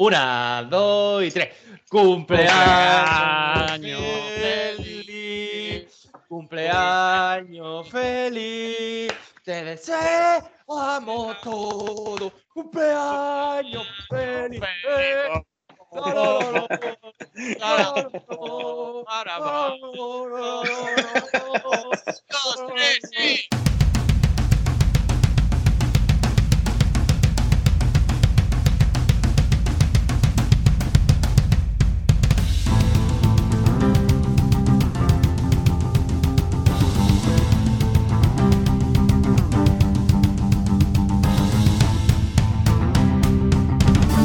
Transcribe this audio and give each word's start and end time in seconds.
Una, 0.00 0.62
dos 0.62 1.22
y 1.24 1.30
tres. 1.30 1.50
Cumpleaños 1.90 4.00
feliz. 4.34 6.10
Cumpleaños 6.26 7.86
feliz. 7.90 9.12
Te 9.44 9.62
deseamos 9.62 11.38
todo. 11.42 12.32
Cumpleaños 12.54 13.86
feliz. 14.08 14.62
Dos, 15.92 16.66
tres, 22.68 23.00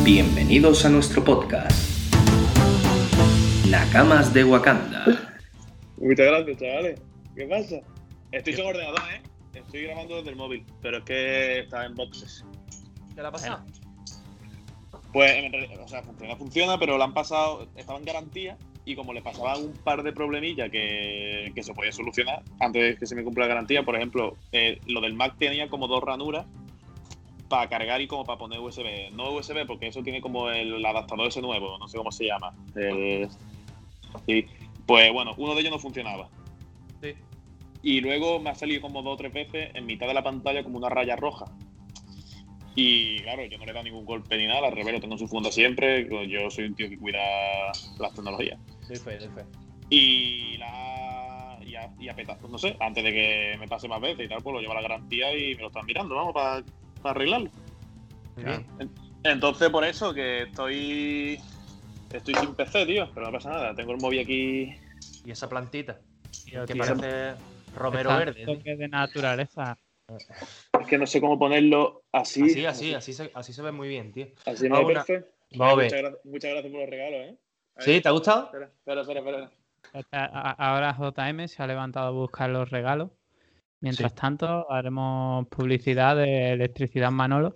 Bienvenidos 0.06 0.86
a 0.86 0.90
nuestro 0.90 1.24
podcast. 1.24 2.14
Nakamas 3.68 4.32
de 4.36 4.44
Wakanda. 4.44 5.04
Muchas 5.98 6.28
gracias, 6.28 6.58
chavales. 6.60 7.02
¿Qué 7.36 7.48
pasa? 7.48 7.78
Estoy 8.32 8.54
sin 8.54 8.66
ordenador, 8.68 9.02
¿eh? 9.12 9.24
Estoy 9.56 9.82
grabando 9.86 10.18
desde 10.18 10.30
el 10.30 10.36
móvil, 10.36 10.64
pero 10.84 11.00
es 11.00 11.04
que 11.06 11.60
está 11.62 11.88
en 11.88 11.96
boxes. 11.96 12.46
¿Qué 13.16 13.22
le 13.24 13.28
ha 13.28 13.32
pasado? 13.32 13.66
Pues, 15.12 15.44
en 15.44 15.52
realidad, 15.52 15.82
o 15.84 15.88
sea, 15.88 16.04
funciona, 16.04 16.36
funciona, 16.36 16.78
pero 16.78 17.00
lo 17.00 17.04
han 17.04 17.16
pasado, 17.16 17.68
estaba 17.76 17.98
en 17.98 18.06
garantía 18.06 18.58
y 18.86 18.96
como 18.96 19.12
le 19.12 19.24
pasaban 19.24 19.60
un 19.60 19.74
par 19.74 20.04
de 20.04 20.14
problemillas 20.14 20.70
que, 20.70 21.52
que 21.56 21.64
se 21.64 21.74
podía 21.74 21.92
solucionar 21.92 22.44
antes 22.60 22.84
de 22.84 22.96
que 22.96 23.08
se 23.08 23.16
me 23.16 23.24
cumpla 23.24 23.46
la 23.46 23.56
garantía, 23.56 23.82
por 23.82 23.96
ejemplo, 23.96 24.38
eh, 24.52 24.80
lo 24.86 25.02
del 25.02 25.16
Mac 25.16 25.34
tenía 25.40 25.68
como 25.68 25.88
dos 25.88 26.04
ranuras 26.04 26.46
para 27.48 27.70
cargar 27.70 28.02
y 28.02 28.08
como 28.08 28.26
para 28.26 28.38
poner 28.38 28.60
USB. 28.60 29.12
No 29.12 29.32
USB 29.32 29.66
porque 29.66 29.88
eso 29.88 30.04
tiene 30.04 30.22
como 30.22 30.50
el, 30.50 30.84
adaptador 30.86 31.28
ese 31.28 31.42
nuevo, 31.42 31.78
no 31.78 31.88
sé 31.88 31.98
cómo 31.98 32.12
se 32.12 32.26
llama. 32.26 32.54
El- 32.76 33.30
sí. 34.26 34.46
Pues 34.86 35.12
bueno, 35.12 35.32
uno 35.38 35.56
de 35.56 35.62
ellos 35.62 35.72
no 35.72 35.80
funcionaba. 35.80 36.30
Sí. 37.02 37.14
Y 37.82 38.02
luego 38.02 38.40
me 38.40 38.50
ha 38.50 38.56
salido 38.56 38.82
como 38.82 39.02
dos 39.02 39.14
o 39.14 39.18
tres 39.18 39.34
veces 39.34 39.72
en 39.74 39.86
mitad 39.86 40.08
de 40.08 40.14
la 40.14 40.24
pantalla 40.24 40.64
como 40.64 40.78
una 40.78 40.90
raya 40.90 41.16
roja. 41.16 41.46
Y 42.76 43.20
claro, 43.20 43.46
yo 43.46 43.58
no 43.58 43.66
le 43.66 43.72
he 43.72 43.74
dado 43.74 43.86
ningún 43.86 44.06
golpe 44.06 44.38
ni 44.38 44.48
nada, 44.48 44.68
al 44.68 44.76
revés, 44.76 44.94
lo 44.96 45.00
tengo 45.00 45.14
en 45.14 45.20
su 45.20 45.28
funda 45.28 45.50
siempre. 45.52 46.08
Yo 46.28 46.50
soy 46.50 46.66
un 46.66 46.76
tío 46.76 46.90
que 46.90 46.98
cuida 46.98 47.20
las 48.00 48.14
tecnologías. 48.14 48.60
Doy 48.88 48.98
fe, 48.98 49.18
doy 49.18 49.30
fe. 49.30 49.46
Y 49.90 50.58
la. 50.58 51.58
Y 51.66 51.76
a, 51.76 51.90
y 52.00 52.10
a 52.10 52.16
no 52.50 52.58
sé, 52.58 52.76
antes 52.80 53.04
de 53.04 53.12
que 53.12 53.58
me 53.60 53.68
pase 53.68 53.88
más 53.88 54.00
veces 54.00 54.26
y 54.26 54.30
tal, 54.30 54.42
pues 54.44 54.54
lo 54.54 54.60
llevo 54.62 54.74
a 54.74 54.76
la 54.76 54.82
garantía 54.82 55.36
y 55.36 55.56
me 55.56 55.62
lo 55.62 55.68
están 55.68 55.86
mirando, 55.86 56.16
vamos, 56.16 56.34
para 56.34 56.64
arreglarlo. 57.12 57.50
Entonces, 59.24 59.70
por 59.70 59.84
eso 59.84 60.14
que 60.14 60.44
estoy. 60.44 61.40
Estoy 62.12 62.34
sin 62.36 62.54
PC, 62.56 62.86
tío, 62.86 63.10
pero 63.14 63.26
no 63.26 63.32
pasa 63.34 63.50
nada, 63.50 63.76
tengo 63.76 63.92
el 63.92 63.98
móvil 64.00 64.20
aquí. 64.20 64.74
¿Y 65.26 65.32
esa 65.32 65.50
plantita? 65.50 66.00
Tío, 66.46 66.66
Que 66.66 66.74
tío, 66.74 66.84
parece 66.86 67.34
romero 67.76 68.10
está 68.12 68.18
verde. 68.20 68.46
tío. 68.46 68.58
toque 68.58 68.76
de 68.76 68.88
naturaleza. 68.88 69.78
Es 70.80 70.88
que 70.88 70.98
no 70.98 71.08
sé 71.08 71.20
cómo 71.20 71.38
ponerlo 71.40 72.04
así. 72.12 72.44
Así, 72.44 72.66
así, 72.66 72.94
así 72.94 73.14
se, 73.14 73.32
así 73.34 73.52
se 73.54 73.62
ve 73.64 73.72
muy 73.72 73.88
bien, 73.90 74.12
tío. 74.14 74.28
Así 74.46 74.70
Vamos 74.70 74.86
me 74.88 74.92
una- 74.94 75.04
perfecto. 75.04 75.32
Vamos 75.58 75.74
a 75.74 75.76
Muchas, 75.84 75.92
ver. 75.92 76.06
gra- 76.14 76.18
muchas 76.24 76.52
gracias 76.52 76.72
por 76.72 76.82
los 76.82 76.90
regalos, 76.90 77.20
¿eh? 77.20 77.38
Ahí. 77.78 77.86
¿Sí? 77.86 78.02
¿Te 78.02 78.08
ha 78.08 78.12
gustado? 78.12 78.44
Espera, 78.46 79.02
espera, 79.02 79.02
espera. 79.20 79.52
espera. 79.94 80.26
Ahora 80.52 80.94
JM 80.94 81.48
se 81.48 81.64
ha 81.64 81.68
levantado 81.68 82.08
a 82.08 82.12
buscar 82.12 82.50
los 82.50 82.70
regalos. 82.70 83.10
Mientras 83.86 84.14
Sí. 84.14 84.18
tanto, 84.20 84.66
haremos 84.72 85.46
publicidad 85.48 86.16
de 86.16 86.54
Electricidad 86.54 87.12
Manolo, 87.12 87.54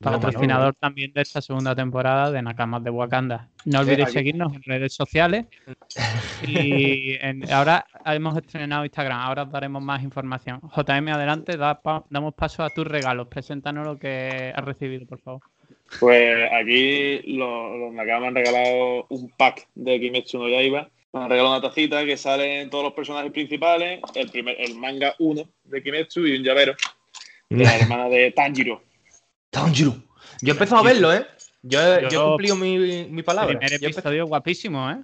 No, 0.00 0.10
patrocinador 0.12 0.74
también 0.74 1.10
de 1.14 1.22
esta 1.22 1.40
segunda 1.40 1.74
temporada 1.74 2.30
de 2.30 2.42
Nakamas 2.42 2.84
de 2.84 2.90
Wakanda. 2.90 3.48
No 3.64 3.80
olvidéis 3.80 4.08
aquí- 4.08 4.12
seguirnos 4.18 4.52
en 4.54 4.62
redes 4.62 4.92
sociales. 4.92 5.46
Y 6.42 7.16
en- 7.20 7.50
ahora 7.52 7.86
hemos 8.04 8.36
estrenado 8.36 8.84
Instagram, 8.84 9.20
ahora 9.20 9.42
os 9.44 9.50
daremos 9.52 9.82
más 9.82 10.02
información. 10.02 10.60
JM, 10.74 11.08
adelante, 11.12 11.56
da 11.56 11.80
pa- 11.80 12.04
damos 12.10 12.34
paso 12.34 12.62
a 12.62 12.68
tus 12.70 12.86
regalos. 12.86 13.28
Preséntanos 13.28 13.86
lo 13.86 13.98
que 13.98 14.52
has 14.54 14.64
recibido, 14.64 15.06
por 15.06 15.18
favor. 15.20 15.40
Pues 15.98 16.50
aquí 16.52 17.20
los, 17.36 17.78
los 17.78 17.92
Nakama 17.94 18.20
me 18.20 18.26
han 18.28 18.34
regalado 18.34 19.06
un 19.08 19.30
pack 19.36 19.66
de 19.74 19.98
Kimetsu 19.98 20.38
no 20.38 20.48
Yaiba. 20.48 20.88
Me 21.12 21.20
han 21.24 21.28
regalado 21.30 21.56
una 21.56 21.68
tacita 21.68 22.04
que 22.04 22.16
salen 22.16 22.70
todos 22.70 22.84
los 22.84 22.92
personajes 22.92 23.32
principales, 23.32 24.00
el, 24.14 24.30
primer, 24.30 24.60
el 24.60 24.76
manga 24.76 25.14
1 25.18 25.42
de 25.64 25.82
Kimetsu 25.82 26.24
y 26.26 26.36
un 26.36 26.44
llavero 26.44 26.74
de 27.48 27.64
la 27.64 27.76
hermana 27.76 28.08
de 28.08 28.30
Tanjiro. 28.30 28.82
Tanjiro. 29.50 29.96
Yo 30.40 30.52
he 30.52 30.56
empezado 30.56 30.80
a 30.82 30.84
verlo, 30.84 31.12
¿eh? 31.12 31.26
Yo 31.62 31.80
he, 31.80 32.02
yo 32.02 32.06
he 32.06 32.10
Yo- 32.10 32.28
cumplido 32.28 32.54
mi, 32.56 33.06
mi 33.08 33.22
palabra. 33.24 33.58
Primer 33.58 33.72
he 33.72 33.76
empe- 33.78 33.90
episodio 33.92 34.26
guapísimo, 34.26 34.88
¿eh? 34.90 34.98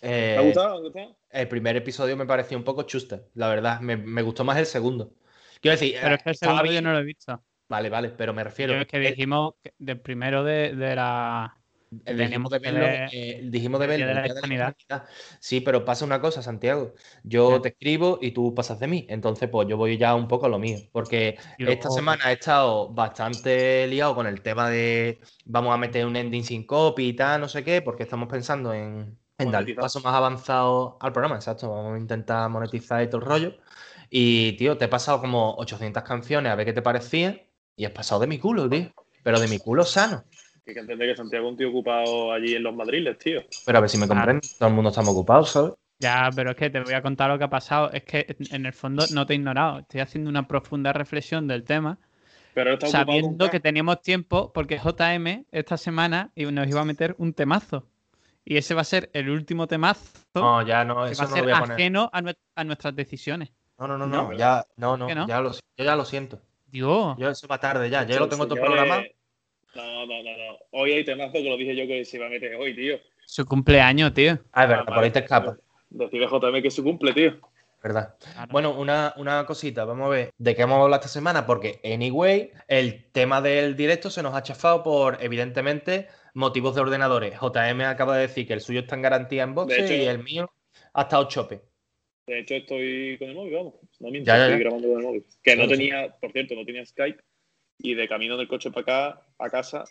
Eh, 0.00 0.32
¿Te 0.34 0.38
ha 0.38 0.40
gustado? 0.42 0.68
¿Te 0.68 0.78
ha 0.78 0.80
gustado? 1.04 1.16
El 1.30 1.48
primer 1.48 1.76
episodio 1.76 2.16
me 2.16 2.24
pareció 2.24 2.56
un 2.56 2.64
poco 2.64 2.84
chusta, 2.84 3.20
la 3.34 3.48
verdad. 3.48 3.80
Me, 3.80 3.96
me 3.98 4.22
gustó 4.22 4.44
más 4.44 4.56
el 4.56 4.64
segundo. 4.66 5.12
Quiero 5.60 5.78
decir, 5.78 5.96
Pero 6.00 6.14
es 6.14 6.22
que 6.22 6.30
el 6.30 6.36
segundo 6.36 6.64
yo 6.72 6.80
no 6.80 6.92
lo 6.92 6.98
he 7.00 7.04
visto. 7.04 7.38
Vale, 7.68 7.90
vale, 7.90 8.08
pero 8.08 8.32
me 8.32 8.42
refiero. 8.42 8.72
Yo 8.72 8.80
es 8.80 8.86
que 8.88 8.98
dijimos 8.98 9.54
que 9.62 9.74
del 9.78 10.00
primero 10.00 10.42
de, 10.42 10.74
de 10.74 10.96
la. 10.96 11.54
Eh, 11.92 12.14
tenemos 12.14 12.50
dijimos 12.50 12.50
de 12.50 12.60
que 12.60 12.70
verlo, 12.70 12.86
ver 12.86 13.08
eh, 13.12 13.40
dijimos 13.44 13.80
de 13.80 13.86
verlo. 13.88 14.06
De 14.06 14.14
la 14.14 14.22
de 14.22 14.86
la. 14.88 15.06
Sí, 15.40 15.60
pero 15.60 15.84
pasa 15.84 16.04
una 16.04 16.20
cosa, 16.20 16.42
Santiago. 16.42 16.94
Yo 17.24 17.54
¿Qué? 17.54 17.60
te 17.60 17.68
escribo 17.70 18.18
y 18.22 18.30
tú 18.30 18.54
pasas 18.54 18.78
de 18.78 18.86
mí. 18.86 19.06
Entonces, 19.08 19.48
pues 19.48 19.68
yo 19.68 19.76
voy 19.76 19.98
ya 19.98 20.14
un 20.14 20.28
poco 20.28 20.46
a 20.46 20.48
lo 20.48 20.58
mío. 20.58 20.78
Porque 20.92 21.36
esta 21.58 21.90
semana 21.90 22.30
he 22.30 22.34
estado 22.34 22.90
bastante 22.90 23.88
liado 23.88 24.14
con 24.14 24.26
el 24.28 24.40
tema 24.40 24.70
de 24.70 25.20
vamos 25.44 25.74
a 25.74 25.78
meter 25.78 26.06
un 26.06 26.14
ending 26.14 26.44
sin 26.44 26.64
copy 26.64 27.08
y 27.08 27.12
tal, 27.14 27.40
no 27.40 27.48
sé 27.48 27.64
qué, 27.64 27.82
porque 27.82 28.04
estamos 28.04 28.28
pensando 28.28 28.72
en, 28.72 29.18
en 29.38 29.50
darle 29.50 29.72
un 29.72 29.78
paso 29.78 30.00
más 30.00 30.14
avanzado 30.14 30.96
al 31.00 31.12
programa, 31.12 31.36
exacto. 31.36 31.70
Vamos 31.70 31.96
a 31.96 31.98
intentar 31.98 32.48
monetizar 32.50 33.02
y 33.02 33.08
todo 33.08 33.20
el 33.20 33.26
rollo. 33.26 33.56
Y, 34.08 34.52
tío, 34.52 34.78
te 34.78 34.84
he 34.84 34.88
pasado 34.88 35.20
como 35.20 35.54
800 35.56 36.04
canciones 36.04 36.52
a 36.52 36.54
ver 36.54 36.66
qué 36.66 36.72
te 36.72 36.82
parecían 36.82 37.40
y 37.74 37.84
has 37.84 37.92
pasado 37.92 38.20
de 38.20 38.28
mi 38.28 38.38
culo, 38.38 38.68
tío. 38.68 38.92
Pero 39.22 39.40
de 39.40 39.48
mi 39.48 39.58
culo 39.58 39.84
sano. 39.84 40.24
Hay 40.66 40.74
que 40.74 40.80
entender 40.80 41.10
que 41.10 41.16
Santiago 41.16 41.46
es 41.46 41.50
un 41.52 41.56
tío 41.56 41.68
ocupado 41.70 42.32
allí 42.32 42.54
en 42.54 42.62
los 42.62 42.74
madriles, 42.74 43.18
tío. 43.18 43.42
Pero 43.66 43.78
a 43.78 43.80
ver 43.80 43.90
si 43.90 43.98
me 43.98 44.06
comprenden. 44.06 44.40
Todo 44.58 44.68
el 44.68 44.74
mundo 44.74 44.90
estamos 44.90 45.12
ocupados, 45.14 45.50
¿sabes? 45.50 45.72
Ya, 45.98 46.30
pero 46.34 46.50
es 46.50 46.56
que 46.56 46.70
te 46.70 46.80
voy 46.80 46.94
a 46.94 47.02
contar 47.02 47.28
lo 47.30 47.38
que 47.38 47.44
ha 47.44 47.50
pasado. 47.50 47.90
Es 47.92 48.04
que 48.04 48.26
en- 48.50 48.64
el 48.66 48.72
fondo 48.72 49.04
no 49.12 49.26
te 49.26 49.34
he 49.34 49.36
ignorado. 49.36 49.80
Estoy 49.80 50.00
haciendo 50.00 50.30
una 50.30 50.46
profunda 50.48 50.92
reflexión 50.92 51.46
del 51.46 51.64
tema, 51.64 51.98
Pero 52.54 52.72
está 52.72 52.86
sabiendo 52.88 53.50
que 53.50 53.60
teníamos 53.60 54.00
tiempo, 54.02 54.52
porque 54.52 54.78
JM 54.78 55.44
esta 55.50 55.76
semana 55.76 56.30
nos 56.36 56.68
iba 56.68 56.80
a 56.80 56.84
meter 56.84 57.14
un 57.18 57.32
temazo. 57.34 57.86
Y 58.44 58.56
ese 58.56 58.74
va 58.74 58.80
a 58.80 58.84
ser 58.84 59.10
el 59.12 59.28
último 59.28 59.66
temazo 59.66 60.02
No, 60.34 60.62
ya 60.66 60.84
no, 60.84 61.04
que 61.04 61.12
eso 61.12 61.22
va 61.22 61.26
a 61.26 61.28
no 61.28 61.30
lo 61.30 61.34
ser 61.36 61.44
voy 61.44 61.52
a 61.52 61.58
poner. 61.60 61.74
ajeno 61.74 62.10
a, 62.12 62.22
nue- 62.22 62.38
a 62.54 62.64
nuestras 62.64 62.96
decisiones. 62.96 63.50
No, 63.78 63.86
no, 63.86 63.98
no, 63.98 64.06
No, 64.06 64.32
ya, 64.32 64.66
no, 64.76 64.96
no, 64.96 65.06
¿Que 65.06 65.14
no? 65.14 65.26
ya 65.28 65.40
lo, 65.40 65.52
yo 65.52 65.84
ya 65.84 65.96
lo 65.96 66.04
siento. 66.04 66.40
Dios, 66.66 67.16
Yo 67.18 67.28
eso 67.30 67.46
va 67.48 67.58
tarde 67.58 67.90
ya, 67.90 68.04
ya 68.06 68.18
lo 68.18 68.28
tengo 68.28 68.46
todo 68.46 68.58
programado. 68.58 69.02
No, 69.74 70.06
no, 70.06 70.22
no, 70.22 70.30
no. 70.36 70.58
Hoy 70.72 70.92
hay 70.92 71.04
temazo 71.04 71.32
que 71.34 71.42
lo 71.48 71.56
dije 71.56 71.76
yo 71.76 71.86
que 71.86 72.04
se 72.04 72.16
iba 72.16 72.26
a 72.26 72.30
meter 72.30 72.54
hoy, 72.56 72.74
tío. 72.74 72.98
su 73.26 73.44
cumpleaños, 73.46 74.12
tío. 74.14 74.38
Ah, 74.52 74.64
es 74.64 74.68
verdad, 74.70 74.84
Vale, 74.86 74.94
por 74.96 75.04
ahí 75.04 75.10
te 75.10 75.18
escapa, 75.20 75.56
Decide 75.90 76.26
JM 76.26 76.62
que 76.62 76.68
es 76.68 76.74
su 76.74 76.82
cumple, 76.82 77.12
tío. 77.12 77.38
¿verdad? 77.82 78.14
Bueno, 78.50 78.78
una, 78.78 79.14
una 79.16 79.46
cosita, 79.46 79.84
vamos 79.86 80.06
a 80.06 80.10
ver 80.10 80.30
de 80.36 80.54
qué 80.54 80.62
hemos 80.62 80.74
hablado 80.82 80.96
esta 81.00 81.08
semana, 81.08 81.46
porque, 81.46 81.80
anyway, 81.82 82.50
el 82.68 83.04
tema 83.10 83.40
del 83.40 83.74
directo 83.74 84.10
se 84.10 84.22
nos 84.22 84.34
ha 84.34 84.42
chafado 84.42 84.82
por, 84.82 85.16
evidentemente, 85.22 86.08
motivos 86.34 86.74
de 86.74 86.82
ordenadores. 86.82 87.34
JM 87.40 87.80
acaba 87.84 88.16
de 88.16 88.22
decir 88.26 88.46
que 88.46 88.52
el 88.52 88.60
suyo 88.60 88.80
está 88.80 88.96
en 88.96 89.02
garantía 89.02 89.44
en 89.44 89.54
boxe 89.54 89.82
hecho- 89.84 89.94
y 89.94 90.04
el 90.06 90.22
mío 90.22 90.50
ha 90.92 91.02
estado 91.02 91.26
chope. 91.28 91.62
De 92.26 92.40
hecho, 92.40 92.54
estoy 92.54 93.16
con 93.18 93.28
el 93.30 93.34
móvil, 93.34 93.54
vamos. 93.54 93.74
No 93.98 94.10
miento, 94.10 94.28
Ya, 94.28 94.36
ya, 94.36 94.44
estoy 94.44 94.58
ya. 94.58 94.64
grabando 94.64 94.88
con 94.88 94.98
el 95.00 95.06
móvil. 95.06 95.24
Que 95.42 95.56
no 95.56 95.66
tenía, 95.66 96.14
por 96.20 96.32
cierto, 96.32 96.54
no 96.54 96.64
tenía 96.66 96.84
Skype. 96.84 97.20
Y 97.82 97.94
de 97.94 98.08
camino 98.08 98.36
del 98.36 98.48
coche 98.48 98.70
para 98.70 98.82
acá, 99.10 99.22
a 99.38 99.50
casa, 99.50 99.84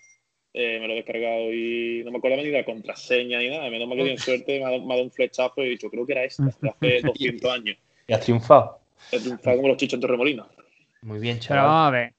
eh, 0.53 0.79
me 0.79 0.87
lo 0.87 0.93
he 0.93 0.97
descargado 0.97 1.53
y 1.53 2.01
no 2.05 2.11
me 2.11 2.17
acuerdo 2.17 2.37
ni 2.37 2.49
la 2.51 2.63
contraseña 2.65 3.39
ni 3.39 3.49
nada. 3.49 3.69
Menos 3.69 3.87
mal 3.87 3.97
que 3.97 4.03
tiene 4.03 4.17
suerte, 4.19 4.59
me 4.59 4.65
ha, 4.65 4.69
dado- 4.71 4.79
me 4.85 4.93
ha 4.93 4.97
dado 4.97 5.03
un 5.05 5.11
flechazo 5.11 5.53
y 5.63 5.67
he 5.67 5.69
dicho, 5.69 5.89
creo 5.89 6.05
que 6.05 6.11
era 6.13 6.23
esta, 6.23 6.43
hace 6.45 7.01
200 7.03 7.51
años. 7.51 7.77
Y 8.07 8.13
has 8.13 8.21
triunfado. 8.21 8.79
He 9.11 9.19
triunfado 9.19 9.55
como 9.57 9.69
los 9.69 9.77
chichos 9.77 9.95
en 9.95 10.01
Torremolinos. 10.01 10.47
Muy 11.01 11.19
bien, 11.19 11.37
Pero 11.37 11.47
chaval. 11.47 11.65
vamos 11.65 11.87
a 11.87 11.91
ver. 11.91 12.13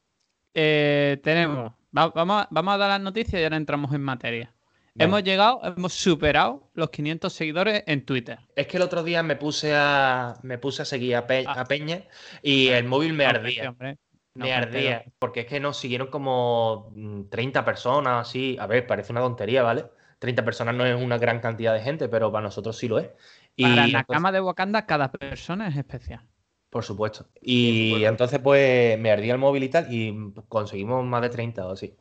Eh, 0.55 1.19
tenemos. 1.22 1.73
va- 1.96 2.08
vamos, 2.08 2.43
a, 2.43 2.49
vamos 2.50 2.75
a 2.75 2.78
dar 2.78 2.88
las 2.90 3.00
noticias 3.00 3.40
y 3.40 3.44
ahora 3.44 3.56
entramos 3.56 3.93
en 3.94 4.00
materia. 4.02 4.52
Hemos 4.99 5.23
llegado, 5.23 5.61
hemos 5.64 5.94
superado 5.94 6.69
los 6.75 6.90
500 6.90 7.32
seguidores 7.32 7.84
en 7.87 8.05
Twitter. 8.05 8.38
Es 8.56 8.66
que 8.66 8.76
el 8.76 8.82
otro 8.82 9.02
día 9.02 9.23
me 9.23 9.37
puse 9.37 9.73
a, 9.75 10.34
me 10.43 10.58
puse 10.58 10.82
a 10.82 10.84
seguir 10.84 11.14
a, 11.16 11.26
Pe- 11.26 11.44
Ah. 11.46 11.61
a 11.61 11.64
Peña 11.64 12.02
y 12.43 12.69
el 12.69 12.84
móvil 12.84 13.12
me 13.14 13.25
No, 13.25 13.31
ardía. 13.31 13.70
hombre, 13.70 13.96
no, 14.35 14.44
Me 14.44 14.53
ardía, 14.55 15.05
porque 15.19 15.41
es 15.41 15.47
que 15.47 15.61
nos 15.61 15.77
siguieron 15.77 16.09
como 16.09 16.93
mm, 16.94 17.25
30 17.31 17.65
personas, 17.65 18.29
así. 18.29 18.56
A 18.61 18.67
ver, 18.67 18.87
parece 18.87 19.12
una 19.12 19.21
tontería, 19.21 19.62
¿vale? 19.62 19.87
30 20.19 20.44
personas 20.44 20.75
no 20.75 20.85
es 20.87 20.94
una 21.00 21.19
gran 21.19 21.41
cantidad 21.41 21.73
de 21.75 21.81
gente, 21.81 22.09
pero 22.09 22.31
para 22.31 22.43
nosotros 22.44 22.77
sí 22.77 22.88
lo 22.88 22.99
es. 22.99 23.09
Y 23.56 23.62
Para 23.62 23.75
entonces- 23.85 23.93
Nakama 23.94 24.32
de 24.32 24.41
Wakanda, 24.41 24.87
cada 24.87 25.11
persona 25.11 25.69
es 25.69 25.77
especial. 25.77 26.21
por 26.69 26.85
supuesto. 26.85 27.27
Y 27.43 28.05
entonces, 28.05 28.38
pues, 28.38 28.97
me 29.00 29.11
ardía 29.11 29.32
el 29.32 29.38
móvil 29.41 29.65
y 29.65 29.69
tal, 29.71 29.93
y 29.93 30.15
conseguimos 30.49 31.05
más 31.05 31.21
de 31.23 31.29
30 31.31 31.67
o 31.67 31.73
así. 31.73 31.97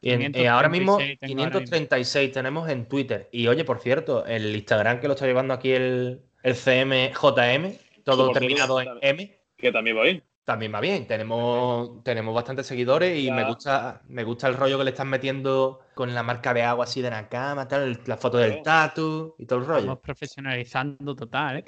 Y 0.00 0.12
en- 0.12 0.34
eh, 0.34 0.48
ahora 0.48 0.70
mismo, 0.70 0.96
536 0.96 1.18
tengo 1.20 1.42
ahora 1.42 1.50
mismo. 1.60 1.70
536 1.76 2.32
tenemos 2.32 2.68
en 2.70 2.86
Twitter. 2.88 3.28
Y 3.32 3.48
oye, 3.48 3.64
por 3.66 3.80
cierto, 3.80 4.24
el 4.24 4.56
Instagram 4.56 5.00
que 5.00 5.08
lo 5.08 5.12
está 5.14 5.26
llevando 5.26 5.52
aquí 5.52 5.72
el, 5.72 6.22
el 6.42 6.54
CMJM, 6.54 7.74
todo 8.04 8.30
terminado 8.32 8.80
en 8.80 8.88
M, 9.02 9.38
Que 9.58 9.72
también 9.72 9.98
va 9.98 10.04
bien. 10.04 10.22
También 10.48 10.72
va 10.72 10.80
bien. 10.80 11.06
Tenemos, 11.06 12.02
tenemos 12.02 12.34
bastantes 12.34 12.66
seguidores 12.66 13.18
y 13.18 13.26
Ya. 13.26 13.34
me 13.34 13.44
gusta, 13.44 14.00
me 14.08 14.24
gusta 14.24 14.48
el 14.48 14.54
rollo 14.54 14.78
que 14.78 14.84
le 14.84 14.90
están 14.92 15.10
metiendo 15.10 15.80
con 15.94 16.14
la 16.14 16.22
marca 16.22 16.54
de 16.54 16.62
agua 16.62 16.84
así 16.84 17.02
de 17.02 17.10
Nakama, 17.10 17.68
tal, 17.68 18.00
la 18.06 18.16
foto 18.16 18.38
del 18.38 18.62
tatu 18.62 19.34
y 19.38 19.44
todo 19.44 19.58
el 19.58 19.66
rollo. 19.66 19.80
Estamos 19.80 19.98
profesionalizando 20.00 21.14
total, 21.14 21.58
¿eh? 21.58 21.64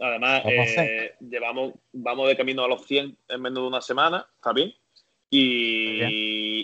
Además, 0.00 0.42
eh, 0.44 1.14
llevamos, 1.28 1.72
vamos 1.92 2.28
de 2.28 2.36
camino 2.36 2.62
a 2.62 2.68
los 2.68 2.86
100 2.86 3.16
en 3.30 3.42
menos 3.42 3.64
de 3.64 3.66
una 3.66 3.80
semana, 3.80 4.24
está 4.36 4.52
bien. 4.52 4.72
Y, 5.28 6.04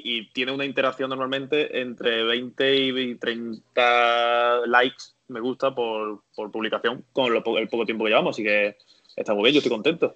y 0.05 0.31
tiene 0.33 0.53
una 0.53 0.65
interacción 0.65 1.11
normalmente 1.11 1.81
entre 1.81 2.23
20 2.23 2.77
y 2.77 3.15
30 3.17 4.67
likes, 4.67 5.05
me 5.27 5.41
gusta, 5.41 5.75
por, 5.75 6.23
por 6.37 6.53
publicación 6.53 7.05
con 7.13 7.33
lo 7.33 7.43
el 7.59 7.69
poco 7.69 7.85
tiempo 7.85 8.05
que 8.05 8.11
llevamos. 8.11 8.37
Así 8.37 8.45
que 8.45 8.77
está 9.17 9.35
muy 9.35 9.43
bien, 9.43 9.55
yo 9.55 9.59
estoy 9.59 9.73
contento. 9.73 10.15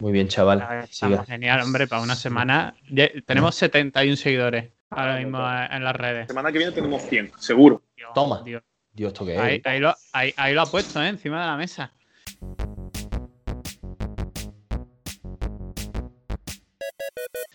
Muy 0.00 0.12
bien, 0.12 0.28
chaval. 0.28 0.66
Estamos 0.90 1.26
genial, 1.26 1.60
hombre, 1.60 1.86
para 1.86 2.02
una 2.02 2.16
semana. 2.16 2.74
Ya- 2.90 3.08
Tenemos 3.26 3.54
71 3.54 4.16
seguidores 4.16 4.72
ahora 4.90 5.16
mismo 5.18 5.38
en 5.38 5.84
las 5.84 5.96
redes. 5.96 6.26
semana 6.26 6.50
que 6.52 6.58
viene 6.58 6.72
tenemos 6.72 7.02
100, 7.02 7.32
seguro. 7.38 7.82
Dios, 7.96 8.10
Toma. 8.14 8.42
Dios. 8.44 8.62
Dios, 8.92 9.12
¿esto 9.12 9.24
qué 9.26 9.34
es? 9.34 9.40
Ahí, 9.40 9.62
ahí 9.64 9.80
lo, 9.80 9.94
ahí- 10.12 10.34
ahí 10.36 10.54
lo 10.54 10.62
ha 10.62 10.66
puesto, 10.66 11.02
¿eh? 11.02 11.08
Encima 11.08 11.40
de 11.40 11.46
la 11.46 11.56
mesa. 11.56 11.92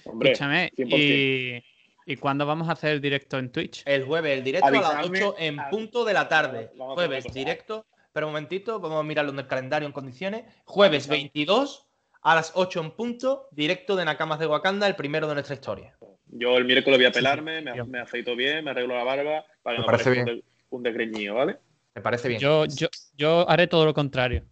Hombre, 0.05 0.31
Escúchame. 0.31 0.71
100%. 0.75 0.97
¿Y, 0.97 1.63
¿Y 2.05 2.15
cuándo 2.17 2.45
vamos 2.45 2.67
a 2.69 2.73
hacer 2.73 2.91
el 2.91 3.01
directo 3.01 3.37
en 3.37 3.51
Twitch? 3.51 3.83
El 3.85 4.05
jueves, 4.05 4.37
el 4.37 4.43
directo 4.43 4.67
a 4.67 4.71
las 4.71 4.83
Avisadme, 4.85 5.23
8 5.23 5.35
en 5.39 5.57
punto 5.69 6.05
de 6.05 6.13
la 6.13 6.27
tarde. 6.27 6.71
Jueves, 6.77 7.25
directo. 7.33 7.85
Pero 8.11 8.27
un 8.27 8.33
momentito, 8.33 8.79
vamos 8.79 8.99
a 8.99 9.03
mirarlo 9.03 9.31
en 9.31 9.39
el 9.39 9.47
calendario 9.47 9.85
en 9.85 9.93
condiciones. 9.93 10.43
Jueves 10.65 11.07
Avisadme. 11.07 11.31
22 11.35 11.85
a 12.21 12.35
las 12.35 12.51
8 12.55 12.81
en 12.81 12.91
punto, 12.91 13.47
directo 13.51 13.95
de 13.95 14.05
Nakamas 14.05 14.39
de 14.39 14.47
Wakanda, 14.47 14.87
el 14.87 14.95
primero 14.95 15.27
de 15.27 15.33
nuestra 15.35 15.55
historia. 15.55 15.95
yo 16.27 16.57
el 16.57 16.65
miércoles 16.65 16.99
voy 16.99 17.05
a 17.05 17.11
pelarme, 17.11 17.61
me, 17.61 17.99
afeito 17.99 18.35
bien, 18.35 18.63
me 18.65 18.71
arreglo 18.71 18.95
la 18.95 19.03
barba 19.03 19.45
para 19.63 19.77
que 19.77 19.81
Me 19.81 19.81
no 19.81 19.85
parece 19.85 20.03
parezca 20.09 20.31
un, 20.31 20.37
de- 20.37 20.43
un 20.69 20.83
desgreñido, 20.83 21.35
¿vale? 21.35 21.57
¿Me 21.95 22.01
parece 22.01 22.27
bien? 22.27 22.39
Yo, 22.39 22.65
yo, 22.65 22.87
yo 23.17 23.49
haré 23.49 23.67
todo 23.67 23.85
lo 23.85 23.93
contrario. 23.93 24.43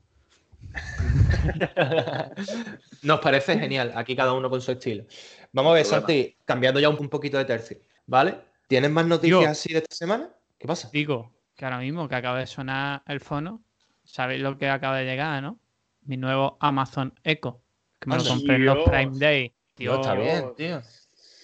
Nos 3.03 3.19
parece 3.19 3.57
genial. 3.59 3.91
Aquí 3.95 4.15
cada 4.15 4.33
uno 4.33 4.49
con 4.49 4.61
su 4.61 4.71
estilo. 4.71 5.05
Vamos 5.51 5.71
a 5.71 5.75
ver. 5.75 5.85
Santi, 5.85 6.35
cambiando 6.45 6.79
ya 6.79 6.89
un, 6.89 6.97
un 6.99 7.09
poquito 7.09 7.37
de 7.37 7.45
tercio. 7.45 7.77
¿Vale? 8.05 8.35
¿Tienes 8.67 8.91
más 8.91 9.05
noticias 9.05 9.41
Yo- 9.41 9.49
así 9.49 9.73
de 9.73 9.79
esta 9.79 9.95
semana? 9.95 10.29
¿Qué 10.57 10.67
pasa? 10.67 10.89
Digo 10.91 11.33
que 11.55 11.65
ahora 11.65 11.79
mismo 11.79 12.07
que 12.07 12.15
acaba 12.15 12.39
de 12.39 12.47
sonar 12.47 13.03
el 13.07 13.19
fono, 13.19 13.61
¿sabéis 14.03 14.41
lo 14.41 14.57
que 14.57 14.69
acaba 14.69 14.97
de 14.97 15.05
llegar, 15.05 15.41
no? 15.43 15.59
Mi 16.07 16.15
nuevo 16.15 16.57
Amazon 16.62 17.13
Echo, 17.24 17.62
que 18.00 18.09
me 18.09 18.15
lo 18.15 18.24
compré 18.24 18.56
en 18.56 18.65
los. 18.65 18.89
Prime 18.89 19.19
Day. 19.19 19.54
Tío, 19.75 19.95
está 19.95 20.15
bien, 20.15 20.54
tío. 20.56 20.81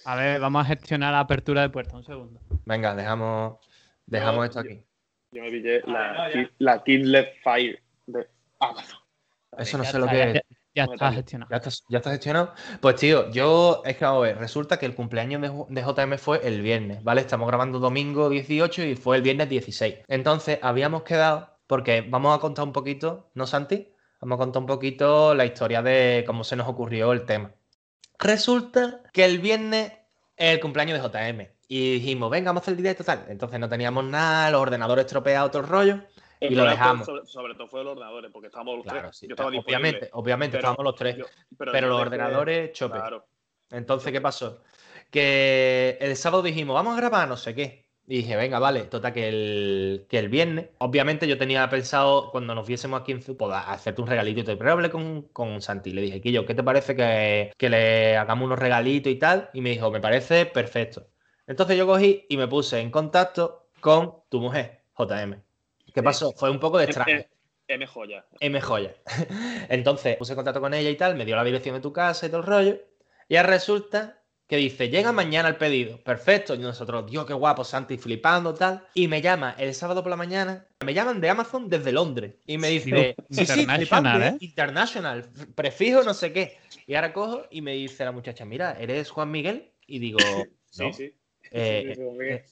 A 0.06 0.16
ver, 0.16 0.40
vamos 0.40 0.62
a 0.62 0.64
gestionar 0.64 1.12
la 1.12 1.20
apertura 1.20 1.60
de 1.62 1.68
puerta, 1.68 1.96
un 1.96 2.04
segundo. 2.04 2.40
Venga, 2.64 2.94
dejamos, 2.94 3.58
dejamos 4.06 4.36
No, 4.36 4.44
esto 4.44 4.60
aquí. 4.60 4.82
Yo 5.32 5.42
me 5.42 5.50
pillé 5.50 5.82
la, 5.86 6.12
no, 6.12 6.28
ya. 6.30 6.32
Ki- 6.32 6.50
la 6.58 6.82
Kindle 6.82 7.32
Fire 7.42 7.82
de 8.06 8.26
Amazon. 8.58 8.98
Eso 9.58 9.78
no 9.78 9.84
Ya 9.84 9.90
sé 9.90 9.98
lo 9.98 10.06
que 10.06 10.16
ya- 10.16 10.30
es. 10.30 10.42
Ya, 10.74 10.86
No, 10.86 10.94
está 10.94 11.12
gestionado. 11.12 11.50
¿Ya 11.50 11.56
está, 11.58 11.70
ya 11.88 11.98
está 11.98 12.10
gestionado? 12.10 12.54
Pues 12.80 12.96
tío, 12.96 13.30
yo 13.30 13.82
es 13.84 13.96
que 13.96 14.04
vamos 14.04 14.24
a 14.24 14.26
ver, 14.28 14.38
resulta 14.38 14.78
que 14.78 14.86
el 14.86 14.94
cumpleaños 14.96 15.40
de, 15.40 15.50
de 15.68 15.82
JM 15.82 16.18
fue 16.18 16.40
el 16.42 16.62
viernes, 16.62 17.04
¿vale? 17.04 17.20
Estamos 17.20 17.46
grabando 17.46 17.78
domingo 17.78 18.28
18 18.28 18.82
y 18.82 18.96
fue 18.96 19.16
el 19.18 19.22
viernes 19.22 19.48
16. 19.50 19.98
Entonces 20.08 20.58
habíamos 20.62 21.02
quedado, 21.04 21.58
porque 21.68 22.00
vamos 22.08 22.36
a 22.36 22.40
contar 22.40 22.64
un 22.64 22.72
poquito, 22.72 23.30
¿no, 23.34 23.46
Santi? 23.46 23.93
Vamos 24.24 24.36
a 24.36 24.38
contar 24.44 24.60
un 24.62 24.66
poquito 24.66 25.34
la 25.34 25.44
historia 25.44 25.82
de 25.82 26.24
cómo 26.26 26.44
se 26.44 26.56
nos 26.56 26.66
ocurrió 26.66 27.12
el 27.12 27.26
tema. 27.26 27.52
Resulta 28.18 29.02
que 29.12 29.22
el 29.26 29.38
viernes 29.38 29.92
es 30.34 30.54
el 30.54 30.60
cumpleaños 30.60 30.98
de 30.98 31.06
JM. 31.06 31.46
Y 31.68 31.94
dijimos, 31.96 32.30
venga, 32.30 32.48
vamos 32.48 32.62
a 32.62 32.64
hacer 32.64 32.72
el 32.72 32.78
directo 32.78 33.04
tal. 33.04 33.26
Entonces 33.28 33.60
no 33.60 33.68
teníamos 33.68 34.02
nada, 34.04 34.50
los 34.50 34.62
ordenadores 34.62 35.04
estropeados, 35.04 35.50
todo 35.50 35.60
el 35.60 35.68
rollo. 35.68 36.00
El 36.40 36.52
Y 36.52 36.54
lo 36.54 36.64
dejamos. 36.64 37.04
Sobre, 37.04 37.26
sobre 37.26 37.54
todo 37.54 37.68
fue 37.68 37.84
los 37.84 37.92
ordenadores, 37.92 38.30
porque 38.32 38.46
estábamos 38.46 38.76
los 38.76 38.84
Claro, 38.84 39.00
tres. 39.08 39.16
sí. 39.18 39.26
Yo 39.28 39.34
estaba 39.34 39.50
disponible. 39.50 39.76
Obviamente, 39.76 40.08
obviamente, 40.14 40.56
Pero- 40.56 40.68
estábamos 40.70 40.84
los 40.84 40.94
tres. 40.94 41.16
Yo- 41.18 41.24
pero 41.58 41.72
yo 41.74 41.86
los 41.86 42.00
ordenadores, 42.00 42.72
chope. 42.72 42.96
Claro. 42.96 43.26
Entonces, 43.72 44.10
¿qué 44.10 44.20
pasó? 44.22 44.62
Que 45.10 45.98
el 46.00 46.16
sábado 46.16 46.42
dijimos, 46.42 46.72
vamos 46.74 46.94
a 46.94 46.96
grabar 46.96 47.28
no 47.28 47.36
sé 47.36 47.54
qué. 47.54 47.83
Y 48.06 48.18
dije, 48.18 48.36
venga, 48.36 48.58
vale, 48.58 48.82
total, 48.82 49.14
que 49.14 49.28
el, 49.28 50.06
que 50.10 50.18
el 50.18 50.28
viernes, 50.28 50.66
obviamente 50.78 51.26
yo 51.26 51.38
tenía 51.38 51.68
pensado, 51.70 52.30
cuando 52.30 52.54
nos 52.54 52.66
viésemos 52.66 53.00
aquí 53.00 53.12
en 53.12 53.22
Zu- 53.22 53.36
pues, 53.36 53.50
hacerte 53.54 54.02
un 54.02 54.08
regalito 54.08 54.40
y 54.40 54.44
todo. 54.44 54.58
Pero 54.58 54.72
hablé 54.72 54.90
con, 54.90 55.22
con 55.32 55.62
Santi, 55.62 55.90
le 55.90 56.02
dije, 56.02 56.20
Quillo, 56.20 56.44
¿qué 56.44 56.54
te 56.54 56.62
parece 56.62 56.94
que, 56.94 57.52
que 57.56 57.70
le 57.70 58.16
hagamos 58.18 58.44
unos 58.44 58.58
regalitos 58.58 59.10
y 59.10 59.16
tal? 59.16 59.48
Y 59.54 59.62
me 59.62 59.70
dijo, 59.70 59.90
me 59.90 60.00
parece 60.00 60.44
perfecto. 60.44 61.08
Entonces 61.46 61.78
yo 61.78 61.86
cogí 61.86 62.26
y 62.28 62.36
me 62.36 62.46
puse 62.46 62.78
en 62.80 62.90
contacto 62.90 63.68
con 63.80 64.14
tu 64.28 64.40
mujer, 64.40 64.82
JM. 64.98 65.36
¿Qué 65.94 66.02
pasó? 66.02 66.32
Fue 66.32 66.50
un 66.50 66.60
poco 66.60 66.76
de 66.78 66.84
extraño. 66.84 67.24
M 67.68 67.86
joya. 67.86 68.26
M 68.40 68.60
joya. 68.60 68.94
Entonces 69.70 70.16
puse 70.18 70.32
en 70.32 70.36
contacto 70.36 70.60
con 70.60 70.74
ella 70.74 70.90
y 70.90 70.96
tal, 70.96 71.14
me 71.16 71.24
dio 71.24 71.36
la 71.36 71.44
dirección 71.44 71.74
de 71.74 71.80
tu 71.80 71.92
casa 71.92 72.26
y 72.26 72.28
todo 72.28 72.40
el 72.40 72.46
rollo. 72.46 72.78
Y 73.28 73.38
resulta 73.38 74.20
que 74.46 74.56
dice, 74.56 74.88
llega 74.90 75.10
mañana 75.12 75.48
el 75.48 75.56
pedido. 75.56 75.98
Perfecto. 76.02 76.54
Y 76.54 76.58
nosotros, 76.58 77.10
Dios, 77.10 77.24
qué 77.26 77.32
guapo, 77.32 77.64
Santi, 77.64 77.96
flipando, 77.96 78.52
tal. 78.54 78.86
Y 78.94 79.08
me 79.08 79.22
llama 79.22 79.54
el 79.58 79.72
sábado 79.74 80.02
por 80.02 80.10
la 80.10 80.16
mañana. 80.16 80.66
Me 80.84 80.92
llaman 80.92 81.20
de 81.20 81.30
Amazon 81.30 81.68
desde 81.68 81.92
Londres. 81.92 82.34
Y 82.46 82.58
me 82.58 82.68
dice, 82.68 83.16
sí, 83.30 83.46
sí, 83.46 83.60
international, 83.60 84.22
¿eh? 84.22 84.36
International, 84.40 85.30
prefijo 85.54 86.02
no 86.02 86.12
sé 86.14 86.32
qué. 86.32 86.58
Y 86.86 86.94
ahora 86.94 87.12
cojo 87.12 87.46
y 87.50 87.62
me 87.62 87.72
dice 87.72 88.04
la 88.04 88.12
muchacha, 88.12 88.44
mira, 88.44 88.76
¿eres 88.78 89.10
Juan 89.10 89.30
Miguel? 89.30 89.72
Y 89.86 89.98
digo, 89.98 90.18
Sí, 90.70 90.82
no. 90.82 90.92
sí. 90.92 91.14
Eh, 91.50 91.84
Sí, 91.86 91.94
sí, 91.94 92.02
Juan 92.02 92.16
Miguel. 92.18 92.42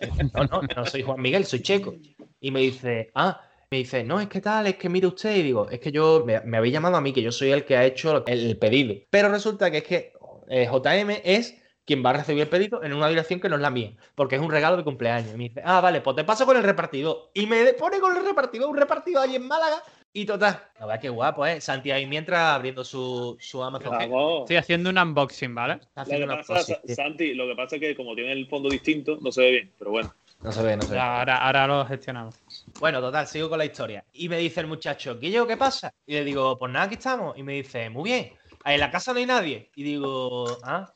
eh, 0.00 0.30
no, 0.34 0.44
no, 0.44 0.62
no 0.76 0.86
soy 0.86 1.02
Juan 1.02 1.20
Miguel, 1.20 1.44
soy 1.46 1.62
checo. 1.62 1.94
Y 2.40 2.50
me 2.50 2.60
dice, 2.60 3.10
ah, 3.14 3.40
me 3.70 3.78
dice, 3.78 4.02
no, 4.04 4.20
es 4.20 4.28
que 4.28 4.40
tal, 4.40 4.66
es 4.66 4.76
que 4.76 4.88
mire 4.88 5.06
usted. 5.06 5.34
Y 5.36 5.42
digo, 5.44 5.68
es 5.70 5.80
que 5.80 5.92
yo, 5.92 6.24
me, 6.26 6.40
me 6.40 6.56
habéis 6.58 6.74
llamado 6.74 6.96
a 6.96 7.00
mí, 7.00 7.12
que 7.12 7.22
yo 7.22 7.32
soy 7.32 7.52
el 7.52 7.64
que 7.64 7.76
ha 7.76 7.84
hecho 7.86 8.24
el, 8.26 8.38
el 8.48 8.58
pedido. 8.58 8.94
Pero 9.10 9.28
resulta 9.30 9.70
que 9.70 9.78
es 9.78 9.84
que 9.84 10.12
eh, 10.48 10.68
JM 10.70 11.20
es 11.24 11.60
quien 11.88 12.04
va 12.04 12.10
a 12.10 12.12
recibir 12.12 12.42
el 12.42 12.48
pedido 12.48 12.84
en 12.84 12.92
una 12.92 13.08
dirección 13.08 13.40
que 13.40 13.48
no 13.48 13.56
es 13.56 13.62
la 13.62 13.70
mía, 13.70 13.92
porque 14.14 14.36
es 14.36 14.42
un 14.42 14.50
regalo 14.50 14.76
de 14.76 14.84
cumpleaños. 14.84 15.32
Y 15.32 15.38
me 15.38 15.44
dice, 15.44 15.62
ah, 15.64 15.80
vale, 15.80 16.02
pues 16.02 16.16
te 16.16 16.24
paso 16.24 16.44
con 16.44 16.54
el 16.58 16.62
repartidor. 16.62 17.30
Y 17.32 17.46
me 17.46 17.72
pone 17.72 17.98
con 17.98 18.14
el 18.14 18.22
repartidor, 18.22 18.68
un 18.68 18.76
repartidor 18.76 19.24
allí 19.24 19.36
en 19.36 19.48
Málaga. 19.48 19.82
Y 20.12 20.26
total, 20.26 20.62
la 20.78 20.84
verdad 20.86 21.00
que 21.00 21.08
guapo, 21.08 21.46
¿eh? 21.46 21.62
Santi 21.62 21.90
ahí 21.90 22.06
mientras 22.06 22.40
abriendo 22.40 22.84
su, 22.84 23.38
su 23.40 23.62
Amazon. 23.62 23.96
Vamos. 23.96 24.40
Estoy 24.40 24.56
haciendo 24.56 24.90
un 24.90 24.98
unboxing, 24.98 25.54
¿vale? 25.54 25.80
Lo 25.96 26.04
que 26.04 26.42
pasa. 26.46 26.78
Santi, 26.94 27.32
lo 27.32 27.46
que 27.46 27.54
pasa 27.54 27.76
es 27.76 27.80
que 27.80 27.96
como 27.96 28.14
tiene 28.14 28.32
el 28.32 28.46
fondo 28.48 28.68
distinto, 28.68 29.16
no 29.22 29.32
se 29.32 29.40
ve 29.40 29.50
bien, 29.50 29.72
pero 29.78 29.90
bueno. 29.90 30.14
No 30.42 30.52
se 30.52 30.62
ve, 30.62 30.76
no 30.76 30.82
se 30.82 30.92
ve. 30.92 31.00
Ahora, 31.00 31.38
ahora 31.38 31.66
lo 31.66 31.86
gestionamos. 31.86 32.34
Bueno, 32.78 33.00
total, 33.00 33.26
sigo 33.26 33.48
con 33.48 33.58
la 33.58 33.64
historia. 33.64 34.04
Y 34.12 34.28
me 34.28 34.38
dice 34.38 34.60
el 34.60 34.66
muchacho, 34.66 35.18
Guillo, 35.18 35.46
¿qué 35.46 35.56
pasa? 35.56 35.92
Y 36.06 36.12
le 36.12 36.24
digo, 36.24 36.58
pues 36.58 36.70
nada, 36.70 36.84
aquí 36.84 36.94
estamos. 36.94 37.36
Y 37.36 37.42
me 37.42 37.54
dice, 37.54 37.90
muy 37.90 38.10
bien, 38.10 38.32
en 38.74 38.80
la 38.80 38.90
casa 38.90 39.12
no 39.12 39.18
hay 39.18 39.26
nadie. 39.26 39.70
Y 39.74 39.82
digo, 39.82 40.58
ah, 40.62 40.92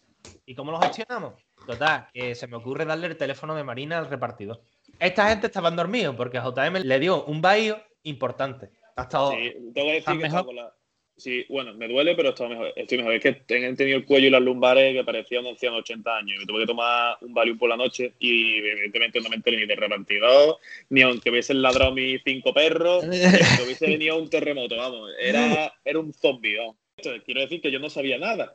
¿y 0.47 0.55
cómo 0.55 0.73
lo 0.73 0.81
gestionamos? 0.81 1.35
Total, 1.67 2.09
que 2.13 2.35
se 2.35 2.47
me 2.47 2.57
ocurre 2.57 2.85
darle 2.85 3.07
el 3.07 3.17
teléfono 3.17 3.55
de 3.55 3.65
Marina 3.65 3.99
al 3.99 4.11
repartidor. 4.11 4.61
Esta 4.99 5.29
gente 5.29 5.47
estaban 5.47 5.77
dormidos 5.77 6.15
porque 6.17 6.39
a 6.39 6.45
JM 6.45 6.83
le 6.83 6.99
dio 6.99 7.25
un 7.25 7.41
bahío 7.41 7.81
importante. 8.03 8.71
Ha 8.97 9.03
estado... 9.03 9.33
Sí, 9.33 9.53
tengo 9.75 9.89
que 9.89 9.97
¿Estás 9.99 10.15
decir 10.15 10.19
que 10.19 10.23
mejor? 10.23 10.27
estaba 10.27 10.45
con 10.45 10.57
la. 10.57 10.73
Sí, 11.17 11.45
bueno, 11.49 11.75
me 11.75 11.87
duele, 11.87 12.17
pero 12.17 12.31
estoy 12.31 12.49
mejor. 12.49 12.73
Estoy 12.75 12.99
mejor. 12.99 13.15
Es 13.15 13.23
que 13.23 13.29
he 13.29 13.75
tenido 13.75 13.99
el 13.99 14.05
cuello 14.05 14.27
y 14.27 14.31
las 14.31 14.43
lumbares 14.43 14.95
que 14.95 15.05
parecía 15.05 15.41
un 15.41 15.47
anciano 15.47 15.77
de 15.77 15.83
80 15.83 16.17
años. 16.17 16.41
Me 16.41 16.47
tuve 16.47 16.61
que 16.61 16.67
tomar 16.67 17.17
un 17.21 17.35
Valium 17.35 17.59
por 17.59 17.69
la 17.69 17.77
noche 17.77 18.15
y 18.19 18.59
evidentemente 18.59 19.21
no 19.21 19.29
me 19.29 19.37
enteré 19.37 19.59
ni 19.59 19.67
de 19.67 19.77
repartidor, 19.77 20.57
ni 20.89 21.03
aunque 21.03 21.31
hubiesen 21.31 21.63
ladrado 21.63 21.93
mis 21.93 22.21
cinco 22.25 22.53
perros, 22.53 23.05
ni 23.05 23.23
aunque 23.23 23.63
hubiese 23.65 23.87
venido 23.87 24.19
un 24.19 24.29
terremoto, 24.31 24.77
vamos. 24.77 25.11
Era, 25.21 25.73
era 25.85 25.99
un 25.99 26.13
zombie, 26.13 26.57
vamos. 26.59 26.77
Quiero 26.97 27.41
decir 27.41 27.61
que 27.61 27.71
yo 27.71 27.79
no 27.79 27.89
sabía 27.91 28.19
nada. 28.19 28.55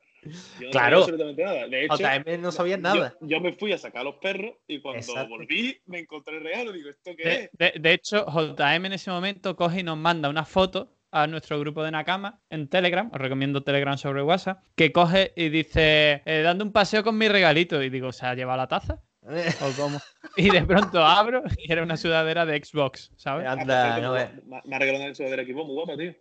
Yo 0.59 0.65
no 0.65 0.71
Claro. 0.71 1.01
sabía 1.03 1.15
absolutamente 1.25 1.43
nada. 1.43 1.67
De 1.67 1.85
hecho, 1.85 1.97
JM 1.97 2.37
no 2.41 2.51
sabía 2.51 2.77
nada. 2.77 3.15
Yo, 3.21 3.27
yo 3.27 3.39
me 3.41 3.53
fui 3.53 3.71
a 3.73 3.77
sacar 3.77 4.01
a 4.01 4.05
los 4.05 4.15
perros 4.15 4.55
y 4.67 4.79
cuando 4.79 4.99
Exacto. 4.99 5.29
volví 5.29 5.79
me 5.85 5.99
encontré 5.99 6.37
el 6.37 6.43
regalo. 6.43 6.71
Digo, 6.71 6.89
¿esto 6.89 7.11
qué 7.15 7.23
De, 7.23 7.35
es? 7.35 7.49
de- 7.53 7.79
de 7.79 7.93
hecho, 7.93 8.25
JM 8.25 8.85
en 8.87 8.93
ese 8.93 9.09
momento 9.11 9.55
coge 9.55 9.79
y 9.79 9.83
nos 9.83 9.97
manda 9.97 10.29
una 10.29 10.45
foto 10.45 10.93
a 11.11 11.25
nuestro 11.25 11.59
grupo 11.59 11.83
de 11.83 11.91
Nakama 11.91 12.41
en 12.49 12.67
Telegram, 12.67 13.09
os 13.13 13.19
recomiendo 13.19 13.63
Telegram 13.63 13.97
sobre 13.97 14.21
WhatsApp, 14.23 14.61
que 14.75 14.91
coge 14.91 15.31
y 15.35 15.49
dice, 15.49 16.21
eh, 16.25 16.41
dando 16.43 16.65
un 16.65 16.73
paseo 16.73 17.01
con 17.03 17.17
mi 17.17 17.27
regalito, 17.29 17.81
y 17.81 17.89
digo, 17.89 18.11
¿se 18.11 18.25
ha 18.25 18.35
llevado 18.35 18.57
la 18.57 18.67
taza? 18.67 19.01
o 19.61 19.71
cómo. 19.77 19.99
Y 20.35 20.49
de 20.49 20.63
pronto 20.63 21.03
abro 21.03 21.43
y 21.57 21.71
era 21.71 21.83
una 21.83 21.97
sudadera 21.97 22.45
de 22.45 22.63
Xbox, 22.63 23.11
¿sabes? 23.15 23.47
Anda, 23.47 23.95
Ah, 23.95 23.99
no 23.99 24.13
me, 24.13 24.19
ves. 24.19 24.29
me 24.65 24.75
ha 24.75 24.79
regalado 24.79 25.05
el 25.05 25.15
sudadera 25.15 25.41
equipo 25.43 25.65
muy 25.65 25.75
guapa, 25.75 25.97
tío. 25.97 26.13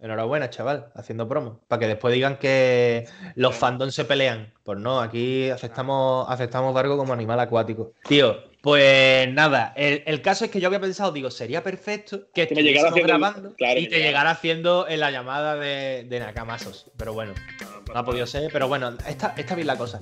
Enhorabuena, 0.00 0.48
chaval, 0.48 0.92
haciendo 0.94 1.26
promo. 1.28 1.60
Para 1.66 1.80
que 1.80 1.86
después 1.88 2.14
digan 2.14 2.36
que 2.38 3.06
los 3.34 3.56
fandoms 3.56 3.94
se 3.94 4.04
pelean. 4.04 4.52
Pues 4.62 4.78
no, 4.78 5.00
aquí 5.00 5.50
aceptamos, 5.50 6.26
aceptamos 6.30 6.72
Vargo 6.72 6.96
como 6.96 7.12
animal 7.12 7.40
acuático. 7.40 7.92
Tío, 8.06 8.44
pues 8.62 9.28
nada, 9.32 9.72
el, 9.76 10.04
el 10.06 10.22
caso 10.22 10.44
es 10.44 10.52
que 10.52 10.60
yo 10.60 10.68
había 10.68 10.78
pensado, 10.80 11.10
digo, 11.10 11.32
sería 11.32 11.64
perfecto 11.64 12.28
que 12.32 12.46
me 12.54 12.62
llegara 12.62 12.88
el- 12.94 13.54
claro, 13.56 13.80
y 13.80 13.88
te 13.88 13.98
llegara. 13.98 14.30
haciendo 14.30 14.86
en 14.88 15.00
la 15.00 15.10
llamada 15.10 15.56
de, 15.56 16.04
de 16.08 16.20
Nakamasos. 16.20 16.92
Pero 16.96 17.12
bueno, 17.12 17.34
no 17.92 17.98
ha 17.98 18.04
podido 18.04 18.26
ser, 18.28 18.50
pero 18.52 18.68
bueno, 18.68 18.96
está, 19.04 19.34
está 19.36 19.56
bien 19.56 19.66
la 19.66 19.76
cosa. 19.76 19.98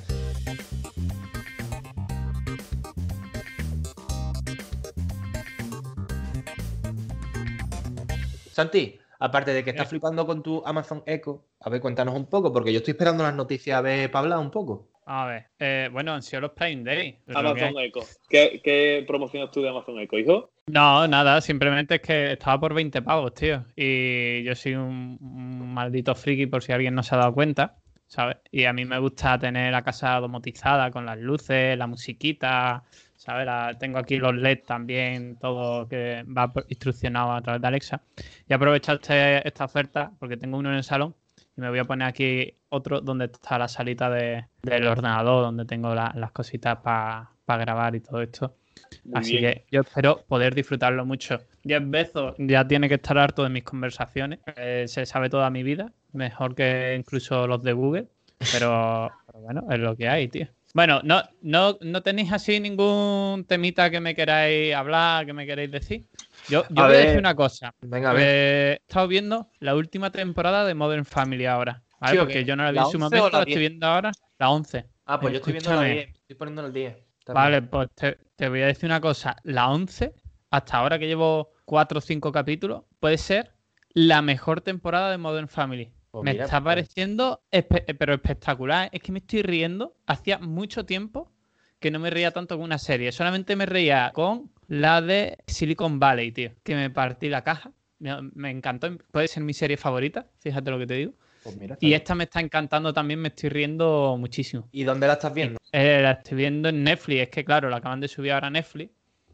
Santi, 8.52 8.98
aparte 9.18 9.52
de 9.52 9.64
que 9.64 9.70
estás 9.70 9.86
Eh. 9.86 9.90
flipando 9.90 10.26
con 10.26 10.42
tu 10.42 10.62
Amazon 10.66 11.02
Echo, 11.06 11.44
a 11.60 11.70
ver, 11.70 11.80
cuéntanos 11.80 12.14
un 12.14 12.26
poco, 12.26 12.52
porque 12.52 12.72
yo 12.72 12.78
estoy 12.78 12.92
esperando 12.92 13.22
las 13.24 13.34
noticias 13.34 13.76
a 13.78 13.80
ver 13.80 14.10
para 14.10 14.24
hablar 14.24 14.38
un 14.38 14.50
poco. 14.50 14.88
A 15.08 15.26
ver, 15.26 15.46
eh, 15.60 15.88
bueno, 15.92 16.12
han 16.14 16.22
sido 16.22 16.40
los 16.42 16.50
Prime 16.50 16.82
Day. 16.82 17.12
que 17.26 17.32
Amazon. 17.32 17.78
Echo. 17.78 18.00
¿Qué, 18.28 18.60
¿Qué 18.64 19.04
promocionas 19.06 19.52
tú 19.52 19.62
de 19.62 19.68
Amazon 19.68 20.00
Echo, 20.00 20.18
hijo? 20.18 20.50
No, 20.66 21.06
nada, 21.06 21.40
simplemente 21.40 21.94
es 21.96 22.00
que 22.00 22.32
estaba 22.32 22.58
por 22.58 22.74
20 22.74 23.02
pavos, 23.02 23.32
tío. 23.34 23.64
Y 23.76 24.42
yo 24.42 24.54
soy 24.56 24.74
un, 24.74 25.16
un 25.20 25.72
maldito 25.72 26.12
friki 26.16 26.46
por 26.46 26.60
si 26.62 26.72
alguien 26.72 26.94
no 26.96 27.04
se 27.04 27.14
ha 27.14 27.18
dado 27.18 27.32
cuenta, 27.34 27.76
¿sabes? 28.08 28.38
Y 28.50 28.64
a 28.64 28.72
mí 28.72 28.84
me 28.84 28.98
gusta 28.98 29.38
tener 29.38 29.70
la 29.70 29.82
casa 29.82 30.18
domotizada 30.18 30.90
con 30.90 31.06
las 31.06 31.18
luces, 31.18 31.78
la 31.78 31.86
musiquita, 31.86 32.82
¿sabes? 33.16 33.46
La- 33.46 33.74
tengo 33.78 33.98
aquí 33.98 34.18
los 34.18 34.34
LED 34.34 34.60
también, 34.66 35.36
todo 35.36 35.88
que 35.88 36.24
va 36.24 36.52
instruccionado 36.68 37.32
a 37.32 37.40
través 37.42 37.60
de 37.62 37.68
Alexa. 37.68 38.02
Y 38.48 38.52
aprovecho 38.54 38.92
este- 38.92 39.46
esta 39.46 39.64
oferta 39.64 40.12
porque 40.18 40.36
tengo 40.36 40.58
uno 40.58 40.70
en 40.70 40.76
el 40.76 40.84
salón 40.84 41.14
y 41.56 41.60
me 41.60 41.70
voy 41.70 41.78
a 41.78 41.84
poner 41.84 42.08
aquí 42.08 42.54
otro 42.68 43.00
donde 43.00 43.26
está 43.26 43.58
la 43.58 43.68
salita 43.68 44.10
de- 44.10 44.46
del 44.62 44.86
ordenador, 44.86 45.42
donde 45.44 45.64
tengo 45.64 45.94
la- 45.94 46.12
las 46.14 46.32
cositas 46.32 46.78
para 46.78 47.30
grabar 47.46 47.94
y 47.94 48.00
todo 48.00 48.20
esto. 48.22 48.56
Muy 49.04 49.20
Así 49.20 49.38
bien. 49.38 49.54
que 49.54 49.66
yo 49.70 49.80
espero 49.80 50.22
poder 50.28 50.54
disfrutarlo 50.54 51.06
mucho. 51.06 51.38
Jeff 51.64 51.82
Bezos 51.86 52.34
ya 52.38 52.66
tiene 52.68 52.88
que 52.88 52.96
estar 52.96 53.16
harto 53.16 53.42
de 53.42 53.48
mis 53.48 53.64
conversaciones. 53.64 54.40
eh, 54.56 54.84
se 54.86 55.06
sabe 55.06 55.30
toda 55.30 55.48
mi 55.50 55.62
vida, 55.62 55.92
mejor 56.12 56.54
que 56.54 56.94
incluso 56.98 57.46
los 57.46 57.62
de 57.62 57.72
Google. 57.72 58.08
Pero, 58.52 59.10
pero 59.26 59.38
bueno, 59.40 59.64
es 59.70 59.78
lo 59.78 59.96
que 59.96 60.08
hay, 60.08 60.28
tío. 60.28 60.48
Bueno, 60.76 61.00
no, 61.04 61.22
no, 61.40 61.78
no 61.80 62.02
tenéis 62.02 62.32
así 62.32 62.60
ningún 62.60 63.46
temita 63.48 63.88
que 63.90 63.98
me 63.98 64.14
queráis 64.14 64.74
hablar, 64.74 65.24
que 65.24 65.32
me 65.32 65.46
queréis 65.46 65.70
decir. 65.70 66.06
Yo, 66.48 66.64
yo 66.68 66.84
A 66.84 66.86
voy 66.86 66.96
a 66.96 66.98
ver, 66.98 67.06
decir 67.06 67.18
una 67.18 67.34
cosa. 67.34 67.74
Venga, 67.80 68.10
a 68.10 68.12
ver. 68.12 68.22
Eh, 68.22 68.72
he 68.72 68.74
estado 68.86 69.08
viendo 69.08 69.50
la 69.58 69.74
última 69.74 70.10
temporada 70.12 70.66
de 70.66 70.74
Modern 70.74 71.06
Family 71.06 71.46
ahora. 71.46 71.82
¿vale? 71.98 72.12
Sí, 72.12 72.18
¿o 72.18 72.20
Porque 72.20 72.44
yo 72.44 72.56
no 72.56 72.64
la 72.64 72.72
vi 72.72 72.76
¿La 72.76 72.82
en 72.82 72.86
su 72.86 72.98
11 72.98 73.20
o 73.20 73.22
momento, 73.22 73.30
la 73.30 73.38
la 73.38 73.44
estoy 73.44 73.60
10? 73.60 73.70
viendo 73.70 73.86
ahora, 73.86 74.12
la 74.38 74.50
11. 74.50 74.86
ah, 75.06 75.18
pues 75.20 75.32
yo 75.32 75.38
estoy 75.38 75.52
viendo 75.52 75.72
la 75.72 75.76
escúchame. 75.76 75.94
10, 75.94 76.08
estoy 76.14 76.36
poniendo 76.36 76.66
el 76.66 76.72
10. 76.72 76.96
también. 77.24 77.34
Vale, 77.34 77.62
pues 77.62 77.88
te, 77.94 78.18
te 78.36 78.48
voy 78.48 78.62
a 78.62 78.66
decir 78.66 78.86
una 78.86 79.00
cosa. 79.00 79.36
La 79.44 79.68
11, 79.70 80.14
hasta 80.50 80.76
ahora 80.78 80.98
que 80.98 81.06
llevo 81.06 81.52
4 81.64 81.98
o 81.98 82.00
5 82.02 82.32
capítulos, 82.32 82.84
puede 83.00 83.18
ser 83.18 83.52
la 83.94 84.22
mejor 84.22 84.60
temporada 84.60 85.10
de 85.10 85.18
Modern 85.18 85.48
Family. 85.48 85.92
Pues 86.20 86.24
me 86.24 86.32
mira, 86.32 86.44
está 86.44 86.60
pues- 86.62 86.70
pareciendo 86.74 87.42
espe- 87.50 87.84
eh, 87.86 87.94
pero 87.94 88.14
espectacular. 88.14 88.88
Es 88.92 89.00
que 89.02 89.12
me 89.12 89.18
estoy 89.20 89.42
riendo. 89.42 89.96
Hacía 90.06 90.38
mucho 90.38 90.84
tiempo 90.86 91.30
que 91.78 91.90
no 91.90 91.98
me 91.98 92.10
reía 92.10 92.30
tanto 92.30 92.56
con 92.56 92.64
una 92.64 92.78
serie. 92.78 93.12
Solamente 93.12 93.54
me 93.56 93.66
reía 93.66 94.10
con 94.14 94.50
la 94.68 95.00
de 95.02 95.38
Silicon 95.46 95.98
Valley, 96.00 96.32
tío. 96.32 96.50
Que 96.62 96.74
me 96.74 96.90
partí 96.90 97.28
la 97.28 97.42
caja. 97.44 97.72
Me, 97.98 98.10
me 98.34 98.50
encantó. 98.50 98.88
Puede 99.10 99.28
ser 99.28 99.42
mi 99.42 99.52
serie 99.54 99.76
favorita. 99.76 100.26
Fíjate 100.40 100.70
lo 100.70 100.78
que 100.78 100.86
te 100.86 100.94
digo. 100.94 101.12
pues 101.44 101.56
mira, 101.56 101.76
Y 101.80 101.86
bien. 101.88 101.98
esta 102.00 102.14
me 102.14 102.24
está 102.24 102.40
encantando 102.40 102.92
también. 102.92 103.20
Me 103.20 103.28
estoy 103.28 103.50
riendo 103.50 104.16
muchísimo. 104.18 104.68
¿Y 104.72 104.84
dónde 104.84 105.06
la 105.06 105.12
estás 105.14 105.32
viendo? 105.32 105.58
Eh, 105.72 106.00
la 106.02 106.12
estoy 106.12 106.36
viendo 106.38 106.68
en 106.70 106.82
Netflix. 106.82 107.20
Es 107.22 107.28
que, 107.28 107.44
claro, 107.44 107.68
la 107.70 107.76
acaban 107.76 108.00
de 108.00 108.08
subir 108.08 108.32
ahora 108.32 108.48
a 108.48 108.50
Netflix. 108.50 108.90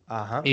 Ajá, 0.07 0.41
vale. 0.43 0.53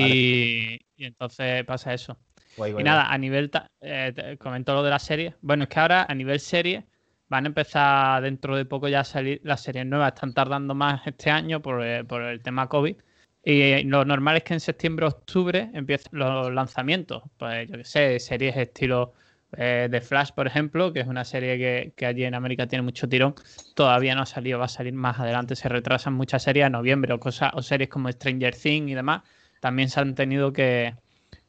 Y 0.96 1.06
entonces 1.06 1.66
pasa 1.66 1.94
eso. 1.94 2.18
Guay, 2.58 2.72
Y 2.72 2.74
guay, 2.74 2.84
nada, 2.84 3.12
a 3.12 3.18
nivel, 3.18 3.52
eh, 3.82 4.38
comento 4.40 4.74
lo 4.74 4.84
de 4.84 4.90
la 4.90 5.00
serie. 5.00 5.36
Bueno, 5.42 5.64
es 5.64 5.70
que 5.70 5.80
ahora 5.80 6.06
a 6.08 6.16
nivel 6.16 6.40
serie 6.40 6.86
van 7.30 7.46
a 7.46 7.48
empezar 7.48 8.22
dentro 8.22 8.58
de 8.58 8.66
poco 8.66 8.88
ya 8.88 9.02
a 9.02 9.04
salir 9.04 9.40
las 9.44 9.62
series 9.62 9.86
nuevas. 9.86 10.14
Están 10.14 10.34
tardando 10.34 10.76
más 10.76 11.06
este 11.06 11.30
año 11.30 11.62
por, 11.62 11.86
eh, 11.86 12.04
por 12.04 12.22
el 12.24 12.42
tema 12.42 12.68
COVID. 12.68 12.96
Y 13.44 13.62
eh, 13.62 13.84
lo 13.86 14.04
normal 14.04 14.38
es 14.38 14.44
que 14.44 14.54
en 14.56 14.60
septiembre, 14.60 15.06
octubre 15.06 15.70
empiecen 15.74 16.20
los 16.20 16.52
lanzamientos. 16.54 17.24
Pues 17.38 17.70
yo 17.70 17.78
qué 17.78 17.84
sé, 17.84 18.20
series 18.20 18.58
estilo 18.58 19.14
eh, 19.58 19.88
de 19.90 20.02
Flash, 20.02 20.32
por 20.32 20.48
ejemplo, 20.48 20.92
que 20.92 21.00
es 21.02 21.08
una 21.08 21.24
serie 21.24 21.58
que, 21.58 21.94
que 21.96 22.06
allí 22.06 22.24
en 22.24 22.36
América 22.36 22.68
tiene 22.68 22.82
mucho 22.82 23.08
tirón. 23.08 23.36
Todavía 23.76 24.16
no 24.16 24.24
ha 24.24 24.26
salido, 24.26 24.60
va 24.60 24.66
a 24.66 24.70
salir 24.70 24.94
más 24.94 25.20
adelante. 25.20 25.56
Se 25.56 25.70
retrasan 25.70 26.14
muchas 26.14 26.44
series 26.44 26.66
a 26.66 26.70
noviembre 26.70 27.14
o, 27.14 27.20
cosas, 27.20 27.52
o 27.54 27.62
series 27.62 27.90
como 27.90 28.12
Stranger 28.12 28.56
Things 28.56 28.92
y 28.92 28.96
demás. 28.96 29.22
También 29.60 29.90
se 29.90 30.00
han 30.00 30.16
tenido 30.16 30.52
que, 30.52 30.96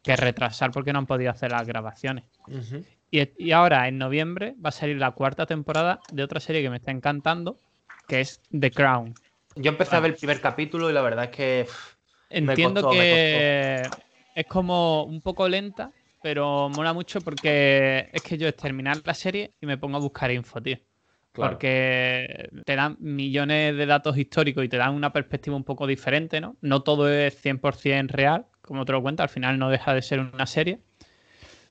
que 0.02 0.16
retrasar 0.16 0.73
porque 0.73 0.92
no 0.92 1.00
han 1.00 1.07
podido 1.07 1.30
hacer 1.30 1.50
las 1.50 1.66
grabaciones. 1.66 2.25
Y, 3.11 3.28
y 3.38 3.52
ahora, 3.52 3.88
en 3.88 3.99
noviembre, 3.99 4.54
va 4.64 4.69
a 4.69 4.73
salir 4.73 4.97
la 4.97 5.11
cuarta 5.12 5.47
temporada 5.47 6.00
de 6.12 6.23
otra 6.23 6.40
serie 6.40 6.62
que 6.62 6.71
me 6.71 6.76
está 6.76 6.90
encantando, 6.90 7.59
que 8.07 8.21
es 8.21 8.40
The 8.59 8.71
Crown. 8.71 9.14
Yo 9.57 9.71
empecé 9.71 9.97
a 9.97 10.00
ver 10.00 10.12
el 10.12 10.16
primer 10.16 10.40
capítulo 10.40 10.90
y 10.90 10.92
la 10.92 11.02
verdad 11.02 11.25
es 11.25 11.30
que. 11.30 11.66
Entiendo 12.30 12.83
costó, 12.83 12.97
que 12.97 13.90
es 14.35 14.47
como 14.47 15.04
un 15.04 15.21
poco 15.21 15.49
lenta, 15.49 15.90
pero 16.23 16.69
mola 16.69 16.92
mucho 16.92 17.21
porque 17.21 18.09
es 18.12 18.23
que 18.23 18.38
yo 18.38 18.47
es 18.47 18.57
terminar 18.57 19.02
la 19.04 19.14
serie 19.14 19.52
y 19.61 19.66
me 19.66 19.78
pongo 19.78 19.97
a 19.97 20.00
buscar 20.00 20.30
info, 20.30 20.62
tío. 20.62 20.78
claro. 21.33 21.52
Porque 21.52 22.49
te 22.64 22.76
dan 22.76 22.97
millones 23.00 23.76
de 23.76 23.87
datos 23.87 24.16
históricos 24.16 24.64
y 24.64 24.69
te 24.69 24.76
dan 24.76 24.95
una 24.95 25.12
perspectiva 25.12 25.57
un 25.57 25.64
poco 25.64 25.88
diferente, 25.88 26.40
¿no? 26.40 26.57
No 26.61 26.83
todo 26.85 27.11
es 27.11 27.45
100% 27.45 28.09
real, 28.09 28.47
como 28.70 28.84
te 28.84 28.92
lo 28.92 29.02
cuento, 29.02 29.24
al 29.24 29.28
final 29.28 29.58
no 29.58 29.68
deja 29.68 29.92
de 29.92 30.00
ser 30.00 30.20
una 30.20 30.46
serie. 30.46 30.78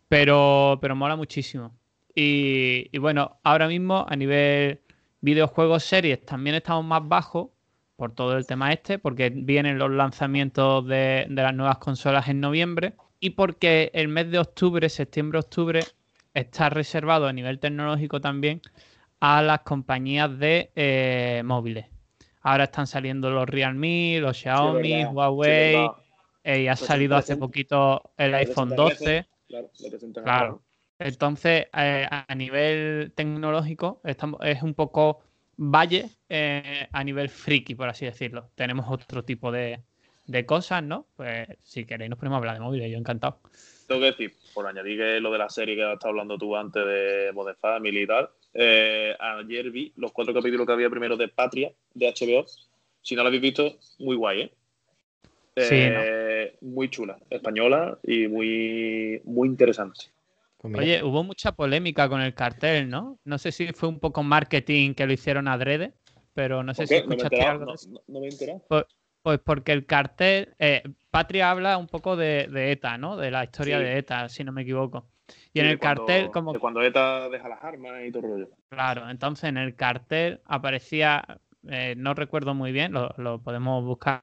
Pero, 0.09 0.79
pero 0.81 0.97
mola 0.97 1.15
muchísimo. 1.15 1.71
Y, 2.13 2.89
y 2.91 2.97
bueno, 2.97 3.39
ahora 3.41 3.69
mismo 3.69 4.05
a 4.09 4.17
nivel 4.17 4.81
videojuegos, 5.21 5.85
series, 5.85 6.25
también 6.25 6.57
estamos 6.57 6.83
más 6.83 7.07
bajos 7.07 7.51
por 7.95 8.11
todo 8.13 8.35
el 8.35 8.45
tema 8.45 8.73
este, 8.73 8.99
porque 8.99 9.29
vienen 9.29 9.77
los 9.77 9.89
lanzamientos 9.91 10.85
de, 10.87 11.25
de 11.29 11.41
las 11.41 11.53
nuevas 11.53 11.77
consolas 11.77 12.27
en 12.27 12.41
noviembre 12.41 12.95
y 13.21 13.29
porque 13.29 13.91
el 13.93 14.09
mes 14.09 14.29
de 14.29 14.39
octubre, 14.39 14.89
septiembre-octubre, 14.89 15.79
está 16.33 16.69
reservado 16.69 17.27
a 17.27 17.33
nivel 17.33 17.59
tecnológico 17.59 18.19
también 18.19 18.61
a 19.21 19.41
las 19.41 19.61
compañías 19.61 20.37
de 20.37 20.69
eh, 20.75 21.43
móviles. 21.45 21.85
Ahora 22.41 22.65
están 22.65 22.87
saliendo 22.87 23.29
los 23.29 23.47
Realme, 23.47 24.19
los 24.19 24.35
Xiaomi, 24.35 25.01
sí, 25.01 25.05
Huawei. 25.05 25.89
Eh, 26.49 26.63
y 26.63 26.67
ha 26.67 26.75
salido 26.75 27.15
hace 27.15 27.37
poquito 27.37 28.11
el 28.17 28.33
iPhone 28.33 28.69
presenta 28.69 28.83
12. 28.83 29.27
Claro, 29.47 29.69
Claro. 30.23 30.63
Entonces, 30.97 31.67
eh, 31.77 32.07
a 32.09 32.35
nivel 32.35 33.13
tecnológico, 33.15 34.01
estamos, 34.03 34.39
es 34.43 34.63
un 34.63 34.73
poco 34.73 35.21
valle 35.57 36.09
eh, 36.27 36.87
a 36.91 37.03
nivel 37.03 37.29
friki, 37.29 37.75
por 37.75 37.87
así 37.87 38.05
decirlo. 38.05 38.49
Tenemos 38.55 38.87
otro 38.89 39.23
tipo 39.23 39.51
de, 39.51 39.79
de 40.25 40.45
cosas, 40.47 40.81
¿no? 40.83 41.05
Pues 41.15 41.47
si 41.61 41.85
queréis 41.85 42.09
nos 42.09 42.17
ponemos 42.17 42.37
a 42.37 42.39
hablar 42.39 42.55
de 42.55 42.61
móviles, 42.61 42.91
yo 42.91 42.97
encantado. 42.97 43.39
Tengo 43.87 44.01
que 44.01 44.07
decir, 44.07 44.33
por 44.53 44.65
añadir 44.65 44.97
que 44.97 45.19
lo 45.19 45.31
de 45.31 45.37
la 45.37 45.49
serie 45.49 45.75
que 45.75 45.83
has 45.83 45.93
estado 45.93 46.09
hablando 46.09 46.37
tú 46.39 46.55
antes 46.55 46.83
de 46.83 47.31
Modern 47.31 47.57
Family 47.61 48.01
y 48.01 48.07
tal, 48.07 48.29
eh, 48.55 49.15
ayer 49.19 49.69
vi 49.69 49.93
los 49.97 50.11
cuatro 50.11 50.33
capítulos 50.33 50.65
que 50.65 50.73
había 50.73 50.89
primero 50.89 51.15
de 51.15 51.27
Patria, 51.27 51.71
de 51.93 52.07
HBO. 52.07 52.45
Si 53.01 53.15
no 53.15 53.21
lo 53.21 53.27
habéis 53.27 53.43
visto, 53.43 53.77
muy 53.99 54.15
guay, 54.15 54.41
¿eh? 54.41 54.53
Sí, 55.65 55.75
Eh, 55.81 56.55
Muy 56.61 56.89
chula, 56.89 57.17
española 57.29 57.97
y 58.03 58.27
muy, 58.27 59.21
muy 59.25 59.47
interesante. 59.47 60.05
Pues 60.57 60.75
Oye, 60.77 61.03
hubo 61.03 61.23
mucha 61.23 61.53
polémica 61.53 62.09
con 62.09 62.21
el 62.21 62.33
cartel, 62.33 62.89
¿no? 62.89 63.17
No 63.23 63.37
sé 63.37 63.51
si 63.51 63.67
fue 63.73 63.87
un 63.87 63.99
poco 63.99 64.23
marketing 64.23 64.93
que 64.93 65.05
lo 65.05 65.13
hicieron 65.13 65.47
adrede, 65.47 65.93
pero 66.33 66.63
no 66.63 66.73
sé 66.73 66.81
¿Por 66.83 66.87
si 66.87 66.95
qué? 66.95 67.01
No 67.01 67.07
me 67.07 67.15
escuchaste 67.15 67.41
algo 67.41 67.59
de 67.59 67.65
No, 67.67 67.73
eso. 67.75 67.89
no- 67.89 68.01
no 68.07 68.19
me 68.19 68.27
he 68.27 68.29
enterado. 68.29 68.61
Pues 69.21 69.39
porque 69.43 69.73
el 69.73 69.85
cartel, 69.85 70.53
eh, 70.59 70.81
Patria 71.11 71.51
habla 71.51 71.77
un 71.77 71.87
poco 71.87 72.15
de, 72.15 72.47
de 72.47 72.71
ETA, 72.71 72.97
¿no? 72.97 73.17
De 73.17 73.31
la 73.31 73.43
historia 73.43 73.77
Sí. 73.77 73.83
de 73.83 73.97
ETA, 73.97 74.29
si 74.29 74.43
no 74.43 74.51
me 74.53 74.61
equivoco. 74.63 75.07
Y 75.53 75.59
en 75.59 75.67
el 75.67 75.77
cuando- 75.79 76.05
cartel, 76.05 76.31
como 76.31 76.53
de 76.53 76.59
Cuando 76.59 76.81
ETA 76.81 77.29
deja 77.29 77.47
las 77.49 77.63
armas 77.63 77.93
y 78.05 78.11
todo 78.11 78.23
el 78.25 78.31
rollo. 78.31 78.49
Claro, 78.69 79.09
entonces 79.09 79.45
en 79.49 79.57
el 79.57 79.75
cartel 79.75 80.41
aparecía, 80.45 81.23
eh, 81.67 81.95
no 81.97 82.13
recuerdo 82.13 82.53
muy 82.53 82.71
bien, 82.71 82.93
lo, 82.93 83.13
lo 83.17 83.41
podemos 83.41 83.83
buscar, 83.83 84.21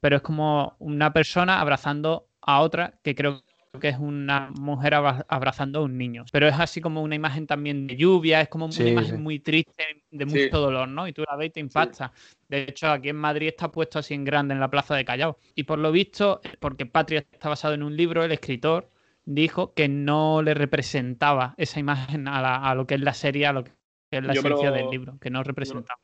pero 0.00 0.16
es 0.16 0.22
como 0.22 0.76
una 0.78 1.12
persona 1.12 1.60
abrazando 1.60 2.28
a 2.40 2.60
otra 2.60 2.94
que 3.02 3.14
creo 3.14 3.42
que 3.80 3.88
es 3.88 3.98
una 3.98 4.50
mujer 4.50 4.94
abra- 4.94 5.24
abrazando 5.28 5.78
a 5.78 5.82
un 5.82 5.96
niño. 5.96 6.24
Pero 6.30 6.46
es 6.46 6.54
así 6.58 6.80
como 6.82 7.02
una 7.02 7.14
imagen 7.14 7.46
también 7.46 7.86
de 7.86 7.96
lluvia, 7.96 8.42
es 8.42 8.48
como 8.48 8.70
Sí, 8.70 8.82
una 8.82 8.90
imagen 8.90 9.16
sí. 9.16 9.22
muy 9.22 9.38
triste, 9.38 10.02
de 10.10 10.26
mucho 10.26 10.38
Sí. 10.42 10.48
dolor, 10.50 10.88
¿no? 10.88 11.08
Y 11.08 11.12
tú 11.14 11.24
la 11.28 11.36
ves 11.36 11.48
y 11.48 11.50
te 11.52 11.60
impacta. 11.60 12.12
De 12.48 12.64
hecho, 12.64 12.90
aquí 12.90 13.08
en 13.08 13.16
Madrid 13.16 13.48
está 13.48 13.72
puesto 13.72 13.98
así 13.98 14.12
en 14.12 14.24
grande 14.24 14.52
en 14.52 14.60
la 14.60 14.68
plaza 14.68 14.94
de 14.94 15.06
Callao. 15.06 15.38
Y 15.54 15.62
por 15.62 15.78
lo 15.78 15.90
visto, 15.90 16.42
porque 16.60 16.84
Patria 16.84 17.24
está 17.32 17.48
basado 17.48 17.72
en 17.72 17.82
un 17.82 17.96
libro, 17.96 18.22
el 18.24 18.32
escritor 18.32 18.90
dijo 19.24 19.72
que 19.72 19.88
no 19.88 20.42
le 20.42 20.52
representaba 20.52 21.54
esa 21.56 21.80
imagen 21.80 22.28
a, 22.28 22.42
la- 22.42 22.56
a 22.56 22.74
lo 22.74 22.86
que 22.86 22.96
es 22.96 23.00
la 23.00 23.14
serie, 23.14 23.46
a 23.46 23.52
lo 23.54 23.64
que 23.64 23.70
es 24.10 24.22
la 24.22 24.34
Yo 24.34 24.40
esencia 24.40 24.68
lo- 24.70 24.76
del 24.76 24.90
libro, 24.90 25.16
que 25.18 25.30
no 25.30 25.42
representaba. 25.42 25.98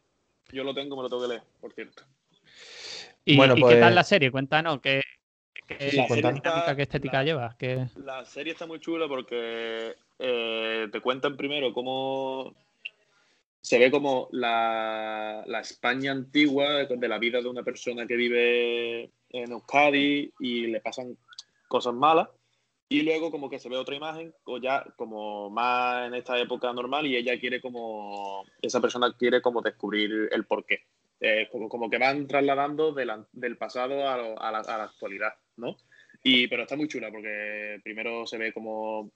Yo 0.52 0.64
lo 0.64 0.74
tengo, 0.74 0.96
me 0.96 1.02
lo 1.02 1.08
tengo 1.08 1.22
que 1.22 1.28
leer, 1.28 1.42
por 1.60 1.72
cierto. 1.72 2.02
¿Y, 3.24 3.36
Bueno, 3.36 3.54
y 3.56 3.60
pues- 3.60 3.74
qué 3.74 3.80
tal 3.80 3.94
la 3.94 4.02
serie? 4.04 4.30
Cuéntanos, 4.30 4.80
¿qué, 4.80 5.02
qué, 5.66 5.90
Sí, 5.90 5.96
qué 5.96 6.06
cuéntanos. 6.08 6.42
dinámica, 6.42 6.76
qué 6.76 6.82
estética 6.82 7.18
La- 7.18 7.24
lleva? 7.24 7.56
¿Qué... 7.58 7.86
La 7.96 8.24
serie 8.24 8.52
está 8.52 8.66
muy 8.66 8.80
chula 8.80 9.06
porque 9.08 9.94
eh, 10.18 10.88
te 10.90 11.00
cuentan 11.00 11.36
primero 11.36 11.72
cómo 11.72 12.54
se 13.60 13.78
ve 13.78 13.90
como 13.90 14.28
la, 14.32 15.42
la 15.46 15.60
España 15.60 16.12
antigua 16.12 16.84
de 16.86 17.08
la 17.08 17.18
vida 17.18 17.42
de 17.42 17.48
una 17.48 17.62
persona 17.62 18.06
que 18.06 18.16
vive 18.16 19.10
en 19.30 19.52
Euskadi 19.52 20.32
y 20.40 20.66
le 20.68 20.80
pasan 20.80 21.16
cosas 21.66 21.92
malas. 21.92 22.28
Y 22.90 23.02
luego 23.02 23.30
como 23.30 23.50
que 23.50 23.58
se 23.58 23.68
ve 23.68 23.76
otra 23.76 23.96
imagen, 23.96 24.34
o 24.44 24.58
ya 24.58 24.82
como 24.96 25.50
más 25.50 26.06
en 26.06 26.14
esta 26.14 26.38
época 26.38 26.72
normal, 26.72 27.06
y 27.06 27.16
ella 27.16 27.38
quiere 27.38 27.60
como, 27.60 28.44
esa 28.62 28.80
persona 28.80 29.14
quiere 29.18 29.42
como 29.42 29.60
descubrir 29.60 30.28
el 30.32 30.46
porqué. 30.46 30.84
Eh, 31.20 31.48
como, 31.50 31.68
como 31.68 31.90
que 31.90 31.98
van 31.98 32.26
trasladando 32.26 32.92
de 32.92 33.04
la- 33.04 33.26
del 33.32 33.58
pasado 33.58 34.08
a, 34.08 34.16
lo- 34.16 34.40
a 34.40 34.50
la, 34.52 34.60
a 34.60 34.78
la 34.78 34.84
actualidad, 34.84 35.32
¿no? 35.56 35.76
Y, 36.22 36.46
pero 36.48 36.62
está 36.62 36.76
muy 36.76 36.88
chula 36.88 37.10
porque 37.10 37.80
primero 37.82 38.26
se 38.26 38.38
ve 38.38 38.52
como, 38.52 39.10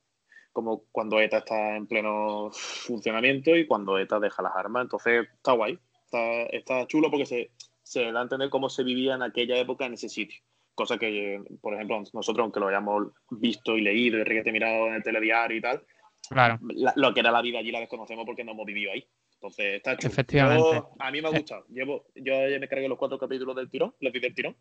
como 0.52 0.84
cuando 0.92 1.20
ETA 1.20 1.38
está 1.38 1.76
en 1.76 1.86
pleno 1.86 2.50
funcionamiento 2.52 3.56
y 3.56 3.66
cuando 3.66 3.98
ETA 3.98 4.20
deja 4.20 4.42
las 4.42 4.54
armas. 4.54 4.82
Entonces 4.84 5.26
está 5.34 5.52
guay, 5.52 5.78
está, 6.04 6.42
está 6.44 6.86
chulo 6.86 7.10
porque 7.10 7.26
se, 7.26 7.50
se 7.82 8.10
da 8.12 8.20
a 8.20 8.22
entender 8.24 8.50
cómo 8.50 8.68
se 8.68 8.82
vivía 8.84 9.14
en 9.14 9.22
aquella 9.22 9.56
época 9.58 9.86
en 9.86 9.94
ese 9.94 10.08
sitio. 10.08 10.42
Cosa 10.74 10.98
que, 10.98 11.42
por 11.60 11.74
ejemplo, 11.74 12.02
nosotros, 12.12 12.42
aunque 12.42 12.60
lo 12.60 12.68
hayamos 12.68 13.08
visto 13.30 13.76
y 13.76 13.82
leído 13.82 14.18
y 14.18 14.24
requete 14.24 14.52
mirado 14.52 14.86
en 14.88 14.94
el 14.94 15.02
telediario 15.02 15.56
y 15.56 15.60
tal, 15.60 15.82
Claro. 16.28 16.58
la- 16.62 16.92
lo 16.96 17.12
que 17.12 17.20
era 17.20 17.30
la 17.30 17.42
vida 17.42 17.58
allí 17.58 17.70
la 17.70 17.80
desconocemos 17.80 18.24
porque 18.24 18.42
no 18.44 18.52
hemos 18.52 18.64
vivido 18.64 18.92
ahí. 18.92 19.04
Entonces 19.34 19.76
está 19.76 19.96
chulo. 19.98 20.12
Efectivamente. 20.12 20.62
Yo- 20.72 20.90
a 20.98 21.10
mí 21.10 21.20
me 21.20 21.28
ha 21.28 21.32
gustado. 21.32 21.66
Llevo, 21.68 22.06
yo 22.14 22.48
ya 22.48 22.58
me 22.58 22.68
cargué 22.68 22.88
los 22.88 22.96
cuatro 22.98 23.18
capítulos 23.18 23.54
del 23.56 23.68
tirón, 23.68 23.94
los 24.00 24.12
vi 24.12 24.20
del 24.20 24.34
tirón. 24.34 24.56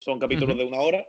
Son 0.00 0.18
capítulos 0.18 0.56
de 0.58 0.64
una 0.64 0.80
hora, 0.80 1.06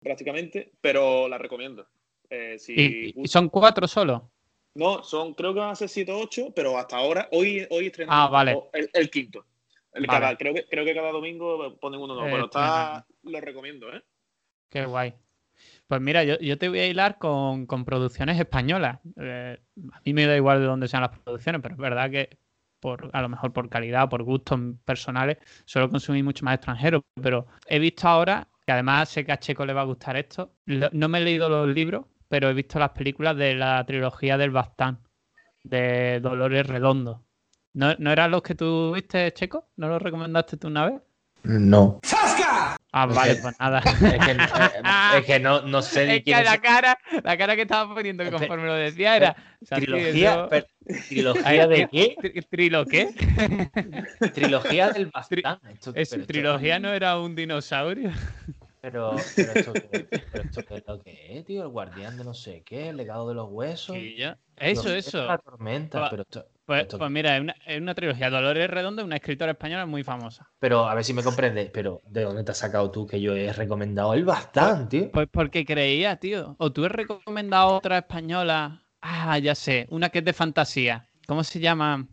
prácticamente, 0.00 0.72
pero 0.80 1.28
la 1.28 1.38
recomiendo. 1.38 1.86
Eh, 2.30 2.58
si 2.58 2.74
¿Y, 2.74 3.14
y 3.22 3.28
son 3.28 3.48
cuatro 3.48 3.86
solo? 3.86 4.30
No, 4.74 5.02
son, 5.02 5.34
creo 5.34 5.54
que 5.54 5.60
van 5.60 5.70
a 5.70 5.74
ser 5.74 5.88
7 5.88 6.12
o 6.12 6.18
8, 6.20 6.52
pero 6.54 6.76
hasta 6.78 6.96
ahora, 6.96 7.28
hoy, 7.32 7.66
hoy 7.70 7.86
estrenan 7.86 8.14
Ah, 8.16 8.28
vale. 8.28 8.56
el 8.92 9.10
quinto. 9.10 9.44
El 9.92 10.06
Vale. 10.06 10.20
cada- 10.20 10.36
creo, 10.36 10.54
que, 10.54 10.66
creo 10.68 10.84
que 10.84 10.94
cada 10.94 11.12
domingo 11.12 11.78
ponen 11.80 12.00
uno 12.00 12.14
nuevo, 12.14 12.28
Eh, 12.28 12.32
pero 12.32 12.44
está, 12.44 13.06
lo 13.22 13.40
recomiendo, 13.40 13.92
¿eh? 13.92 14.02
Qué 14.70 14.84
guay. 14.84 15.14
Pues 15.86 16.00
mira, 16.00 16.22
yo, 16.24 16.38
yo 16.38 16.58
te 16.58 16.68
voy 16.68 16.78
a 16.80 16.86
hilar 16.86 17.18
con, 17.18 17.66
con 17.66 17.84
producciones 17.84 18.38
españolas. 18.38 19.00
Eh, 19.16 19.58
a 19.92 20.00
mí 20.04 20.12
me 20.12 20.26
da 20.26 20.36
igual 20.36 20.60
de 20.60 20.66
dónde 20.66 20.88
sean 20.88 21.02
las 21.02 21.18
producciones, 21.18 21.60
pero 21.62 21.74
es 21.74 21.80
verdad 21.80 22.10
que 22.10 22.38
por, 22.80 23.10
a 23.12 23.22
lo 23.22 23.28
mejor 23.28 23.52
por 23.52 23.68
calidad, 23.68 24.08
por 24.08 24.22
gustos 24.22 24.60
personales, 24.84 25.38
suelo 25.64 25.90
consumir 25.90 26.22
mucho 26.22 26.44
más 26.44 26.54
extranjero. 26.56 27.02
Pero 27.20 27.46
he 27.66 27.78
visto 27.78 28.06
ahora, 28.06 28.46
que 28.66 28.72
además 28.72 29.08
sé 29.08 29.24
que 29.24 29.32
a 29.32 29.38
Checo 29.38 29.64
le 29.66 29.72
va 29.72 29.80
a 29.80 29.84
gustar 29.86 30.16
esto, 30.16 30.54
lo- 30.66 30.90
no 30.92 31.08
me 31.08 31.18
he 31.18 31.22
leído 31.22 31.48
los 31.48 31.66
libros, 31.68 32.04
pero 32.28 32.50
he 32.50 32.54
visto 32.54 32.78
las 32.78 32.90
películas 32.90 33.36
de 33.36 33.54
la 33.54 33.84
trilogía 33.86 34.36
del 34.38 34.50
Bastán, 34.50 35.00
de 35.64 36.20
Dolores 36.20 36.66
Redondo. 36.66 37.24
¿No, 37.74 37.94
¿No 37.98 38.10
eran 38.12 38.30
los 38.30 38.42
que 38.42 38.54
tú 38.54 38.92
viste, 38.94 39.32
Checo? 39.32 39.68
¿No 39.76 39.88
los 39.88 40.00
recomendaste 40.02 40.56
tú 40.56 40.68
una 40.68 40.86
vez? 40.86 41.00
No. 41.44 42.00
Ah, 42.90 43.06
Es 43.08 43.14
vale, 43.14 43.36
que- 43.36 43.42
pues 43.42 43.60
nada. 43.60 43.78
Es 43.84 43.98
que, 43.98 44.30
eh, 44.32 45.18
es 45.18 45.24
que 45.26 45.38
no, 45.40 45.60
no 45.62 45.82
sé 45.82 46.06
ni 46.06 46.12
Es 46.12 46.18
que 46.18 46.24
quién 46.24 46.44
la 46.44 46.54
es. 46.54 46.60
cara, 46.60 46.98
la 47.22 47.36
cara 47.36 47.54
que 47.54 47.62
estaba 47.62 47.94
poniendo 47.94 48.28
conforme 48.30 48.66
lo 48.66 48.74
decía 48.74 49.16
era. 49.16 49.36
Trilogía, 49.68 50.48
per- 50.48 50.66
¿Trilogía 51.08 51.66
de 51.68 51.88
qué? 51.88 52.16
Tri- 52.20 52.46
¿Trilo 52.48 52.84
qué? 52.86 53.10
Trilogía 54.34 54.90
del 54.90 55.06
Bastán. 55.06 55.60
Esto- 55.70 55.90
¿Es, 55.94 56.10
pero 56.10 56.22
esto- 56.22 56.26
¿Trilogía 56.26 56.78
no 56.78 56.92
era 56.92 57.18
un 57.20 57.34
dinosaurio? 57.36 58.10
Pero, 58.80 59.16
pero 59.36 59.52
esto, 59.52 59.72
qué, 59.74 60.06
pero 60.32 60.44
esto 60.44 60.64
qué 60.64 60.76
es 60.76 60.84
lo 60.86 61.00
que 61.02 61.38
es, 61.38 61.44
tío, 61.44 61.62
el 61.62 61.68
guardián 61.68 62.16
de 62.16 62.24
no 62.24 62.32
sé 62.32 62.62
qué, 62.64 62.88
el 62.90 62.96
legado 62.96 63.28
de 63.28 63.34
los 63.34 63.48
huesos. 63.50 63.94
Sí, 63.96 64.16
Eso, 64.56 64.82
los- 64.84 64.92
eso. 64.92 65.24
La 65.26 65.38
tormenta, 65.38 65.98
Pues- 66.00 66.10
pero 66.10 66.22
esto- 66.22 66.46
Pues, 66.68 66.86
pues 66.86 67.10
mira, 67.10 67.34
es 67.34 67.40
una, 67.40 67.54
una 67.78 67.94
trilogía. 67.94 68.28
Dolores 68.28 68.68
Redondo, 68.68 69.02
una 69.02 69.16
escritora 69.16 69.52
española 69.52 69.86
muy 69.86 70.04
famosa. 70.04 70.50
pero 70.58 70.86
a 70.86 70.94
ver 70.94 71.02
si 71.02 71.14
me 71.14 71.22
comprendes, 71.22 71.70
pero 71.72 72.02
¿de 72.06 72.24
dónde 72.24 72.44
te 72.44 72.50
has 72.50 72.58
sacado 72.58 72.90
tú 72.90 73.06
que 73.06 73.22
yo 73.22 73.34
he 73.34 73.50
recomendado 73.54 74.12
el 74.12 74.26
Bastán, 74.26 74.86
tío? 74.86 75.10
Pues 75.10 75.28
porque 75.32 75.64
creía, 75.64 76.16
tío. 76.16 76.56
O 76.58 76.70
tú 76.70 76.84
has 76.84 76.92
recomendado 76.92 77.68
otra 77.68 77.96
española. 77.96 78.82
Ah, 79.00 79.38
ya 79.38 79.54
sé. 79.54 79.86
Una 79.88 80.10
que 80.10 80.18
es 80.18 80.24
de 80.26 80.34
fantasía. 80.34 81.08
¿Cómo 81.26 81.42
se 81.42 81.58
llama? 81.58 82.06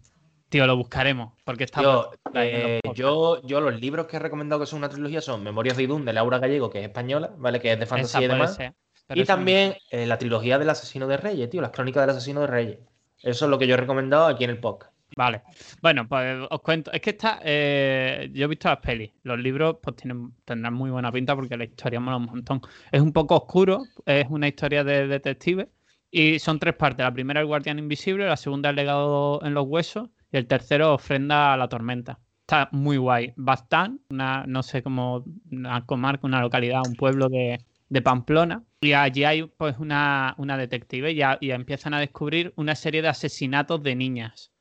Tío, 0.47 0.65
lo 0.65 0.77
buscaremos. 0.77 1.33
Porque 1.43 1.65
está. 1.65 1.81
Los 1.81 2.07
eh, 2.33 2.79
yo, 2.93 3.41
yo 3.41 3.59
los 3.59 3.77
libros 3.81 4.07
que 4.07 4.15
he 4.15 4.19
recomendado 4.19 4.61
que 4.61 4.67
son 4.67 4.77
una 4.77 4.87
trilogía 4.87 5.19
son 5.19 5.43
Memorias 5.43 5.75
de 5.75 5.83
Idún 5.83 6.05
de 6.05 6.13
Laura 6.13 6.39
Gallego, 6.39 6.69
que 6.69 6.79
es 6.79 6.85
española, 6.85 7.31
¿vale? 7.37 7.59
Que 7.59 7.73
es 7.73 7.79
de 7.79 7.85
fantasía 7.87 8.21
y 8.21 8.27
demás. 8.29 8.55
ser, 8.55 8.73
Y 9.13 9.19
no. 9.19 9.25
también 9.25 9.75
eh, 9.91 10.05
la 10.05 10.17
trilogía 10.17 10.57
del 10.59 10.69
asesino 10.69 11.07
de 11.07 11.17
Reyes, 11.17 11.49
tío, 11.49 11.59
las 11.61 11.71
crónicas 11.71 12.03
del 12.03 12.11
asesino 12.15 12.39
de 12.39 12.47
Reyes. 12.47 12.79
Eso 13.21 13.45
es 13.45 13.51
lo 13.51 13.58
que 13.58 13.67
yo 13.67 13.73
he 13.73 13.78
recomendado 13.78 14.28
aquí 14.28 14.43
en 14.43 14.51
el 14.51 14.60
podcast. 14.60 14.93
Vale. 15.15 15.43
Bueno, 15.82 16.08
pues 16.08 16.45
os 16.49 16.62
cuento. 16.62 16.91
Es 16.91 16.99
que 16.99 17.12
está. 17.12 17.39
eh, 17.43 18.30
yo 18.34 18.45
he 18.45 18.47
visto 18.47 18.67
las 18.67 18.80
pelis. 18.80 19.12
Los 19.23 19.39
libros, 19.39 19.78
pues 19.82 19.95
tienen, 19.95 20.34
tendrán 20.43 20.73
muy 20.73 20.89
buena 20.91 21.12
pinta 21.12 21.36
porque 21.36 21.56
la 21.56 21.63
historia 21.63 21.99
mola 21.99 22.17
un 22.17 22.25
montón. 22.25 22.62
Es 22.91 23.01
un 23.01 23.13
poco 23.13 23.36
oscuro. 23.38 23.84
Es 24.06 24.28
una 24.30 24.47
historia 24.47 24.84
de 24.84 25.08
detective. 25.08 25.69
Y 26.12 26.39
son 26.39 26.60
tres 26.60 26.75
partes. 26.75 27.04
La 27.04 27.13
primera, 27.13 27.39
el 27.39 27.47
guardián 27.47 27.80
invisible. 27.80 28.25
La 28.25 28.38
segunda, 28.38 28.69
el 28.71 28.75
legado 28.75 29.41
en 29.43 29.54
los 29.54 29.65
huesos. 29.67 30.10
Y 30.32 30.38
el 30.38 30.47
tercero, 30.47 30.93
ofrenda 30.93 31.54
a 31.54 31.58
la 31.58 31.69
tormenta. 31.69 32.19
Está 32.41 32.67
muy 32.71 32.97
guay. 32.97 33.34
Bastán, 33.38 34.01
una, 34.10 34.45
no 34.45 34.63
sé 34.63 34.84
cómo, 34.84 35.23
una 35.49 35.86
comarca, 35.86 36.28
una 36.28 36.41
localidad, 36.41 36.82
un 36.86 36.95
pueblo 36.95 37.30
de, 37.30 37.60
de 37.89 38.02
Pamplona. 38.02 38.63
Y 38.82 38.93
allí 38.93 39.24
hay 39.24 39.43
pues 39.43 39.78
una, 39.80 40.36
una 40.38 40.58
detective 40.58 41.12
y, 41.12 41.15
ya- 41.15 41.38
y 41.41 41.52
empiezan 41.52 41.93
a 41.93 42.00
descubrir 42.00 42.54
una 42.56 42.76
serie 42.76 43.02
de 43.02 43.08
asesinatos 43.10 43.82
de 43.84 43.95
niñas. 43.95 44.52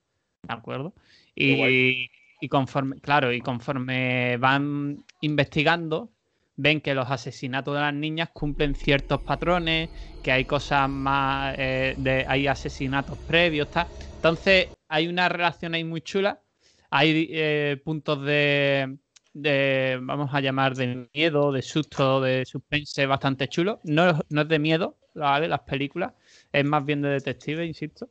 ¿De 0.43 0.53
acuerdo? 0.55 0.95
Y, 1.35 2.11
y 2.41 2.49
conforme, 2.49 3.01
claro, 3.01 3.33
y 3.33 3.41
conforme 3.43 4.37
van 4.39 5.05
investigando, 5.21 6.13
ven 6.57 6.81
que 6.81 6.95
los 6.95 7.11
asesinatos 7.11 7.75
de 7.75 7.81
las 7.81 7.95
niñas 7.95 8.31
cumplen 8.33 8.75
ciertos 8.75 9.23
patrones, 9.23 9.91
que 10.23 10.33
hay 10.33 10.45
cosas 10.45 10.89
más, 10.89 11.55
eh, 11.59 11.95
de, 11.99 12.25
hay 12.29 12.47
asesinatos 12.47 13.19
previos, 13.25 13.71
tal. 13.71 13.89
Entonces 14.17 14.69
hay 14.89 15.09
una 15.09 15.29
relación 15.29 15.75
ahí 15.75 15.85
muy 15.85 16.03
chula, 16.03 16.41
hay 16.91 17.29
eh, 17.31 17.81
puntos 17.85 18.23
de, 18.25 18.99
de, 19.35 19.99
vamos 20.03 20.31
a 20.35 20.41
llamar, 20.41 20.77
de 20.77 21.09
miedo, 21.15 21.53
de 21.53 21.63
susto, 21.63 22.21
de 22.23 22.45
suspense 22.47 23.07
bastante 23.07 23.49
chulo. 23.49 23.81
No, 23.85 24.11
es- 24.11 24.17
no 24.31 24.43
es 24.43 24.49
de 24.49 24.59
miedo, 24.59 24.99
¿vale? 25.15 25.49
Las 25.49 25.61
películas, 25.63 26.15
es 26.53 26.65
más 26.65 26.85
bien 26.85 27.03
de 27.03 27.11
detective, 27.11 27.67
insisto. 27.67 28.11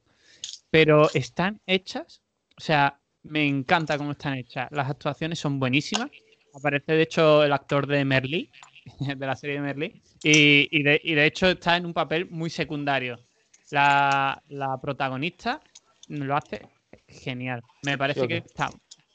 Pero 0.69 1.13
están 1.13 1.61
hechas, 1.65 2.21
o 2.57 2.61
sea, 2.61 2.99
me 3.23 3.47
encanta 3.47 3.97
cómo 3.97 4.11
están 4.11 4.35
hechas. 4.35 4.67
Las 4.71 4.89
actuaciones 4.89 5.39
son 5.39 5.59
buenísimas. 5.59 6.11
Aparece, 6.53 6.93
de 6.93 7.01
hecho, 7.03 7.43
el 7.43 7.53
actor 7.53 7.87
de 7.87 8.05
Merlí, 8.05 8.51
de 9.17 9.25
la 9.27 9.35
serie 9.35 9.55
de 9.57 9.61
Merlí, 9.61 10.01
y, 10.23 10.67
y 10.71 10.83
de, 10.83 11.01
y 11.03 11.13
de 11.15 11.25
hecho 11.25 11.47
está 11.49 11.77
en 11.77 11.85
un 11.85 11.93
papel 11.93 12.29
muy 12.29 12.49
secundario. 12.49 13.19
La, 13.69 14.41
la 14.49 14.79
protagonista 14.81 15.61
lo 16.07 16.35
hace 16.35 16.61
genial. 17.07 17.63
Me 17.81 17.97
parece 17.97 18.21
Sí, 18.21 18.27
que 18.27 18.37
está 18.37 18.71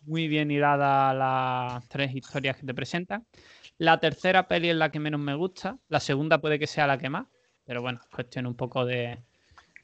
muy 0.09 0.29
bien 0.29 0.51
hilada 0.51 1.15
las 1.15 1.89
tres 1.89 2.15
historias 2.15 2.57
que 2.57 2.67
te 2.67 2.75
presentan. 2.75 3.27
La 3.79 4.01
tercera 4.01 4.49
peli 4.49 4.71
es 4.71 4.77
la 4.77 4.91
que 4.91 5.01
menos 5.01 5.21
me 5.21 5.35
gusta. 5.35 5.79
La 5.89 6.01
segunda 6.01 6.41
puede 6.41 6.59
que 6.59 6.67
sea 6.67 6.87
la 6.87 6.99
que 6.99 7.09
más. 7.11 7.27
Pero 7.65 7.83
bueno, 7.83 8.01
es 8.03 8.11
cuestión 8.15 8.47
un 8.47 8.57
poco 8.57 8.85
de, 8.85 9.19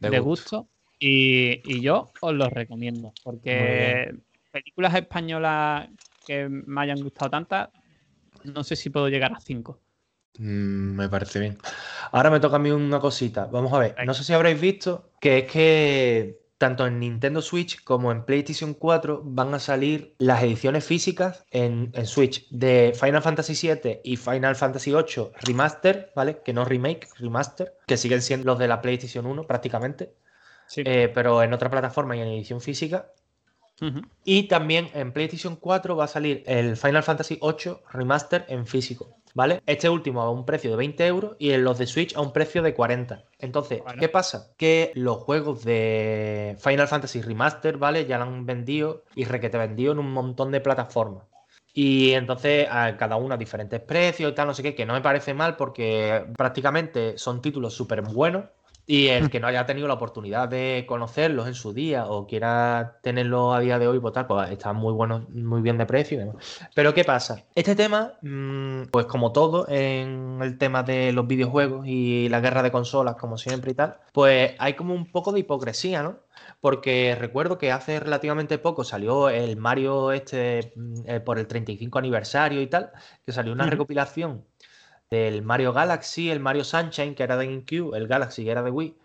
De 0.01 0.11
de 0.11 0.19
gusto. 0.21 0.59
gusto. 0.61 0.69
Y, 0.99 1.61
y 1.65 1.81
yo 1.83 2.13
os 2.21 2.35
los 2.35 2.53
recomiendo. 2.53 3.13
Porque 3.23 4.15
películas 4.51 4.95
españolas 4.95 5.89
que 6.27 6.49
me 6.49 6.81
hayan 6.83 7.01
gustado 7.03 7.31
tantas, 7.31 7.71
no 8.45 8.65
sé 8.65 8.77
si 8.77 8.91
puedo 8.91 9.09
llegar 9.09 9.33
a 9.33 9.41
cinco. 9.41 9.81
Mm, 10.39 10.97
me 10.97 11.09
parece 11.09 11.39
bien. 11.41 11.59
Ahora 12.13 12.31
me 12.31 12.41
toca 12.41 12.57
a 12.57 12.59
mí 12.59 12.71
una 12.71 13.01
cosita. 13.01 13.47
Vamos 13.47 13.73
a 13.73 13.79
ver. 13.79 14.01
No 14.03 14.15
sé 14.15 14.25
si 14.25 14.33
habréis 14.33 14.61
visto 14.61 15.13
que 15.21 15.39
es 15.39 15.53
que 15.53 16.44
tanto 16.65 16.87
en 16.87 16.99
Nintendo 16.99 17.43
Switch 17.43 17.85
como 17.85 18.11
en 18.11 18.25
PlayStation 18.25 18.73
4 18.73 19.21
van 19.23 19.53
a 19.53 19.59
salir 19.59 20.15
las 20.19 20.43
ediciones 20.43 20.83
físicas 20.87 21.45
en, 21.51 21.91
en 21.93 22.07
Switch 22.07 22.49
de 22.49 22.95
Final 22.99 23.21
Fantasy 23.21 23.53
VII 23.69 24.01
y 24.03 24.17
Final 24.17 24.57
Fantasy 24.57 24.91
VIII 24.91 25.29
Remaster, 25.43 26.11
¿vale? 26.17 26.41
Que 26.43 26.55
no 26.55 26.65
remake, 26.65 27.07
remaster, 27.19 27.75
que 27.87 27.99
siguen 27.99 28.23
siendo 28.23 28.47
los 28.47 28.59
de 28.59 28.69
la 28.69 28.81
PlayStation 28.81 29.27
1 29.27 29.47
prácticamente, 29.47 30.15
Sí. 30.67 30.83
eh, 30.87 31.11
pero 31.15 31.43
en 31.43 31.53
otra 31.53 31.71
plataforma 31.71 32.17
y 32.17 32.21
en 32.23 32.29
edición 32.29 32.63
física. 32.63 33.13
Y 34.25 34.45
también 34.45 34.89
en 34.95 35.13
PlayStation 35.13 35.57
4 35.57 35.97
va 35.97 36.05
a 36.05 36.09
salir 36.09 36.43
el 36.47 36.77
Final 36.77 37.03
Fantasy 37.03 37.39
VIII 37.41 37.77
Remaster 37.91 38.47
en 38.49 38.67
físico, 38.67 39.17
¿vale? 39.35 39.61
Este 39.67 39.89
último 39.89 40.23
a 40.23 40.31
un 40.31 40.47
precio 40.47 40.71
de 40.71 40.77
20 40.77 41.07
euros 41.07 41.37
y 41.39 41.51
en 41.51 41.65
los 41.65 41.79
de 41.79 41.87
Switch 41.87 42.17
a 42.17 42.21
un 42.21 42.33
precio 42.33 42.63
de 42.63 42.75
40. 42.75 43.25
Entonces, 43.39 43.83
Bueno. 43.83 44.01
¿qué 44.01 44.09
pasa? 44.09 44.53
Que 44.57 44.93
los 44.95 45.19
juegos 45.19 45.65
de 45.65 46.57
Final 46.61 46.89
Fantasy 46.89 47.21
Remaster, 47.21 47.77
¿vale? 47.77 48.07
Ya 48.07 48.19
lo 48.19 48.25
han 48.25 48.47
vendido 48.47 49.05
y 49.15 49.25
requete 49.25 49.59
vendido 49.59 49.93
en 49.93 49.99
un 49.99 50.13
montón 50.13 50.51
de 50.51 50.61
plataformas. 50.61 51.25
Y 51.77 52.13
entonces 52.13 52.69
a 52.71 52.97
cada 52.97 53.17
uno 53.17 53.35
a 53.35 53.37
diferentes 53.37 53.81
precios 53.81 54.31
y 54.31 54.35
tal, 54.35 54.47
no 54.47 54.55
sé 54.55 54.63
qué, 54.63 54.77
que 54.77 54.87
no 54.87 54.95
me 54.95 55.01
parece 55.01 55.35
mal 55.35 55.57
porque 55.57 56.25
prácticamente 56.39 57.19
son 57.19 57.43
títulos 57.43 57.75
súper 57.75 58.01
buenos. 58.03 58.45
Y 58.87 59.07
el 59.09 59.31
que 59.31 59.41
no 59.41 59.47
haya 59.47 59.65
tenido 59.65 59.89
la 59.89 59.95
oportunidad 59.95 60.49
de 60.49 60.85
conocerlos 60.87 61.49
en 61.49 61.55
su 61.55 61.73
día 61.73 62.07
o 62.07 62.27
quiera 62.27 62.99
tenerlos 63.03 63.57
a 63.57 63.61
día 63.61 63.79
de 63.79 63.89
hoy, 63.89 63.99
pues 63.99 64.13
tal, 64.13 64.27
pues 64.27 64.51
están 64.51 64.77
muy 64.77 64.93
buenos, 64.93 65.29
muy 65.31 65.63
bien 65.63 65.79
de 65.79 65.87
precio 65.87 66.17
y 66.17 66.21
demás. 66.21 66.37
Pero 66.75 66.93
¿qué 66.93 67.03
pasa? 67.03 67.45
Este 67.55 67.75
tema, 67.75 68.13
mm, 68.21 68.89
pues 68.91 69.07
como 69.07 69.33
todo 69.33 69.67
en 69.69 70.39
el 70.43 70.59
tema 70.59 70.83
de 70.83 71.13
los 71.13 71.27
videojuegos 71.27 71.87
y 71.87 72.29
la 72.29 72.41
guerra 72.41 72.63
de 72.63 72.71
consolas, 72.71 73.17
como 73.17 73.39
siempre 73.39 73.71
y 73.73 73.75
tal, 73.75 73.97
pues 74.13 74.53
hay 74.59 74.75
como 74.75 74.93
un 74.93 75.11
poco 75.11 75.33
de 75.33 75.41
hipocresía, 75.41 76.03
¿no? 76.03 76.19
Porque 76.61 77.17
recuerdo 77.19 77.59
que 77.59 77.73
hace 77.73 78.01
relativamente 78.01 78.59
poco 78.59 78.85
salió 78.85 79.31
el 79.31 79.57
Mario 79.57 80.13
este 80.13 80.73
mm, 80.77 80.95
eh, 81.07 81.21
por 81.21 81.39
el 81.39 81.47
35 81.47 81.99
aniversario 81.99 82.61
y 82.61 82.67
tal, 82.67 82.91
que 83.25 83.33
salió 83.33 83.53
una 83.53 83.67
recopilación 83.67 84.45
del 85.11 85.43
Mario 85.43 85.73
Galaxy, 85.73 86.31
el 86.31 86.41
Mario 86.41 86.65
Sunshine, 86.65 87.15
que 87.15 87.23
era 87.23 87.37
de 87.37 87.47
GameCube, 87.47 87.97
el 87.97 88.09
Galaxy, 88.09 88.45
que 88.45 88.51
era 88.51 88.63
de 88.63 88.71
Wii, 88.71 88.97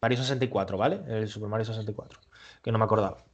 Mario 0.00 0.18
64, 0.18 0.78
¿vale? 0.78 1.00
El 1.08 1.28
Super 1.28 1.48
Mario 1.48 1.64
64, 1.64 2.20
que 2.62 2.72
no 2.72 2.78
me 2.78 2.84
acordaba. 2.84 3.24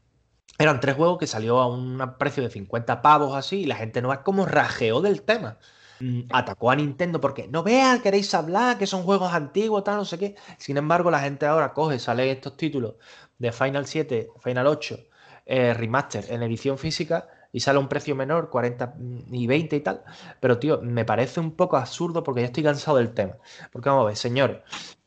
Eran 0.58 0.80
tres 0.80 0.94
juegos 0.96 1.18
que 1.18 1.26
salió 1.26 1.58
a 1.58 1.66
un 1.66 2.00
precio 2.18 2.42
de 2.42 2.50
50 2.50 3.02
pavos 3.02 3.34
así 3.34 3.62
y 3.62 3.66
la 3.66 3.76
gente 3.76 4.00
no 4.02 4.12
es 4.12 4.20
como 4.20 4.46
rajeó 4.46 5.00
del 5.00 5.22
tema. 5.22 5.58
Mm, 6.00 6.22
Atacó 6.30 6.70
a 6.70 6.76
Nintendo 6.76 7.20
porque 7.20 7.48
no 7.48 7.62
vean, 7.62 8.00
queréis 8.00 8.32
hablar, 8.34 8.78
que 8.78 8.86
son 8.86 9.02
juegos 9.02 9.32
antiguos, 9.32 9.84
tal, 9.84 9.96
no 9.96 10.04
sé 10.04 10.18
qué. 10.18 10.36
Sin 10.58 10.76
embargo, 10.76 11.10
la 11.10 11.20
gente 11.20 11.46
ahora 11.46 11.72
coge, 11.72 11.98
sale 11.98 12.30
estos 12.30 12.56
títulos 12.56 12.94
de 13.38 13.52
Final 13.52 13.86
7, 13.86 14.30
Final 14.42 14.66
8, 14.66 14.98
eh, 15.46 15.74
Remaster 15.74 16.24
en 16.30 16.42
edición 16.42 16.78
física 16.78 17.28
y 17.54 17.60
sale 17.60 17.76
a 17.76 17.80
un 17.80 17.88
precio 17.88 18.16
menor, 18.16 18.50
40 18.50 18.96
y 19.30 19.46
20 19.46 19.76
y 19.76 19.80
tal. 19.80 20.02
Pero, 20.40 20.58
tío, 20.58 20.80
me 20.82 21.04
parece 21.04 21.38
un 21.38 21.52
poco 21.52 21.76
absurdo 21.76 22.24
porque 22.24 22.40
ya 22.40 22.48
estoy 22.48 22.64
cansado 22.64 22.96
del 22.96 23.14
tema. 23.14 23.36
Porque 23.70 23.88
vamos 23.88 24.02
a 24.02 24.06
ver, 24.08 24.16
señores, 24.16 24.58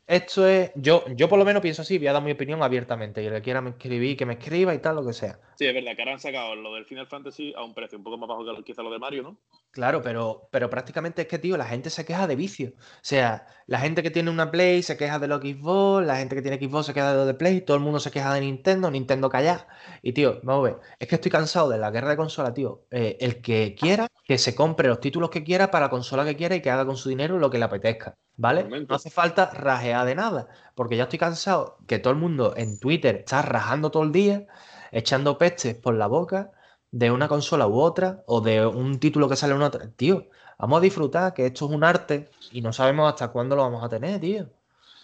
esto 0.06 0.48
es. 0.48 0.72
Yo, 0.74 1.04
yo 1.14 1.28
por 1.28 1.38
lo 1.38 1.44
menos 1.44 1.60
pienso 1.60 1.82
así, 1.82 1.98
voy 1.98 2.06
a 2.06 2.14
dar 2.14 2.22
mi 2.22 2.32
opinión 2.32 2.62
abiertamente. 2.62 3.22
Y 3.22 3.28
que 3.28 3.42
quiera 3.42 3.60
me 3.60 3.70
escribir, 3.70 4.16
que 4.16 4.24
me 4.24 4.32
escriba 4.32 4.72
y 4.72 4.78
tal, 4.78 4.96
lo 4.96 5.06
que 5.06 5.12
sea. 5.12 5.38
Sí, 5.56 5.66
es 5.66 5.74
verdad 5.74 5.94
que 5.94 6.00
ahora 6.00 6.14
han 6.14 6.20
sacado 6.20 6.56
lo 6.56 6.72
del 6.72 6.86
Final 6.86 7.06
Fantasy 7.06 7.52
a 7.54 7.62
un 7.62 7.74
precio 7.74 7.98
un 7.98 8.04
poco 8.04 8.16
más 8.16 8.30
bajo 8.30 8.56
que 8.56 8.64
quizá 8.64 8.82
lo 8.82 8.90
de 8.90 8.98
Mario, 8.98 9.24
¿no? 9.24 9.36
Claro, 9.70 10.02
pero, 10.02 10.48
pero 10.50 10.70
prácticamente 10.70 11.22
es 11.22 11.28
que, 11.28 11.38
tío, 11.38 11.56
la 11.56 11.66
gente 11.66 11.90
se 11.90 12.04
queja 12.04 12.26
de 12.26 12.34
vicio. 12.36 12.72
O 12.76 12.80
sea, 13.02 13.46
la 13.66 13.78
gente 13.78 14.02
que 14.02 14.10
tiene 14.10 14.30
una 14.30 14.50
Play 14.50 14.82
se 14.82 14.96
queja 14.96 15.18
de 15.18 15.28
los 15.28 15.40
Xbox, 15.40 16.04
la 16.06 16.16
gente 16.16 16.34
que 16.34 16.42
tiene 16.42 16.56
Xbox 16.58 16.86
se 16.86 16.94
queja 16.94 17.10
de 17.12 17.16
lo 17.16 17.26
de 17.26 17.34
Play, 17.34 17.60
todo 17.60 17.76
el 17.76 17.82
mundo 17.82 18.00
se 18.00 18.10
queja 18.10 18.32
de 18.34 18.40
Nintendo, 18.40 18.90
Nintendo 18.90 19.28
calla. 19.28 19.68
Y, 20.02 20.14
tío, 20.14 20.40
vamos 20.42 20.66
a 20.66 20.70
ver, 20.72 20.80
es 20.98 21.06
que 21.06 21.14
estoy 21.16 21.30
cansado 21.30 21.68
de 21.68 21.78
la 21.78 21.90
guerra 21.90 22.10
de 22.10 22.16
consola, 22.16 22.52
tío. 22.54 22.86
Eh, 22.90 23.18
el 23.20 23.40
que 23.40 23.76
quiera, 23.78 24.08
que 24.24 24.38
se 24.38 24.54
compre 24.54 24.88
los 24.88 25.00
títulos 25.00 25.30
que 25.30 25.44
quiera 25.44 25.70
para 25.70 25.86
la 25.86 25.90
consola 25.90 26.24
que 26.24 26.34
quiera 26.34 26.56
y 26.56 26.62
que 26.62 26.70
haga 26.70 26.86
con 26.86 26.96
su 26.96 27.08
dinero 27.10 27.38
lo 27.38 27.50
que 27.50 27.58
le 27.58 27.64
apetezca, 27.66 28.16
¿vale? 28.36 28.64
No 28.64 28.94
hace 28.94 29.10
falta 29.10 29.50
rajear 29.50 30.06
de 30.06 30.14
nada, 30.14 30.48
porque 30.74 30.96
ya 30.96 31.04
estoy 31.04 31.18
cansado 31.18 31.78
que 31.86 31.98
todo 31.98 32.12
el 32.12 32.18
mundo 32.18 32.54
en 32.56 32.78
Twitter 32.80 33.16
está 33.16 33.42
rajando 33.42 33.90
todo 33.90 34.02
el 34.02 34.12
día, 34.12 34.46
echando 34.92 35.38
pestes 35.38 35.76
por 35.76 35.94
la 35.94 36.06
boca 36.06 36.52
de 36.90 37.10
una 37.10 37.28
consola 37.28 37.66
u 37.66 37.80
otra, 37.80 38.22
o 38.26 38.40
de 38.40 38.66
un 38.66 38.98
título 38.98 39.28
que 39.28 39.36
sale 39.36 39.54
en 39.54 39.62
otra. 39.62 39.90
Tío, 39.96 40.26
vamos 40.58 40.78
a 40.78 40.82
disfrutar 40.82 41.34
que 41.34 41.46
esto 41.46 41.66
es 41.66 41.72
un 41.72 41.84
arte 41.84 42.28
y 42.50 42.60
no 42.60 42.72
sabemos 42.72 43.12
hasta 43.12 43.28
cuándo 43.28 43.56
lo 43.56 43.62
vamos 43.62 43.84
a 43.84 43.88
tener, 43.88 44.20
tío. 44.20 44.46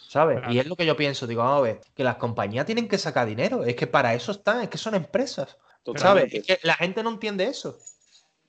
¿Sabes? 0.09 0.39
Claro. 0.39 0.53
Y 0.53 0.59
es 0.61 0.67
lo 0.67 0.77
que 0.77 0.87
yo 0.87 0.97
pienso, 0.97 1.27
digo, 1.27 1.43
vamos 1.43 1.59
a 1.59 1.63
ver, 1.63 1.81
que 1.95 2.05
las 2.05 2.17
compañías 2.17 2.67
tienen 2.67 2.89
que 2.89 2.99
sacar 2.99 3.27
dinero, 3.27 3.65
es 3.65 3.75
que 3.75 3.87
para 3.87 4.15
eso 4.15 4.33
están, 4.33 4.61
es 4.61 4.69
que 4.69 4.79
son 4.79 4.95
empresas, 4.95 5.57
¿sabes? 5.97 6.33
Es 6.33 6.47
que 6.47 6.59
la 6.63 6.75
gente 6.75 7.03
no 7.03 7.11
entiende 7.11 7.45
eso. 7.45 7.79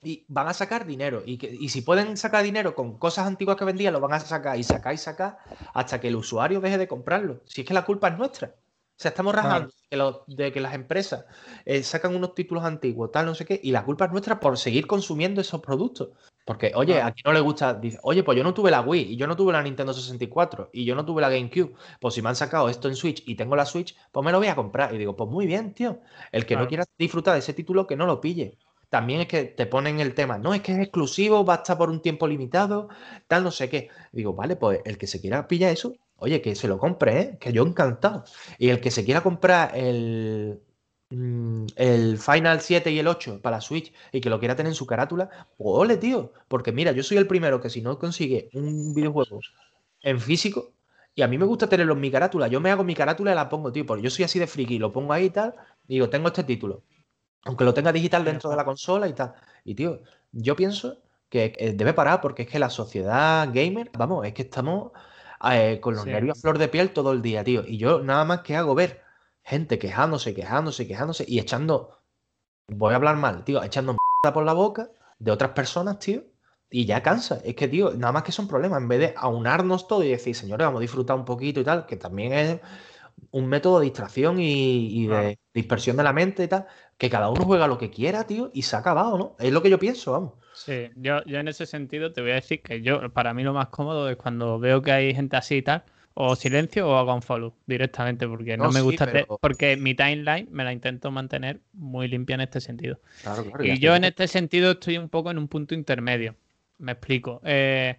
Y 0.02 0.24
van 0.28 0.46
a 0.46 0.54
sacar 0.54 0.86
dinero. 0.86 1.22
Y, 1.26 1.38
que, 1.38 1.48
y 1.48 1.68
si 1.70 1.80
pueden 1.80 2.16
sacar 2.16 2.44
dinero 2.44 2.76
con 2.76 2.96
cosas 2.98 3.26
antiguas 3.26 3.56
que 3.56 3.64
vendían, 3.64 3.92
lo 3.92 4.00
van 4.00 4.12
a 4.12 4.20
sacar 4.20 4.56
y 4.56 4.62
sacar 4.62 4.94
y 4.94 4.98
sacar 4.98 5.38
hasta 5.74 6.00
que 6.00 6.08
el 6.08 6.16
usuario 6.16 6.60
deje 6.60 6.78
de 6.78 6.86
comprarlo. 6.86 7.40
Si 7.44 7.62
es 7.62 7.66
que 7.66 7.74
la 7.74 7.84
culpa 7.84 8.08
es 8.08 8.18
nuestra. 8.18 8.54
O 8.98 9.02
sea, 9.02 9.10
estamos 9.10 9.34
rajando 9.34 9.68
de, 9.68 9.74
que 9.90 9.96
los- 9.98 10.20
de 10.26 10.52
que 10.52 10.60
las 10.60 10.72
empresas 10.74 11.26
eh, 11.66 11.82
sacan 11.82 12.16
unos 12.16 12.34
títulos 12.34 12.64
antiguos, 12.64 13.10
tal, 13.12 13.26
no 13.26 13.34
sé 13.34 13.44
qué, 13.44 13.60
y 13.62 13.70
la 13.70 13.84
culpa 13.84 14.06
es 14.06 14.10
nuestra 14.12 14.40
por 14.40 14.56
seguir 14.56 14.86
consumiendo 14.86 15.40
esos 15.42 15.60
productos. 15.60 16.10
Porque, 16.46 16.72
oye, 16.74 16.94
Claro. 16.94 17.08
a 17.08 17.10
quien 17.12 17.22
no 17.26 17.32
le 17.32 17.40
gusta, 17.40 17.74
dice, 17.74 17.98
oye, 18.02 18.22
pues 18.22 18.38
yo 18.38 18.44
no 18.44 18.54
tuve 18.54 18.70
la 18.70 18.80
Wii, 18.80 19.12
y 19.12 19.16
yo 19.16 19.26
no 19.26 19.36
tuve 19.36 19.52
la 19.52 19.62
Nintendo 19.62 19.92
64, 19.92 20.70
y 20.72 20.84
yo 20.86 20.94
no 20.94 21.04
tuve 21.04 21.20
la 21.20 21.28
GameCube. 21.28 21.74
Pues 22.00 22.14
si 22.14 22.22
me 22.22 22.28
han 22.30 22.36
sacado 22.36 22.68
esto 22.70 22.88
en 22.88 22.96
Switch 22.96 23.22
y 23.26 23.34
tengo 23.34 23.54
la 23.56 23.66
Switch, 23.66 23.94
pues 24.12 24.24
me 24.24 24.32
lo 24.32 24.38
voy 24.38 24.46
a 24.48 24.54
comprar. 24.56 24.94
Y 24.94 24.98
digo, 24.98 25.14
pues 25.16 25.28
muy 25.28 25.44
bien, 25.46 25.74
tío. 25.74 26.00
El 26.32 26.46
que 26.46 26.56
no 26.56 26.66
quiera 26.68 26.84
disfrutar 26.96 27.34
de 27.34 27.40
ese 27.40 27.52
título, 27.52 27.86
que 27.86 27.96
no 27.96 28.06
lo 28.06 28.20
pille. 28.20 28.56
También 28.88 29.20
es 29.22 29.26
que 29.28 29.44
te 29.44 29.66
ponen 29.66 29.98
el 30.00 30.14
tema, 30.14 30.38
no, 30.38 30.54
es 30.54 30.62
que 30.62 30.72
es 30.72 30.78
exclusivo, 30.78 31.44
va 31.44 31.54
a 31.54 31.56
estar 31.56 31.76
por 31.76 31.90
un 31.90 32.00
tiempo 32.00 32.26
limitado, 32.28 32.88
tal, 33.26 33.42
no 33.42 33.50
sé 33.50 33.68
qué. 33.68 33.88
Digo, 34.12 34.32
vale, 34.32 34.54
pues 34.56 34.80
el 34.84 34.96
que 34.96 35.08
se 35.08 35.20
quiera 35.20 35.48
pillar 35.48 35.72
eso, 35.72 35.92
oye, 36.18 36.40
que 36.42 36.54
se 36.54 36.68
lo 36.68 36.78
compre, 36.78 37.20
¿eh? 37.20 37.38
Que 37.38 37.52
yo 37.52 37.64
encantado. 37.64 38.24
Y 38.58 38.68
el 38.70 38.80
que 38.80 38.90
se 38.90 39.04
quiera 39.04 39.22
comprar 39.22 39.76
el, 39.76 40.62
mm, 41.10 41.66
el 41.76 42.18
Final 42.18 42.60
7 42.60 42.90
y 42.90 42.98
el 42.98 43.08
8 43.08 43.40
para 43.42 43.56
la 43.58 43.60
Switch 43.60 43.92
y 44.12 44.20
que 44.20 44.30
lo 44.30 44.38
quiera 44.38 44.56
tener 44.56 44.70
en 44.70 44.74
su 44.76 44.86
carátula, 44.86 45.30
ole, 45.58 45.96
tío. 45.96 46.32
Porque 46.48 46.72
mira, 46.72 46.92
yo 46.92 47.02
soy 47.02 47.18
el 47.18 47.26
primero 47.26 47.60
que 47.60 47.70
si 47.70 47.82
no 47.82 47.98
consigue 47.98 48.50
un 48.54 48.94
videojuego 48.94 49.40
en 50.02 50.20
físico, 50.20 50.74
y 51.14 51.22
a 51.22 51.28
mí 51.28 51.38
me 51.38 51.46
gusta 51.46 51.68
tenerlo 51.68 51.94
en 51.94 52.00
mi 52.00 52.10
carátula, 52.10 52.48
yo 52.48 52.60
me 52.60 52.70
hago 52.70 52.84
mi 52.84 52.94
carátula 52.94 53.32
y 53.32 53.34
la 53.34 53.48
pongo, 53.48 53.72
tío, 53.72 53.86
porque 53.86 54.02
yo 54.02 54.10
soy 54.10 54.24
así 54.26 54.38
de 54.38 54.46
friki, 54.46 54.78
lo 54.78 54.92
pongo 54.92 55.12
ahí 55.14 55.26
y 55.26 55.30
tal, 55.30 55.54
y 55.88 55.94
digo, 55.94 56.10
tengo 56.10 56.28
este 56.28 56.44
título. 56.44 56.84
Aunque 57.44 57.64
lo 57.64 57.74
tenga 57.74 57.92
digital 57.92 58.24
dentro 58.24 58.50
de 58.50 58.56
la 58.56 58.64
consola 58.64 59.08
y 59.08 59.14
tal. 59.14 59.34
Y 59.64 59.74
tío, 59.74 60.02
yo 60.32 60.56
pienso 60.56 61.02
que 61.28 61.54
eh, 61.58 61.72
debe 61.74 61.94
parar 61.94 62.20
porque 62.20 62.42
es 62.42 62.48
que 62.48 62.58
la 62.58 62.70
sociedad 62.70 63.48
gamer, 63.52 63.90
vamos, 63.96 64.26
es 64.26 64.34
que 64.34 64.42
estamos 64.42 64.92
eh, 65.52 65.80
con 65.80 65.94
los 65.94 66.04
Sí. 66.04 66.10
nervios 66.10 66.38
a 66.38 66.40
flor 66.40 66.58
de 66.58 66.68
piel 66.68 66.90
todo 66.92 67.12
el 67.12 67.22
día, 67.22 67.44
tío. 67.44 67.62
Y 67.66 67.78
yo 67.78 68.02
nada 68.02 68.24
más 68.24 68.40
que 68.42 68.56
hago 68.56 68.74
ver 68.74 69.02
gente 69.42 69.78
quejándose, 69.78 70.34
quejándose, 70.34 70.86
quejándose 70.86 71.24
y 71.26 71.38
echando, 71.38 72.00
voy 72.68 72.92
a 72.92 72.96
hablar 72.96 73.16
mal, 73.16 73.44
tío, 73.44 73.62
echando 73.62 73.92
mierda 73.92 74.34
por 74.34 74.44
la 74.44 74.52
boca 74.54 74.90
de 75.18 75.30
otras 75.30 75.52
personas, 75.52 75.98
tío. 75.98 76.24
Y 76.68 76.84
ya 76.84 77.02
cansa. 77.02 77.40
Es 77.44 77.54
que, 77.54 77.68
tío, 77.68 77.92
nada 77.94 78.12
más 78.12 78.24
que 78.24 78.32
son 78.32 78.48
problemas. 78.48 78.80
En 78.82 78.88
vez 78.88 78.98
de 78.98 79.14
aunarnos 79.16 79.86
todo 79.86 80.02
y 80.02 80.08
decir, 80.08 80.34
señores, 80.34 80.66
vamos 80.66 80.80
a 80.80 80.82
disfrutar 80.82 81.16
un 81.16 81.24
poquito 81.24 81.60
y 81.60 81.64
tal, 81.64 81.86
que 81.86 81.96
también 81.96 82.32
es 82.32 82.60
un 83.30 83.46
método 83.46 83.78
de 83.80 83.84
distracción 83.86 84.40
y, 84.40 85.04
y 85.04 85.06
de 85.08 85.38
dispersión 85.54 85.96
de 85.96 86.02
la 86.04 86.12
mente 86.12 86.44
y 86.44 86.48
tal, 86.48 86.66
que 86.98 87.10
cada 87.10 87.30
uno 87.30 87.44
juega 87.44 87.66
lo 87.68 87.78
que 87.78 87.90
quiera, 87.90 88.26
tío, 88.26 88.50
y 88.54 88.62
se 88.62 88.76
ha 88.76 88.80
acabado, 88.80 89.18
¿no? 89.18 89.36
Es 89.38 89.52
lo 89.52 89.62
que 89.62 89.70
yo 89.70 89.78
pienso, 89.78 90.12
vamos. 90.12 90.34
Sí, 90.52 90.90
yo, 90.96 91.22
yo 91.26 91.38
en 91.38 91.48
ese 91.48 91.66
sentido 91.66 92.12
te 92.12 92.22
voy 92.22 92.30
a 92.30 92.34
decir 92.36 92.62
que 92.62 92.80
yo, 92.80 93.10
para 93.12 93.34
mí 93.34 93.42
lo 93.42 93.52
más 93.52 93.68
cómodo 93.68 94.08
es 94.08 94.16
cuando 94.16 94.58
veo 94.58 94.80
que 94.80 94.90
hay 94.90 95.14
gente 95.14 95.36
así 95.36 95.56
y 95.56 95.62
tal, 95.62 95.84
o 96.14 96.34
silencio 96.34 96.88
o 96.88 96.96
hago 96.96 97.14
un 97.14 97.20
follow 97.20 97.52
directamente, 97.66 98.26
porque 98.26 98.56
no, 98.56 98.64
No, 98.64 98.72
me 98.72 98.80
sí, 98.80 98.84
gusta, 98.84 99.06
porque 99.40 99.76
mi 99.76 99.94
timeline 99.94 100.48
me 100.50 100.64
la 100.64 100.72
intento 100.72 101.10
mantener 101.10 101.60
muy 101.74 102.08
limpia 102.08 102.34
en 102.34 102.40
este 102.40 102.60
sentido. 102.62 102.98
Claro, 103.22 103.44
claro. 103.44 103.64
Y 103.64 103.78
yo 103.78 103.94
en 103.94 104.04
este 104.04 104.26
sentido 104.28 104.72
estoy 104.72 104.96
un 104.96 105.10
poco 105.10 105.30
en 105.30 105.36
un 105.38 105.46
punto 105.46 105.74
intermedio. 105.74 106.36
Me 106.78 106.92
explico. 106.92 107.40
Eh, 107.44 107.96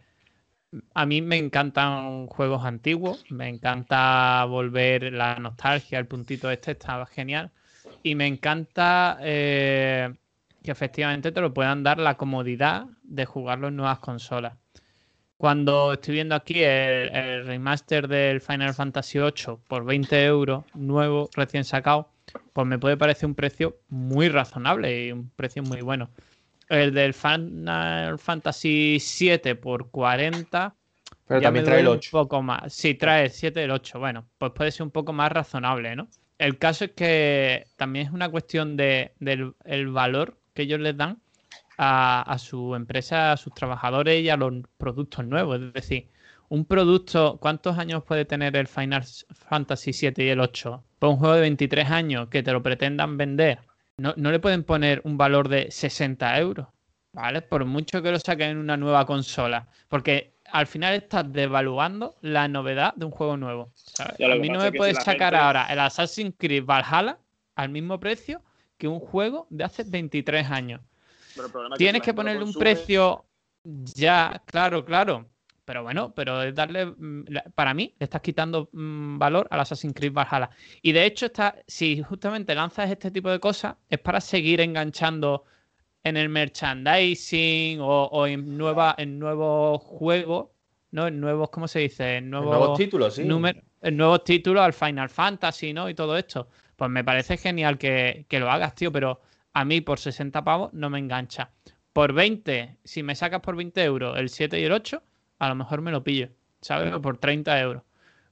a 0.93 1.06
mí 1.06 1.21
me 1.21 1.38
encantan 1.38 2.27
juegos 2.27 2.65
antiguos, 2.65 3.25
me 3.30 3.47
encanta 3.47 4.43
volver 4.45 5.13
la 5.13 5.36
nostalgia, 5.36 5.99
el 5.99 6.08
puntito 6.08 6.51
este 6.51 6.71
estaba 6.71 7.06
genial. 7.06 7.51
Y 8.03 8.15
me 8.15 8.27
encanta 8.27 9.17
eh, 9.21 10.13
que 10.63 10.71
efectivamente 10.71 11.32
te 11.32 11.41
lo 11.41 11.53
puedan 11.53 11.84
dar 11.84 11.99
la 11.99 12.15
comodidad 12.15 12.88
de 13.03 13.25
jugarlo 13.25 13.69
en 13.69 13.77
nuevas 13.77 13.99
consolas. 13.99 14.56
Cuando 15.38 15.93
estoy 15.93 16.15
viendo 16.15 16.36
aquí 16.36 16.63
el, 16.63 17.15
el 17.15 17.45
remaster 17.45 18.08
del 18.08 18.41
Final 18.41 18.73
Fantasy 18.73 19.19
VIII 19.19 19.58
por 19.67 19.86
20 19.86 20.25
euros, 20.25 20.65
nuevo, 20.73 21.30
recién 21.36 21.63
sacado, 21.63 22.10
pues 22.53 22.67
me 22.67 22.80
puede 22.80 22.97
parecer 22.97 23.27
un 23.27 23.36
precio 23.36 23.77
muy 23.88 24.30
razonable 24.30 25.06
y 25.06 25.12
un 25.12 25.30
precio 25.30 25.63
muy 25.63 25.82
bueno. 25.82 26.10
El 26.69 26.93
del 26.93 27.13
Final 27.13 28.19
Fantasy 28.19 28.97
VII 29.19 29.56
por 29.56 29.89
40. 29.89 30.75
Pero 31.27 31.39
ya 31.39 31.47
también 31.47 31.63
me 31.63 31.65
trae 31.65 31.80
el 31.80 31.86
duele 31.86 31.99
8. 31.99 32.10
Un 32.17 32.23
poco 32.23 32.41
más. 32.41 32.73
Sí, 32.73 32.93
trae 32.95 33.25
el 33.25 33.32
7 33.32 33.62
y 33.62 33.63
el 33.63 33.71
8. 33.71 33.99
Bueno, 33.99 34.27
pues 34.38 34.51
puede 34.53 34.71
ser 34.71 34.84
un 34.84 34.91
poco 34.91 35.13
más 35.13 35.32
razonable, 35.32 35.95
¿no? 35.95 36.08
el 36.38 36.58
caso 36.58 36.86
es 36.86 36.91
que 36.91 37.67
también 37.77 38.08
es 38.08 38.13
una 38.13 38.30
cuestión 38.30 38.77
de, 38.77 39.13
del 39.19 39.53
el 39.65 39.88
valor 39.88 40.38
que 40.53 40.63
ellos 40.63 40.80
les 40.80 40.95
dan 40.95 41.19
a, 41.77 42.21
a 42.21 42.38
su 42.38 42.75
empresa, 42.75 43.32
a 43.32 43.38
sus 43.38 43.53
trabajadores 43.53 44.23
y 44.23 44.30
a 44.30 44.38
los 44.38 44.53
productos 44.77 45.25
nuevos. 45.25 45.62
Es 45.62 45.73
decir, 45.73 46.10
un 46.49 46.65
producto, 46.65 47.38
¿cuántos 47.39 47.77
años 47.77 48.03
puede 48.03 48.25
tener 48.25 48.56
el 48.56 48.67
Final 48.67 49.03
Fantasy 49.32 49.93
7 49.93 50.23
y 50.23 50.30
el 50.30 50.39
8? 50.39 50.84
Pues 50.99 51.12
un 51.12 51.17
juego 51.17 51.36
de 51.36 51.41
23 51.41 51.89
años 51.89 52.30
que 52.30 52.43
te 52.43 52.51
lo 52.51 52.63
pretendan 52.63 53.17
vender, 53.17 53.60
no, 53.97 54.13
no 54.15 54.31
le 54.31 54.39
pueden 54.39 54.63
poner 54.63 55.01
un 55.03 55.17
valor 55.17 55.49
de 55.49 55.71
60 55.71 56.38
euros, 56.39 56.67
¿vale? 57.13 57.41
Por 57.41 57.65
mucho 57.65 58.01
que 58.01 58.12
lo 58.12 58.19
saquen 58.19 58.51
en 58.51 58.57
una 58.57 58.77
nueva 58.77 59.05
consola, 59.05 59.67
porque 59.89 60.36
al 60.51 60.67
final 60.67 60.93
estás 60.93 61.31
devaluando 61.31 62.15
la 62.21 62.47
novedad 62.47 62.93
de 62.95 63.05
un 63.05 63.12
juego 63.12 63.38
nuevo. 63.38 63.71
A 63.97 64.36
mí 64.36 64.49
no 64.49 64.60
me 64.60 64.71
puedes 64.71 64.97
si 64.97 65.03
sacar 65.03 65.33
gente- 65.33 65.36
ahora 65.38 65.65
el 65.65 65.79
Assassin's 65.79 66.36
Creed 66.38 66.63
Valhalla 66.63 67.17
al 67.55 67.69
mismo 67.69 67.99
precio 67.99 68.41
que 68.77 68.88
un 68.88 68.99
juego 68.99 69.47
de 69.49 69.63
hace 69.63 69.83
23 69.83 70.49
años. 70.51 70.81
Pero 71.36 71.49
Tienes 71.77 72.01
que 72.03 72.13
ponerle 72.13 72.43
un 72.43 72.53
precio 72.53 73.25
ya, 73.63 74.41
claro, 74.45 74.86
claro. 74.86 75.25
Pero 75.67 75.84
bueno, 75.84 76.13
pero 76.15 76.41
es 76.43 76.56
darle, 76.56 76.86
mm, 76.86 77.25
para 77.53 77.73
mí, 77.73 77.93
le 77.99 78.06
estás 78.06 78.21
quitando 78.21 78.69
mm, 78.71 79.17
valor 79.19 79.47
al 79.51 79.60
Assassin's 79.60 79.93
Creed 79.93 80.13
Valhalla. 80.13 80.49
Y 80.82 80.93
de 80.93 81.06
hecho, 81.06 81.25
está, 81.27 81.56
si 81.67 82.01
justamente 82.01 82.56
lanzas 82.56 82.89
este 82.89 83.12
tipo 83.12 83.30
de 83.30 83.39
cosas, 83.41 83.75
es 83.89 83.99
para 83.99 84.21
seguir 84.21 84.62
enganchando 84.62 85.43
en 86.06 86.15
el 86.15 86.30
merchandising 86.30 87.80
o, 87.82 88.06
o 88.06 88.27
en, 88.27 88.58
nueva, 88.58 88.95
en 88.97 89.19
nuevos 89.19 89.82
juegos, 89.84 90.47
¿no? 90.91 91.08
En 91.08 91.19
nuevos, 91.19 91.49
¿cómo 91.49 91.67
se 91.67 91.80
dice? 91.80 92.17
En 92.17 92.30
nuevos, 92.30 92.49
Nuevos 92.58 92.77
títulos, 92.77 93.15
sí. 93.15 93.23
número- 93.25 93.62
en 93.82 93.97
nuevos 93.97 94.23
títulos 94.23 94.63
al 94.63 94.73
Final 94.73 95.10
Fantasy, 95.10 95.73
¿no? 95.73 95.89
Y 95.89 95.93
todo 95.95 96.17
esto. 96.17 96.47
Pues 96.77 96.89
me 96.89 97.03
parece 97.03 97.36
genial 97.38 97.77
que, 97.77 98.25
que 98.30 98.39
lo 98.39 98.49
hagas, 98.49 98.73
tío, 98.73 98.91
pero 98.91 99.19
a 99.53 99.65
mí 99.65 99.82
por 99.82 99.99
60 99.99 100.43
pavos 100.45 100.71
no 100.73 100.89
me 100.89 100.99
engancha. 100.99 101.51
Por 101.91 102.13
20, 102.13 102.77
si 102.86 103.03
me 103.03 103.15
sacas 103.15 103.41
por 103.41 103.56
20 103.58 103.84
euros 103.84 104.17
el 104.17 104.30
7 104.30 104.60
y 104.62 104.63
el 104.63 104.71
8, 104.71 105.03
a 105.39 105.50
lo 105.50 105.56
mejor 105.56 105.82
me 105.82 105.91
lo 105.91 106.04
pillo, 106.04 106.30
¿sabes? 106.62 106.93
Por 107.00 107.17
30 107.17 107.60
euros. 107.60 107.84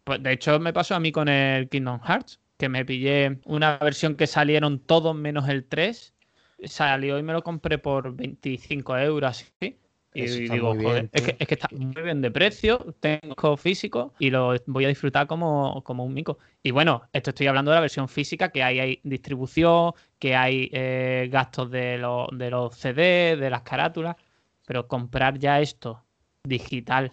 Pues 0.04 0.22
de 0.24 0.34
hecho 0.34 0.60
me 0.60 0.74
pasó 0.74 0.96
a 0.96 1.00
mí 1.00 1.12
con 1.12 1.28
el 1.30 1.70
Kingdom 1.70 2.00
Hearts, 2.02 2.40
que 2.58 2.70
me 2.70 2.86
pillé 2.86 3.40
una 3.46 3.78
versión 3.78 4.16
que 4.16 4.28
salieron 4.28 4.80
todos 4.80 5.16
menos 5.16 5.50
el 5.50 5.66
3. 5.66 6.14
Salió 6.64 7.18
y 7.20 7.24
me 7.24 7.34
lo 7.34 7.44
compré 7.44 7.78
por 7.80 8.16
25 8.16 8.98
euros, 8.98 9.30
así. 9.32 9.78
Y 10.14 10.28
digo, 10.48 10.76
bien, 10.76 10.84
joder, 10.84 11.10
es, 11.12 11.22
que, 11.24 11.36
es 11.40 11.48
que 11.48 11.56
está 11.56 11.68
muy 11.72 12.02
bien 12.02 12.22
de 12.22 12.32
precio, 12.32 12.96
tengo 13.02 13.58
físico 13.58 14.14
y 14.18 14.30
lo 14.30 14.56
voy 14.66 14.86
a 14.86 14.88
disfrutar 14.88 15.28
como, 15.28 15.84
como 15.84 16.06
un 16.06 16.14
mico. 16.14 16.38
Y 16.64 16.72
bueno, 16.72 17.04
esto 17.12 17.32
estoy 17.32 17.48
hablando 17.48 17.72
de 17.72 17.76
la 17.76 17.82
versión 17.82 18.08
física, 18.08 18.50
que 18.50 18.64
ahí 18.64 18.80
hay 18.80 19.02
distribución, 19.04 19.92
que 20.18 20.34
hay 20.36 20.70
eh, 20.72 21.28
gastos 21.32 21.70
de, 21.70 21.98
los- 21.98 22.30
de 22.32 22.50
los 22.50 22.78
CD, 22.78 23.36
de 23.36 23.50
las 23.50 23.64
carátulas, 23.64 24.16
pero 24.66 24.88
comprar 24.88 25.38
ya 25.38 25.60
esto 25.60 26.05
digital 26.46 27.12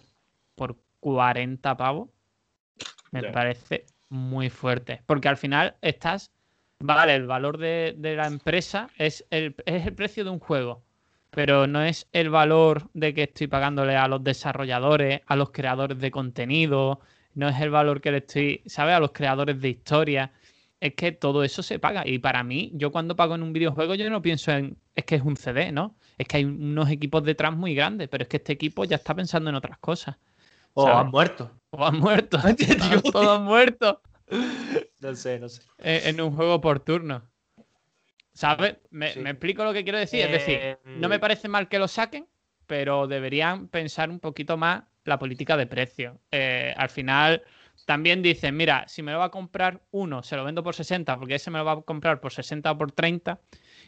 por 0.55 0.77
40 0.99 1.77
pavos 1.77 2.09
me 3.11 3.23
parece 3.23 3.85
muy 4.09 4.49
fuerte. 4.49 5.01
Porque 5.05 5.27
al 5.27 5.37
final 5.37 5.75
estás, 5.81 6.31
vale, 6.79 7.15
el 7.15 7.27
valor 7.27 7.57
de, 7.57 7.93
de 7.97 8.15
la 8.15 8.27
empresa 8.27 8.89
es 8.97 9.25
el, 9.29 9.55
es 9.65 9.85
el 9.85 9.93
precio 9.93 10.23
de 10.23 10.31
un 10.31 10.39
juego, 10.39 10.83
pero 11.29 11.67
no 11.67 11.83
es 11.83 12.07
el 12.11 12.29
valor 12.29 12.89
de 12.93 13.13
que 13.13 13.23
estoy 13.23 13.47
pagándole 13.47 13.95
a 13.95 14.07
los 14.07 14.23
desarrolladores, 14.23 15.21
a 15.27 15.35
los 15.35 15.51
creadores 15.51 15.99
de 15.99 16.11
contenido, 16.11 17.01
no 17.35 17.49
es 17.49 17.59
el 17.59 17.69
valor 17.69 18.01
que 18.01 18.11
le 18.11 18.17
estoy, 18.17 18.61
¿sabes? 18.65 18.95
A 18.95 18.99
los 18.99 19.11
creadores 19.11 19.59
de 19.59 19.69
historia. 19.69 20.31
Es 20.83 20.95
que 20.95 21.13
todo 21.13 21.43
eso 21.45 21.63
se 21.63 21.79
paga. 21.79 22.05
Y 22.05 22.19
para 22.19 22.43
mí, 22.43 22.71
yo 22.73 22.91
cuando 22.91 23.15
pago 23.15 23.35
en 23.35 23.43
un 23.43 23.53
videojuego, 23.53 23.95
yo 23.95 24.09
no 24.09 24.21
pienso 24.21 24.51
en, 24.51 24.77
es 24.95 25.05
que 25.05 25.15
es 25.15 25.21
un 25.21 25.37
CD, 25.37 25.71
¿no? 25.71 25.95
Es 26.17 26.27
que 26.27 26.37
hay 26.37 26.43
unos 26.45 26.89
equipos 26.89 27.23
detrás 27.23 27.55
muy 27.55 27.73
grandes, 27.73 28.09
pero 28.09 28.23
es 28.23 28.27
que 28.27 28.37
este 28.37 28.51
equipo 28.53 28.83
ya 28.83 28.97
está 28.97 29.15
pensando 29.15 29.49
en 29.49 29.55
otras 29.55 29.77
cosas. 29.77 30.17
O 30.73 30.83
¿sabes? 30.83 30.97
han 30.99 31.07
muerto. 31.11 31.51
O 31.69 31.85
han 31.85 31.99
muerto. 31.99 32.37
Todos 33.13 33.41
muertos 33.41 33.97
No 34.99 35.15
sé, 35.15 35.39
no 35.39 35.47
sé. 35.47 35.61
en, 35.77 36.15
en 36.15 36.21
un 36.21 36.35
juego 36.35 36.59
por 36.59 36.81
turno. 36.81 37.23
¿Sabes? 38.33 38.75
Me, 38.89 39.13
Sí. 39.13 39.19
me 39.19 39.29
explico 39.29 39.63
lo 39.63 39.73
que 39.73 39.83
quiero 39.83 39.99
decir. 39.99 40.21
Es 40.21 40.31
decir, 40.31 40.57
Eh, 40.61 40.77
no 40.83 41.07
me 41.07 41.19
parece 41.19 41.47
mal 41.47 41.67
que 41.69 41.79
lo 41.79 41.87
saquen, 41.87 42.27
pero 42.67 43.07
deberían 43.07 43.67
pensar 43.67 44.09
un 44.09 44.19
poquito 44.19 44.57
más 44.57 44.83
la 45.05 45.19
política 45.19 45.55
de 45.55 45.67
precio. 45.67 46.19
Eh, 46.31 46.73
al 46.75 46.89
final, 46.89 47.43
también 47.85 48.21
dicen, 48.21 48.55
mira, 48.55 48.85
si 48.87 49.03
me 49.03 49.11
lo 49.11 49.19
va 49.19 49.25
a 49.25 49.31
comprar 49.31 49.81
uno, 49.91 50.23
se 50.23 50.35
lo 50.37 50.43
vendo 50.45 50.63
por 50.63 50.75
60, 50.75 51.17
porque 51.17 51.35
ese 51.35 51.51
me 51.51 51.59
lo 51.59 51.65
va 51.65 51.73
a 51.73 51.81
comprar 51.81 52.21
por 52.21 52.31
60 52.31 52.71
o 52.71 52.77
por 52.77 52.91
30, 52.91 53.41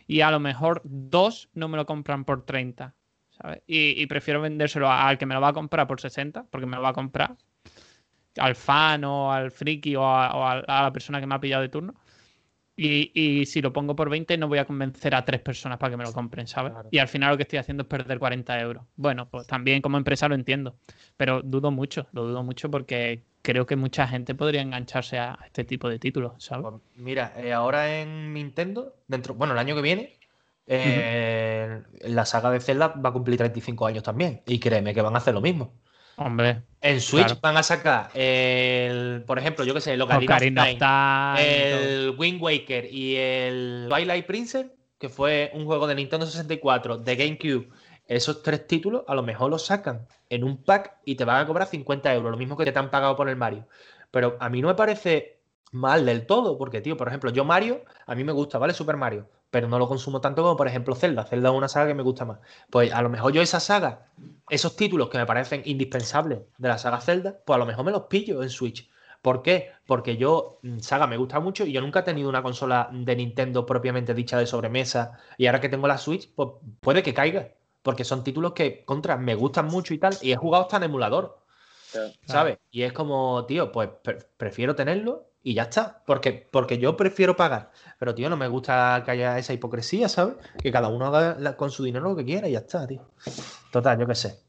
y 0.08 0.21
a 0.21 0.32
lo 0.32 0.39
mejor 0.39 0.82
dos 0.84 1.50
no 1.54 1.67
me 1.67 1.78
lo 1.78 1.86
compran 1.86 2.26
por 2.26 2.45
30. 2.45 2.95
¿sabes? 3.30 3.62
Y, 3.67 4.02
y 4.02 4.06
prefiero 4.08 4.41
vendérselo 4.41 4.89
al 4.91 5.17
que 5.17 5.26
me 5.26 5.34
lo 5.36 5.41
va 5.41 5.50
a 5.50 5.54
comprar 5.54 5.88
por 5.88 6.00
60, 6.02 6.45
porque 6.50 6.65
me 6.67 6.76
lo 6.78 6.82
va 6.84 6.89
a 6.89 6.93
comprar 6.93 7.36
al 8.38 8.56
fan 8.56 9.04
o 9.06 9.32
al 9.32 9.52
friki 9.52 9.95
o 9.95 10.04
a, 10.04 10.36
o 10.36 10.43
a- 10.45 10.60
a 10.60 10.84
la 10.84 10.91
persona 10.93 11.19
que 11.19 11.28
me 11.28 11.36
ha 11.36 11.39
pillado 11.39 11.62
de 11.62 11.69
turno. 11.69 11.93
Y, 12.78 13.12
y 13.13 13.45
si 13.45 13.62
lo 13.62 13.74
pongo 13.74 13.95
por 13.95 14.10
20 14.10 14.38
no 14.38 14.50
voy 14.50 14.60
a 14.60 14.65
convencer 14.65 15.15
a 15.15 15.24
tres 15.26 15.41
personas 15.41 15.78
para 15.78 15.91
que 15.91 15.98
me 15.98 16.04
lo 16.04 16.13
compren, 16.13 16.48
¿sabes? 16.48 16.74
Claro. 16.74 16.89
Y 16.91 16.98
al 17.00 17.08
final 17.08 17.32
lo 17.32 17.38
que 17.38 17.43
estoy 17.43 17.60
haciendo 17.60 17.84
es 17.84 17.89
perder 17.89 18.19
40 18.19 18.60
euros. 18.60 18.86
Bueno, 18.98 19.30
pues 19.30 19.48
también 19.48 19.82
como 19.82 19.98
empresa 19.98 20.28
lo 20.28 20.36
entiendo, 20.36 20.78
pero 21.17 21.41
dudo 21.41 21.71
mucho, 21.71 22.08
lo 22.13 22.24
dudo 22.26 22.43
mucho 22.43 22.69
porque 22.71 23.24
creo 23.46 23.68
que 23.68 23.76
mucha 23.76 24.08
gente 24.08 24.34
podría 24.34 24.62
engancharse 24.62 25.20
a 25.20 25.38
este 25.46 25.64
tipo 25.64 25.88
de 25.88 26.00
títulos, 26.00 26.34
¿sabes? 26.44 26.66
Pues 26.68 26.82
mira, 26.96 27.32
eh, 27.38 27.54
ahora 27.54 28.02
en 28.02 28.34
Nintendo, 28.34 28.96
dentro, 29.08 29.36
bueno, 29.36 29.54
el 29.54 29.60
año 29.60 29.76
que 29.76 29.82
viene, 29.84 30.18
eh, 30.66 31.84
la 32.02 32.26
saga 32.26 32.50
de 32.50 32.60
Zelda 32.60 32.88
va 32.88 33.10
a 33.10 33.14
cumplir 33.14 33.38
35 33.38 33.86
años 33.86 34.04
también. 34.04 34.42
Y 34.48 34.60
créeme 34.60 34.96
que 34.96 35.02
van 35.02 35.14
a 35.14 35.20
hacer 35.20 35.36
lo 35.36 35.42
mismo. 35.42 35.74
Hombre, 36.18 36.64
En 36.82 37.02
Switch 37.02 37.26
Claro. 37.26 37.40
van 37.42 37.58
a 37.58 37.64
sacar, 37.64 38.10
el, 38.16 39.24
por 39.28 39.38
ejemplo, 39.38 39.64
yo 39.64 39.74
qué 39.74 39.82
sé, 39.82 39.94
el 39.94 40.02
Ocarina 40.02 40.36
Ocarina 40.36 40.62
of 40.64 40.68
Time, 40.70 40.80
Time 40.80 41.58
y 41.58 41.70
todo. 41.70 41.80
el 41.82 42.16
Wind 42.18 42.42
Waker 42.42 42.86
y 42.92 43.16
el 43.18 43.88
Twilight 43.90 44.26
Princess, 44.26 44.66
que 44.98 45.10
fue 45.10 45.52
un 45.54 45.66
juego 45.66 45.88
de 45.88 45.96
Nintendo 45.96 46.26
64, 46.26 46.98
de 46.98 47.16
GameCube. 47.16 47.70
Esos 48.08 48.44
tres 48.44 48.68
títulos 48.68 49.04
a 49.08 49.15
lo 49.15 49.24
mejor 49.24 49.50
los 49.50 49.65
sacan 49.65 50.08
en 50.30 50.44
un 50.44 50.63
pack 50.63 50.98
y 51.06 51.15
te 51.15 51.26
van 51.26 51.41
a 51.41 51.48
cobrar 51.48 51.68
50 51.68 52.13
euros, 52.13 52.32
lo 52.32 52.38
mismo 52.38 52.58
que 52.58 52.72
te 52.72 52.78
han 52.80 52.91
pagado 52.91 53.15
por 53.15 53.30
el 53.30 53.36
Mario. 53.36 53.68
Pero 54.12 54.38
a 54.39 54.50
mí 54.50 54.62
no 54.62 54.68
me 54.70 54.76
parece 54.76 55.39
mal 55.72 56.06
del 56.06 56.26
todo, 56.26 56.58
porque, 56.58 56.82
tío, 56.82 56.98
por 56.98 57.08
ejemplo, 57.08 57.32
yo 57.32 57.44
Mario, 57.46 57.84
a 58.06 58.15
mí 58.15 58.24
me 58.24 58.32
gusta, 58.32 58.58
¿vale? 58.58 58.74
Super 58.74 58.98
Mario, 58.98 59.30
pero 59.52 59.68
no 59.68 59.78
lo 59.78 59.88
consumo 59.88 60.22
tanto 60.22 60.41
como, 60.41 60.56
por 60.56 60.68
ejemplo, 60.68 60.96
Zelda. 60.96 61.26
Zelda 61.26 61.50
es 61.50 61.56
una 61.56 61.68
saga 61.68 61.88
que 61.88 61.94
me 61.94 62.04
gusta 62.04 62.26
más. 62.26 62.39
Pues 62.70 62.94
a 62.94 63.02
lo 63.02 63.10
mejor 63.10 63.34
yo 63.34 63.41
esa 63.41 63.60
saga, 63.60 64.08
esos 64.50 64.76
títulos 64.76 65.10
que 65.10 65.18
me 65.18 65.26
parecen 65.26 65.62
indispensables 65.65 66.39
de 66.58 66.68
la 66.68 66.78
saga 66.78 67.02
Zelda, 67.02 67.39
pues 67.46 67.56
a 67.56 67.60
lo 67.60 67.65
mejor 67.65 67.86
me 67.86 67.91
los 67.91 68.04
pillo 68.04 68.41
en 68.41 68.50
Switch. 68.50 68.89
¿Por 69.22 69.41
qué? 69.41 69.72
Porque 69.88 70.18
yo, 70.18 70.60
mm, 70.62 70.80
saga 70.80 71.08
me 71.08 71.18
gusta 71.18 71.39
mucho 71.39 71.65
y 71.65 71.72
yo 71.72 71.82
nunca 71.82 72.02
he 72.02 72.04
tenido 72.04 72.30
una 72.30 72.44
consola 72.44 72.89
de 72.91 73.15
Nintendo 73.15 73.65
propiamente 73.65 74.13
dicha 74.13 74.38
de 74.38 74.46
sobremesa. 74.46 75.20
Y 75.38 75.48
ahora 75.48 75.60
que 75.62 75.70
tengo 75.70 75.88
la 75.88 75.98
Switch, 75.98 76.32
pues 76.36 76.50
puede 76.80 77.04
que 77.04 77.13
caiga. 77.13 77.50
Porque 77.86 78.04
son 78.04 78.24
títulos 78.24 78.54
que, 78.54 78.84
contra, 78.84 79.15
me 79.15 79.36
gustan 79.36 79.67
mucho 79.67 79.93
y 79.93 80.00
tal. 80.00 80.15
Y 80.24 80.32
he 80.32 80.36
jugado 80.36 80.63
hasta 80.63 80.78
en 80.78 80.84
emulador. 80.84 81.38
Claro. 81.91 82.10
¿Sabes? 82.26 82.58
Y 82.71 82.82
es 82.82 82.91
como, 82.91 83.45
tío, 83.45 83.71
pues 83.71 83.89
pre- 84.04 84.17
prefiero 84.38 84.74
tenerlo 84.76 85.28
y 85.43 85.54
ya 85.54 85.62
está. 85.63 86.02
Porque, 86.08 86.48
porque 86.50 86.80
yo 86.80 86.98
prefiero 86.98 87.36
pagar. 87.36 87.69
Pero, 88.00 88.15
tío, 88.15 88.28
no 88.28 88.38
me 88.38 88.48
gusta 88.48 89.04
que 89.06 89.12
haya 89.12 89.38
esa 89.38 89.54
hipocresía, 89.54 90.10
¿sabes? 90.10 90.36
Que 90.63 90.71
cada 90.71 90.88
uno 90.88 91.06
haga 91.06 91.38
la- 91.39 91.56
con 91.56 91.69
su 91.69 91.84
dinero 91.84 92.10
lo 92.10 92.15
que 92.15 92.26
quiera 92.26 92.50
y 92.50 92.54
ya 92.54 92.60
está, 92.60 92.88
tío. 92.88 93.08
Total, 93.71 94.00
yo 94.00 94.08
qué 94.08 94.15
sé. 94.15 94.39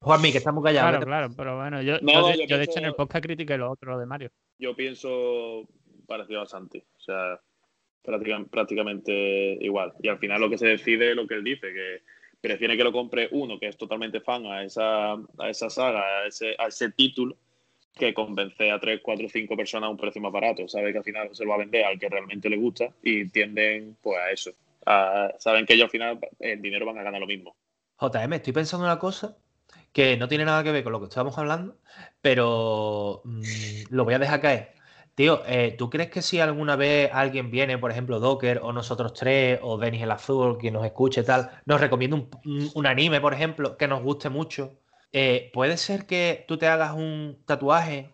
Juanmi, 0.00 0.32
que 0.32 0.38
estamos 0.38 0.64
callados. 0.64 0.90
Claro, 0.90 0.98
vete- 0.98 1.06
claro, 1.06 1.34
pero 1.36 1.56
bueno, 1.56 1.80
yo, 1.80 1.98
No, 2.02 2.28
yo 2.32 2.34
yo 2.42 2.44
yo 2.48 2.58
de 2.58 2.64
hecho 2.64 2.78
en 2.80 2.86
el 2.86 2.94
podcast 2.96 3.24
critiqué 3.24 3.56
lo 3.56 3.70
otro, 3.70 3.92
lo 3.92 3.98
de 4.00 4.06
Mario. 4.06 4.30
Yo 4.58 4.74
pienso 4.74 5.68
parecido 6.08 6.42
a 6.42 6.46
Santi. 6.46 6.78
O 6.96 7.00
sea, 7.00 7.40
práctica- 8.02 8.44
prácticamente 8.50 9.12
igual. 9.60 9.94
Y 10.02 10.08
al 10.08 10.18
final 10.18 10.40
lo 10.40 10.50
que 10.50 10.58
se 10.58 10.66
decide 10.66 11.10
es 11.10 11.16
lo 11.16 11.26
que 11.28 11.34
él 11.34 11.44
dice, 11.44 11.72
que 11.72 12.02
prefiere 12.44 12.76
que 12.76 12.84
lo 12.84 12.92
compre 12.92 13.28
uno 13.32 13.58
que 13.58 13.68
es 13.68 13.76
totalmente 13.78 14.20
fan 14.20 14.44
a 14.44 14.62
esa, 14.62 15.12
a 15.14 15.48
esa 15.48 15.70
saga, 15.70 16.00
a 16.00 16.26
ese, 16.26 16.54
a 16.58 16.66
ese 16.66 16.90
título, 16.90 17.36
que 17.94 18.12
convencer 18.12 18.70
a 18.70 18.78
3, 18.78 19.00
4, 19.02 19.28
5 19.30 19.56
personas 19.56 19.88
a 19.88 19.90
un 19.90 19.96
precio 19.96 20.20
más 20.20 20.30
barato. 20.30 20.68
Sabe 20.68 20.92
que 20.92 20.98
al 20.98 21.04
final 21.04 21.34
se 21.34 21.42
lo 21.42 21.50
va 21.50 21.56
a 21.56 21.60
vender 21.60 21.86
al 21.86 21.98
que 21.98 22.10
realmente 22.10 22.50
le 22.50 22.58
gusta 22.58 22.90
y 23.02 23.30
tienden 23.30 23.96
pues 24.02 24.18
a 24.18 24.30
eso. 24.30 24.50
Saben 25.38 25.64
que 25.64 25.72
ellos 25.72 25.84
al 25.84 25.90
final 25.90 26.18
el 26.38 26.60
dinero 26.60 26.84
van 26.84 26.98
a 26.98 27.02
ganar 27.02 27.18
lo 27.18 27.26
mismo. 27.26 27.56
JM, 27.98 28.34
estoy 28.34 28.52
pensando 28.52 28.84
en 28.84 28.90
una 28.90 28.98
cosa 28.98 29.38
que 29.94 30.18
no 30.18 30.28
tiene 30.28 30.44
nada 30.44 30.62
que 30.62 30.72
ver 30.72 30.84
con 30.84 30.92
lo 30.92 31.00
que 31.00 31.06
estábamos 31.06 31.38
hablando, 31.38 31.78
pero 32.20 33.22
mm, 33.24 33.42
lo 33.88 34.04
voy 34.04 34.12
a 34.12 34.18
dejar 34.18 34.42
caer. 34.42 34.74
Tío, 35.14 35.42
eh, 35.46 35.74
¿tú 35.78 35.88
crees 35.90 36.10
que 36.10 36.22
si 36.22 36.40
alguna 36.40 36.74
vez 36.76 37.08
alguien 37.12 37.50
viene, 37.50 37.78
por 37.78 37.90
ejemplo, 37.92 38.18
Docker 38.18 38.60
o 38.62 38.72
nosotros 38.72 39.12
tres, 39.14 39.60
o 39.62 39.78
Denis 39.78 40.02
el 40.02 40.10
Azul, 40.10 40.58
quien 40.58 40.74
nos 40.74 40.84
escuche 40.84 41.22
tal, 41.22 41.50
nos 41.66 41.80
recomienda 41.80 42.16
un, 42.74 42.86
anime, 42.86 43.20
por 43.20 43.32
ejemplo, 43.32 43.76
que 43.76 43.86
nos 43.88 44.02
guste 44.02 44.28
mucho? 44.28 44.72
eh, 45.12 45.50
¿puede 45.52 45.76
ser 45.76 46.06
que 46.06 46.44
tú 46.48 46.56
te 46.58 46.66
hagas 46.66 46.92
un 46.94 47.38
tatuaje 47.46 48.12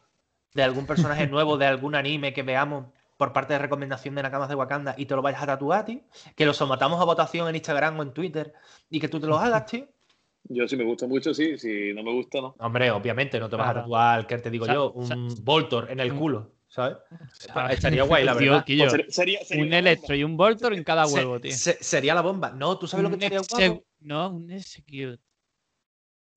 de 0.53 0.63
algún 0.63 0.85
personaje 0.87 1.27
nuevo 1.27 1.57
de 1.57 1.67
algún 1.67 1.95
anime 1.95 2.35
que 2.35 2.43
veamos 2.43 2.87
por 3.17 3.33
parte 3.33 3.55
de 3.55 3.59
recomendación 3.59 4.15
de 4.15 4.23
Nakamas 4.23 4.49
de 4.51 4.55
Wakanda 4.55 4.95
y 4.99 5.07
te 5.07 5.15
lo 5.17 5.23
vayas 5.23 5.43
a 5.43 5.47
tatuar, 5.47 5.85
tío. 5.87 6.01
Que 6.37 6.45
lo 6.47 6.53
somatamos 6.53 7.01
a 7.01 7.05
votación 7.05 7.49
en 7.49 7.55
Instagram 7.55 7.99
o 7.99 8.03
en 8.03 8.13
Twitter 8.13 8.53
y 8.91 9.01
que 9.01 9.09
tú 9.09 9.21
te 9.21 9.27
lo 9.27 9.39
hagas, 9.39 9.67
tío. 9.67 9.87
Yo 10.45 10.67
si 10.67 10.77
me 10.77 10.85
gusta 10.85 11.07
mucho, 11.07 11.33
sí. 11.35 11.59
Si 11.59 11.93
no 11.93 12.03
me 12.03 12.13
gusta, 12.13 12.41
no. 12.41 12.55
Hombre, 12.59 12.91
obviamente 12.91 13.39
no 13.39 13.49
te 13.49 13.57
vas 13.57 13.71
a 13.71 13.75
tatuar, 13.75 14.27
¿qué 14.27 14.39
te 14.39 14.51
digo 14.51 14.67
yo? 14.67 14.93
Un 14.93 15.29
Voltor 15.43 15.91
en 15.91 16.01
el 16.01 16.13
un- 16.13 16.19
culo, 16.19 16.51
¿sabes? 16.71 16.97
¿Sabes? 17.33 17.77
Estaría 17.77 18.05
guay, 18.05 18.25
la 18.25 18.35
Tío, 18.39 18.53
verdad. 18.53 18.65
Quillo, 18.65 18.85
Pues 18.89 18.93
sería, 18.93 19.13
sería- 19.13 19.45
sería 19.45 19.65
un 19.65 19.73
electro 19.75 20.15
y 20.15 20.25
un 20.25 20.37
Voltor 20.39 20.73
en 20.73 20.83
cada 20.85 21.05
Se- 21.07 21.15
huevo, 21.15 21.39
tío. 21.41 21.53
se- 21.53 21.83
sería 21.83 22.15
la 22.15 22.23
bomba. 22.23 22.51
No, 22.51 22.79
tú 22.79 22.87
sabes 22.87 23.05
lo 23.05 23.11
que 23.11 23.27
Un 23.27 23.33
exe- 23.33 23.69
guapo. 23.69 23.85
No, 24.01 24.31
un 24.31 24.51
execute. 24.51 25.19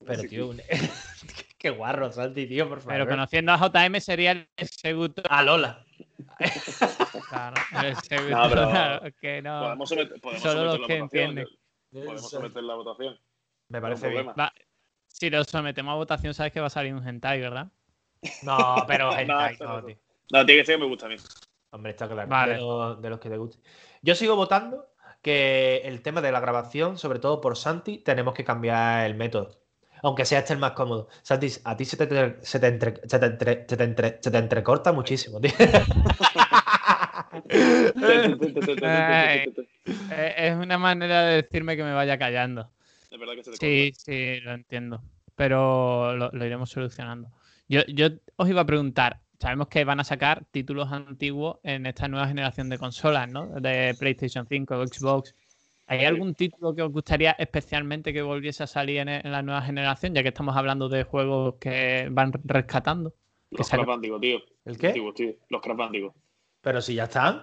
Pero, 0.06 0.22
tío, 0.24 0.48
un- 0.48 0.60
qué 1.58 1.70
guarro, 1.70 2.12
Santi, 2.12 2.46
tío, 2.46 2.68
por 2.68 2.80
favor. 2.80 2.92
Pero 2.92 3.08
conociendo 3.08 3.52
a 3.52 3.58
JM 3.58 4.00
sería 4.00 4.32
el 4.32 4.48
executor. 4.56 5.24
A 5.30 5.42
Lola. 5.42 5.84
Claro, 7.30 7.54
el 7.80 7.86
executor, 7.92 8.30
No, 8.30 8.48
pero- 8.48 8.70
claro, 8.70 9.02
que 9.20 9.40
no. 9.42 9.60
Podemos 9.62 9.88
someter, 9.88 10.20
podemos 10.20 10.42
Solo 10.42 10.64
los 10.76 10.86
que 10.86 10.96
entienden. 10.96 11.46
Podemos 11.92 12.28
someter 12.28 12.62
la 12.64 12.74
votación. 12.74 13.18
Me 13.68 13.80
parece 13.80 14.08
bien. 14.08 14.28
Va, 14.38 14.52
Si 15.06 15.30
lo 15.30 15.42
sometemos 15.44 15.92
a 15.92 15.96
votación, 15.96 16.34
sabes 16.34 16.52
que 16.52 16.60
va 16.60 16.66
a 16.66 16.70
salir 16.70 16.92
un 16.92 17.06
hentai, 17.06 17.40
¿verdad? 17.40 17.68
No, 18.42 18.84
pero 18.88 19.16
hentai, 19.16 19.56
no, 19.60 19.80
no. 19.80 19.86
tío. 19.86 19.96
No, 20.32 20.44
tiene 20.46 20.62
que 20.62 20.66
ser 20.66 20.76
que 20.76 20.82
me 20.82 20.88
gusta 20.88 21.06
a 21.06 21.08
mí. 21.08 21.16
Hombre, 21.70 21.90
está 21.92 22.08
claro. 22.08 22.28
Vale. 22.28 22.54
De, 22.54 22.60
los, 22.60 23.02
de 23.02 23.10
los 23.10 23.20
que 23.20 23.28
te 23.30 23.36
guste. 23.36 23.58
Yo 24.02 24.14
sigo 24.14 24.36
votando 24.36 24.86
que 25.22 25.78
el 25.84 26.02
tema 26.02 26.20
de 26.20 26.32
la 26.32 26.40
grabación, 26.40 26.98
sobre 26.98 27.18
todo 27.18 27.40
por 27.40 27.56
Santi, 27.56 27.98
tenemos 27.98 28.34
que 28.34 28.44
cambiar 28.44 29.06
el 29.06 29.14
método. 29.14 29.50
Aunque 30.02 30.26
sea 30.26 30.40
este 30.40 30.52
el 30.52 30.58
más 30.58 30.72
cómodo. 30.72 31.08
Santi, 31.22 31.48
a 31.64 31.76
ti 31.76 31.84
se 31.86 31.96
te, 31.96 32.36
se 32.44 32.60
te, 32.60 32.66
entre- 32.66 33.00
se 33.08 33.18
te 33.18 33.26
entre- 33.26 33.64
se 33.66 33.76
te 33.76 33.84
entre- 33.84 34.18
se 34.22 34.30
te 34.30 34.38
entrecorta 34.38 34.92
muchísimo, 34.92 35.40
tío. 35.40 35.52
Eh, 40.10 40.34
Es 40.36 40.56
una 40.56 40.78
manera 40.78 41.24
de 41.24 41.42
decirme 41.42 41.76
que 41.76 41.84
me 41.84 41.92
vaya 41.92 42.18
callando. 42.18 42.70
Es 43.10 43.18
verdad 43.18 43.34
que 43.34 43.44
se 43.44 43.50
te 43.52 43.56
Sí, 43.58 43.92
sí, 43.96 44.40
lo 44.40 44.52
entiendo. 44.52 45.02
Pero 45.34 46.16
lo, 46.16 46.30
lo 46.32 46.44
iremos 46.46 46.70
solucionando. 46.70 47.30
Yo, 47.68 47.82
yo 47.88 48.08
os 48.36 48.48
iba 48.48 48.60
a 48.62 48.66
preguntar, 48.66 49.20
sabemos 49.44 49.68
que 49.68 49.84
van 49.84 50.00
a 50.00 50.04
sacar 50.04 50.46
títulos 50.50 50.90
antiguos 50.90 51.58
en 51.64 51.84
esta 51.84 52.08
nueva 52.08 52.26
generación 52.26 52.70
de 52.70 52.78
consolas, 52.78 53.30
¿no? 53.30 53.48
De 53.60 53.94
PlayStation 53.98 54.46
5, 54.48 54.86
Xbox. 54.86 55.34
¿Hay 55.86 56.06
algún 56.06 56.34
título 56.34 56.74
que 56.74 56.80
os 56.80 56.90
gustaría 56.90 57.32
especialmente 57.32 58.14
que 58.14 58.22
volviese 58.22 58.62
a 58.62 58.66
salir 58.66 59.00
en, 59.00 59.10
en 59.10 59.30
la 59.30 59.42
nueva 59.42 59.60
generación, 59.60 60.14
ya 60.14 60.22
que 60.22 60.30
estamos 60.30 60.56
hablando 60.56 60.88
de 60.88 61.04
juegos 61.04 61.56
que 61.60 62.08
van 62.10 62.32
rescatando? 62.42 63.12
Los 63.50 63.68
Crash 63.68 63.84
Bandicoot, 63.84 64.22
tío. 64.22 64.38
¿El 64.64 64.78
qué? 64.78 64.86
Antiguos, 64.86 65.14
tío. 65.14 65.34
Los 65.50 65.60
Crash 65.60 65.76
Bandicoot. 65.76 66.14
Pero 66.62 66.80
si 66.80 66.94
ya 66.94 67.04
están. 67.04 67.42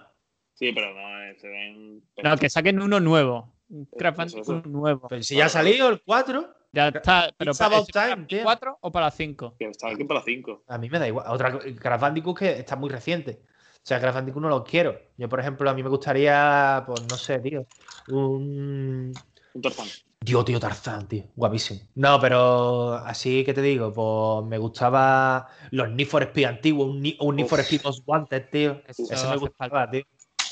Sí, 0.55 0.71
pero 0.73 0.95
no, 0.95 1.21
eh, 1.21 1.35
se 1.37 1.47
ven. 1.49 2.01
No, 2.23 2.35
que 2.35 2.49
saquen 2.49 2.81
uno 2.81 2.99
nuevo. 2.99 3.53
Un 3.69 3.85
Crash 3.85 4.13
Eso, 4.13 4.41
eso. 4.41 4.53
Bandicoot 4.53 4.65
nuevo. 4.65 5.07
Pero 5.07 5.21
si 5.21 5.35
ya 5.35 5.45
ha 5.45 5.49
salido 5.49 5.87
el 5.87 6.01
4, 6.01 6.51
Ya 6.73 6.87
está, 6.87 7.29
pero 7.37 7.51
It's 7.51 7.59
para, 7.59 7.75
about 7.75 7.89
¿es 7.89 7.93
para 7.93 8.15
time, 8.15 8.27
tío. 8.27 8.43
4 8.43 8.77
o 8.81 8.91
para 8.91 9.11
5? 9.11 9.55
Que 9.59 9.65
está 9.65 9.89
aquí 9.89 10.03
para 10.05 10.21
5. 10.21 10.63
a 10.67 10.77
mí 10.77 10.89
me 10.89 10.99
da 10.99 11.07
igual. 11.07 11.25
Otra 11.29 11.59
Crash 11.59 11.99
Bandicoot 11.99 12.37
que 12.37 12.51
está 12.59 12.75
muy 12.75 12.89
reciente. 12.89 13.41
O 13.75 13.83
sea, 13.83 13.99
Crash 13.99 14.13
Bandicoot 14.13 14.41
no 14.41 14.49
lo 14.49 14.63
quiero. 14.63 14.97
Yo, 15.17 15.27
por 15.27 15.39
ejemplo, 15.39 15.69
a 15.69 15.73
mí 15.73 15.83
me 15.83 15.89
gustaría, 15.89 16.83
pues 16.85 17.01
no 17.09 17.17
sé, 17.17 17.39
tío. 17.39 17.65
Un. 18.07 19.11
Un 19.53 19.61
Tarzán. 19.61 19.87
Dios, 20.23 20.45
tío, 20.45 20.59
Tarzán, 20.59 21.07
tío. 21.07 21.23
Guapísimo. 21.35 21.81
No, 21.95 22.19
pero 22.21 22.93
así 22.93 23.43
que 23.43 23.53
te 23.53 23.61
digo, 23.61 23.91
pues 23.91 24.47
me 24.47 24.57
gustaba 24.59 25.49
los 25.71 25.89
Need 25.89 26.07
for 26.07 26.23
Speed 26.23 26.45
antiguos, 26.45 26.87
un, 26.89 27.01
Ni- 27.01 27.17
un 27.19 27.35
Need 27.35 27.47
for. 27.47 27.59
Speed 27.59 27.81
Most 27.83 28.03
Wanted, 28.05 28.49
tío. 28.49 28.81
Eso 28.87 29.03
Ese 29.11 29.27
me 29.27 29.37
gustaba, 29.37 29.89
tío. 29.89 30.03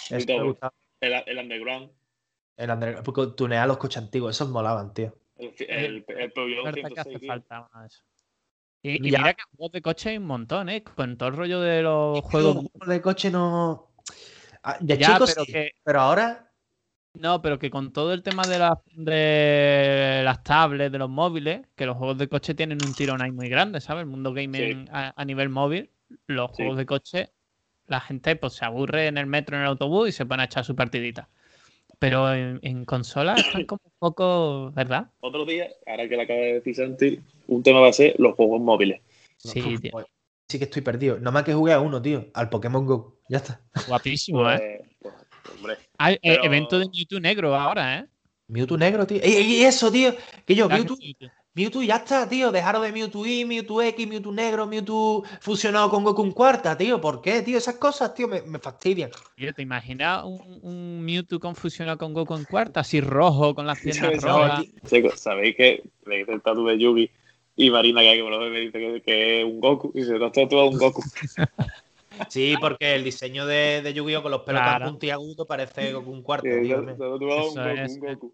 Ese 0.09 0.25
me 0.37 0.43
gustaba. 0.43 0.73
El, 0.99 1.13
el 1.27 1.37
Underground. 1.37 1.91
El 2.57 2.71
under- 2.71 3.03
porque 3.03 3.27
tunear 3.37 3.67
los 3.67 3.77
coches 3.77 4.01
antiguos, 4.03 4.35
esos 4.35 4.49
molaban, 4.49 4.93
tío. 4.93 5.15
El, 5.39 5.53
el, 5.69 6.05
el, 6.07 6.31
Peugeot 6.33 6.65
verdad 6.65 6.89
que 6.89 6.95
106, 6.95 6.99
hace 6.99 7.19
tío. 7.19 7.27
falta 7.27 7.69
esos. 7.85 8.03
Y, 8.81 9.07
y 9.07 9.11
Ya. 9.11 9.17
mira 9.19 9.33
que 9.33 9.43
juegos 9.55 9.71
de 9.71 9.81
coche 9.81 10.09
hay 10.11 10.17
un 10.17 10.25
montón, 10.25 10.69
¿eh? 10.69 10.83
Con 10.83 11.17
todo 11.17 11.29
el 11.29 11.35
rollo 11.35 11.59
de 11.61 11.81
los 11.81 12.17
Los 12.21 12.25
juegos. 12.25 12.53
juegos 12.55 12.87
de 12.87 13.01
coche 13.01 13.31
no. 13.31 13.91
Ah, 14.63 14.77
De 14.79 14.97
Ya, 14.97 15.13
chicos, 15.13 15.31
pero 15.33 15.45
sí, 15.45 15.51
que- 15.51 15.71
pero 15.83 16.01
ahora. 16.01 16.45
No, 17.15 17.41
pero 17.41 17.57
que 17.57 17.69
con 17.71 17.91
todo 17.91 18.13
el 18.13 18.21
tema 18.21 18.45
de, 18.45 18.59
las 18.59 18.77
de 18.85 20.21
las 20.23 20.43
tablets, 20.43 20.91
de 20.91 20.99
los 20.99 21.09
móviles, 21.09 21.61
que 21.75 21.85
los 21.85 21.97
juegos 21.97 22.17
de 22.19 22.29
coche 22.29 22.53
tienen 22.53 22.81
un 22.83 22.93
tirón 22.93 23.21
ahí 23.21 23.31
muy 23.31 23.49
grande, 23.49 23.81
¿sabes? 23.81 24.01
El 24.03 24.07
mundo 24.09 24.31
gaming 24.31 24.87
a, 24.91 25.13
a 25.19 25.25
nivel 25.25 25.49
móvil, 25.49 25.89
los 26.27 26.51
Sí. 26.51 26.57
juegos 26.57 26.77
de 26.77 26.85
coche, 26.85 27.31
la 27.87 27.99
gente 27.99 28.35
pues 28.35 28.53
se 28.53 28.63
aburre 28.63 29.07
en 29.07 29.17
el 29.17 29.25
metro, 29.25 29.55
en 29.55 29.63
el 29.63 29.67
autobús 29.69 30.09
y 30.09 30.11
se 30.11 30.25
pone 30.25 30.43
a 30.43 30.45
echar 30.45 30.63
su 30.63 30.75
partidita. 30.75 31.29
Pero 31.99 32.33
en, 32.33 32.59
en 32.63 32.85
consola 32.85 33.33
están 33.35 33.65
como 33.65 33.81
un 33.83 33.91
poco, 33.99 34.71
¿verdad? 34.71 35.09
Otro 35.19 35.45
día, 35.45 35.67
ahora 35.85 36.07
que 36.07 36.15
le 36.15 36.23
acaba 36.23 36.39
de 36.39 36.53
decir 36.55 36.75
Santi, 36.75 37.19
un 37.47 37.61
tema 37.61 37.81
va 37.81 37.89
a 37.89 37.93
ser 37.93 38.15
los 38.17 38.35
juegos 38.35 38.61
móviles. 38.61 39.01
Sí, 39.37 39.59
Uf, 39.61 39.81
tío. 39.81 39.91
pues, 39.91 40.05
sí 40.47 40.57
que 40.57 40.63
estoy 40.65 40.81
perdido. 40.81 41.17
Nada 41.19 41.31
más 41.31 41.43
que 41.43 41.53
jugué 41.53 41.73
a 41.73 41.79
uno, 41.81 42.01
tío. 42.01 42.27
Al 42.33 42.49
Pokémon 42.49 42.85
Go. 42.85 43.19
Ya 43.29 43.37
está. 43.37 43.61
Guapísimo, 43.87 44.49
¿eh? 44.49 44.81
Pues, 45.01 45.13
pues, 45.43 45.55
hombre, 45.57 45.75
Hay 45.97 46.15
eh, 46.15 46.19
pero- 46.21 46.43
evento 46.45 46.79
de 46.79 46.85
Mewtwo 46.85 47.19
negro 47.19 47.55
ahora, 47.55 47.99
¿eh? 47.99 48.05
Mewtwo 48.49 48.77
negro, 48.77 49.05
tío. 49.07 49.19
¡Ey, 49.21 49.33
ey, 49.33 49.63
eso, 49.63 49.91
tío! 49.91 50.13
Que 50.45 50.55
yo, 50.55 50.67
Mewtwo, 50.67 50.97
Mewtwo. 51.53 51.83
Ya 51.83 51.97
está, 51.97 52.27
tío. 52.27 52.51
Dejaron 52.51 52.81
de 52.81 52.91
Mewtwo 52.91 53.25
Y, 53.25 53.45
Mewtwo 53.45 53.81
X, 53.83 54.07
Mewtwo 54.07 54.31
negro, 54.31 54.65
Mewtwo 54.65 55.23
fusionado 55.39 55.89
con 55.91 56.03
Goku 56.03 56.23
en 56.23 56.31
cuarta, 56.31 56.75
tío. 56.75 56.99
¿Por 56.99 57.21
qué, 57.21 57.41
tío? 57.43 57.57
Esas 57.59 57.75
cosas, 57.75 58.13
tío, 58.15 58.27
me, 58.27 58.41
me 58.41 58.57
fastidian. 58.59 59.11
Tío, 59.35 59.53
¿te 59.53 59.61
imaginas 59.61 60.23
un, 60.25 60.59
un 60.63 61.01
Mewtwo 61.05 61.39
confusionado 61.39 61.97
con 61.99 62.13
Goku 62.13 62.35
en 62.35 62.45
cuarta? 62.45 62.79
Así 62.79 63.01
rojo, 63.01 63.53
con 63.53 63.67
las 63.67 63.79
piernas 63.79 64.03
¿sabéis, 64.03 64.23
rojas. 64.23 64.65
chicos, 64.89 65.19
¿sabéis 65.19 65.55
que 65.55 65.83
le 66.07 66.17
dice 66.17 66.33
el 66.33 66.41
tatu 66.41 66.65
de 66.65 66.77
Yugi 66.79 67.09
y 67.55 67.69
Marina 67.69 68.01
que, 68.01 68.09
hay 68.09 68.17
que 68.17 68.23
me 68.23 68.29
lo 68.31 68.39
ve, 68.39 68.49
me 68.49 68.59
dice 68.61 68.79
que, 68.79 69.01
que 69.05 69.39
es 69.41 69.45
un 69.45 69.59
Goku 69.59 69.91
y 69.93 70.03
se 70.03 70.17
lo 70.17 70.31
tatuado 70.31 70.69
un 70.69 70.77
Goku? 70.77 71.03
Sí, 72.27 72.55
porque 72.59 72.95
el 72.95 73.03
diseño 73.05 73.45
de, 73.45 73.81
de 73.81 73.93
Yu-Gi-Oh! 73.93 74.21
con 74.21 74.31
los 74.31 74.41
pelos 74.41 74.61
Claro. 74.61 74.87
puntiagudos 74.87 75.47
parece 75.47 75.93
Goku 75.93 76.13
en 76.15 76.21
cuarta, 76.21 76.49
Que 76.49 76.55
se 76.55 76.61
tío. 76.63 76.81
lo 76.81 76.91
está 76.91 77.03
tatuado 77.09 77.51
un 77.51 77.59
Eso 77.59 77.63
Goku, 77.63 77.79
es, 77.81 77.91
un 77.93 77.99
Goku. 77.99 78.33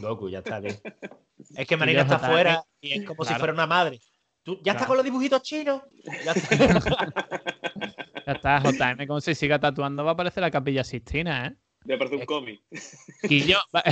Goku, 0.00 0.28
ya 0.28 0.38
está, 0.38 0.60
tío. 0.60 0.70
Es 1.56 1.66
que 1.66 1.76
Marina 1.76 2.02
está 2.02 2.16
JM, 2.18 2.24
afuera 2.24 2.64
y 2.80 2.92
es 2.92 3.04
como 3.06 3.24
si 3.24 3.34
fuera 3.34 3.52
una 3.52 3.66
madre. 3.66 4.00
¿Tú 4.44 4.54
ya 4.62 4.72
estás 4.72 4.86
Claro. 4.86 4.88
con 4.88 4.96
los 4.98 5.04
dibujitos 5.04 5.42
chinos? 5.42 5.82
Ya 6.24 6.32
está. 6.32 7.12
Ya 8.26 8.32
está, 8.32 8.60
JM, 8.62 9.06
como 9.06 9.20
se 9.20 9.34
siga 9.34 9.58
tatuando, 9.58 10.02
va 10.04 10.12
a 10.12 10.14
aparecer 10.14 10.40
la 10.40 10.50
capilla 10.50 10.82
Sistina, 10.82 11.46
¿eh? 11.48 11.56
Me 11.84 11.98
parece 11.98 12.14
un 12.16 12.22
Es- 12.22 12.26
cómic. 12.26 12.62
Y 13.24 13.40
yo. 13.44 13.58
Va... 13.74 13.82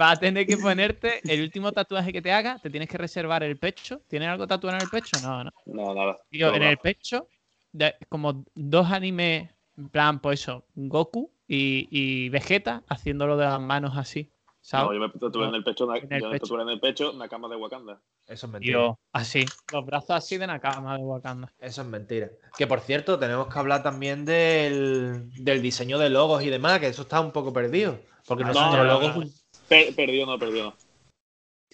va 0.00 0.10
a 0.12 0.16
tener 0.18 0.46
que 0.46 0.56
ponerte 0.56 1.20
el 1.24 1.42
último 1.42 1.72
tatuaje 1.72 2.12
que 2.12 2.22
te 2.22 2.32
haga, 2.32 2.58
te 2.58 2.70
tienes 2.70 2.88
que 2.88 2.98
reservar 2.98 3.42
el 3.42 3.58
pecho. 3.58 4.02
¿Tienes 4.08 4.28
algo 4.28 4.46
tatuado 4.46 4.76
en 4.76 4.82
el 4.84 4.88
pecho? 4.88 5.18
No, 5.20 5.42
no. 5.44 5.50
No, 5.66 5.94
nada. 5.94 6.18
Tío, 6.30 6.54
en 6.54 6.62
el 6.62 6.76
pecho, 6.78 7.28
de- 7.72 7.96
como 8.08 8.44
dos 8.54 8.90
animes, 8.90 9.50
en 9.76 9.88
plan, 9.88 10.20
pues 10.20 10.40
eso, 10.42 10.64
Goku 10.74 11.32
y, 11.52 11.88
y 11.90 12.28
Vegeta 12.28 12.84
haciéndolo 12.88 13.36
de 13.36 13.44
las 13.44 13.60
manos 13.60 13.96
así. 13.96 14.30
¿Sabes? 14.60 14.86
No, 14.86 14.94
yo 14.94 15.00
me 15.00 15.08
tatué 15.18 15.48
en 15.48 15.54
el 15.56 15.64
pecho, 15.64 15.86
na- 15.86 15.96
En 15.96 16.12
el 16.12 16.20
yo 16.20 16.26
me 16.28 16.32
pecho. 16.34 16.46
tatué 16.46 16.62
en 16.62 16.68
el 16.68 16.78
pecho 16.80 17.12
Nakama 17.14 17.48
de 17.48 17.56
Wakanda. 17.56 18.00
Eso 18.28 18.46
es 18.46 18.52
mentira. 18.52 18.94
Así. 19.12 19.44
Los 19.72 19.84
brazos 19.84 20.10
así 20.10 20.36
de 20.36 20.46
Nakama 20.46 20.96
de 20.96 21.02
Wakanda. 21.02 21.52
Eso 21.58 21.80
es 21.82 21.88
mentira. 21.88 22.28
Que 22.56 22.68
por 22.68 22.78
cierto, 22.80 23.18
tenemos 23.18 23.48
que 23.52 23.58
hablar 23.58 23.82
también 23.82 24.24
del, 24.24 25.28
del 25.42 25.60
diseño 25.62 25.98
de 25.98 26.10
logos 26.10 26.44
y 26.44 26.50
demás, 26.50 26.78
que 26.78 26.86
eso 26.86 27.02
está 27.02 27.20
un 27.20 27.32
poco 27.32 27.52
perdido. 27.52 27.98
Porque 28.28 28.44
No, 28.44 28.52
nuestro 28.52 28.76
no, 28.76 28.84
logo 28.84 29.02
no. 29.02 29.10
es 29.10 29.16
un- 29.16 29.32
Per- 29.68 29.94
perdió, 29.96 30.26
no, 30.26 30.38
perdió, 30.38 30.64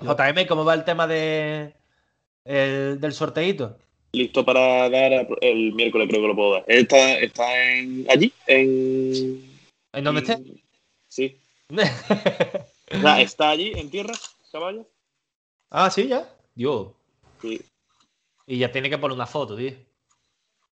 no. 0.00 0.14
JM, 0.14 0.46
¿cómo 0.46 0.64
va 0.64 0.72
el 0.74 0.84
tema 0.84 1.06
de 1.06 1.74
el, 2.44 2.98
del 3.00 3.12
sorteito? 3.12 3.76
Listo 4.12 4.44
para 4.44 4.88
dar 4.88 5.26
el 5.42 5.72
miércoles, 5.74 6.08
creo 6.08 6.22
que 6.22 6.28
lo 6.28 6.36
puedo 6.36 6.52
dar. 6.54 6.64
Está, 6.66 7.18
está 7.18 7.74
en, 7.74 8.06
allí, 8.08 8.32
en. 8.46 9.55
¿En 9.96 10.04
dónde 10.04 10.20
esté? 10.20 10.42
Sí. 11.08 11.40
O 12.88 13.00
sea, 13.00 13.20
está 13.20 13.50
allí, 13.50 13.72
en 13.74 13.90
tierra, 13.90 14.14
caballo. 14.52 14.86
ah, 15.70 15.90
sí, 15.90 16.06
ya. 16.06 16.32
Dios. 16.54 16.92
Sí. 17.42 17.60
Y 18.46 18.58
ya 18.58 18.70
tiene 18.70 18.88
que 18.88 18.96
poner 18.96 19.16
una 19.16 19.26
foto, 19.26 19.56
tío. 19.56 19.72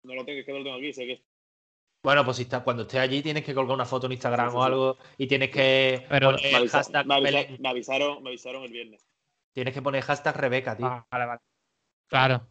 No 0.03 0.13
lo 0.13 0.23
tengo, 0.23 0.39
es 0.39 0.45
que 0.45 0.51
no 0.51 0.59
lo 0.59 0.63
tengo 0.63 0.77
aquí, 0.77 0.93
sé 0.93 1.07
que. 1.07 1.23
Bueno, 2.03 2.23
pues 2.23 2.37
si 2.37 2.43
está, 2.43 2.63
cuando 2.63 2.83
estés 2.83 2.99
allí 2.99 3.23
tienes 3.23 3.43
que 3.43 3.55
colgar 3.55 3.73
una 3.73 3.85
foto 3.85 4.05
en 4.05 4.11
Instagram 4.11 4.49
Sí, 4.49 4.51
sí, 4.51 4.57
o 4.57 4.63
algo 4.63 4.97
y 5.17 5.25
tienes 5.25 5.49
que 5.49 6.05
Pero- 6.07 6.31
poner 6.33 6.51
Me, 6.51 6.57
avisa- 6.59 6.77
hashtag 6.77 7.05
me 7.07 7.15
avisa- 7.15 7.23
Belén. 7.23 7.57
me 7.61 7.69
avisaron, 7.69 8.21
me 8.23 8.29
avisaron 8.29 8.63
el 8.63 8.71
viernes. 8.71 9.07
Tienes 9.53 9.73
que 9.73 9.81
poner 9.81 10.03
hashtag 10.03 10.37
Rebeca, 10.37 10.77
tío. 10.77 10.85
Ah, 10.85 11.07
vale, 11.09 11.25
vale. 11.25 11.41
Claro. 12.07 12.47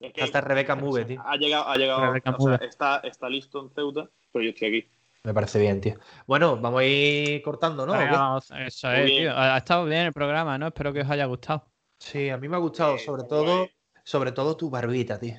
Es 0.00 0.12
que 0.14 0.20
hashtag 0.22 0.44
Rebeca 0.44 0.76
Move, 0.76 1.04
tío. 1.04 1.22
ha 1.26 1.36
llegado, 1.36 1.68
ha 1.68 1.76
llegado, 1.76 2.00
Rebeca 2.06 2.30
o 2.30 2.40
sea, 2.40 2.52
Move. 2.56 2.66
está, 2.66 2.98
está 3.00 3.28
listo 3.28 3.60
en 3.60 3.70
Ceuta, 3.70 4.08
pero 4.32 4.44
yo 4.44 4.50
estoy 4.50 4.68
aquí. 4.68 4.90
Me 5.24 5.32
parece 5.32 5.58
bien, 5.58 5.80
tío. 5.80 5.94
Bueno, 6.26 6.58
vamos 6.58 6.80
a 6.80 6.84
ir 6.84 7.42
cortando, 7.42 7.86
¿no? 7.86 7.94
Eso 8.38 8.90
es, 8.92 9.06
tío. 9.06 9.32
Ha 9.34 9.56
estado 9.56 9.86
bien 9.86 10.02
el 10.02 10.12
programa, 10.12 10.58
¿no? 10.58 10.66
Espero 10.66 10.92
que 10.92 11.00
os 11.00 11.08
haya 11.10 11.24
gustado. 11.24 11.66
Sí, 11.98 12.28
a 12.28 12.36
mí 12.36 12.46
me 12.46 12.56
ha 12.56 12.58
gustado, 12.58 12.98
sobre 12.98 13.24
todo, 13.24 13.66
sobre 14.04 14.32
todo 14.32 14.54
tu 14.56 14.68
barbita, 14.68 15.18
tío. 15.18 15.34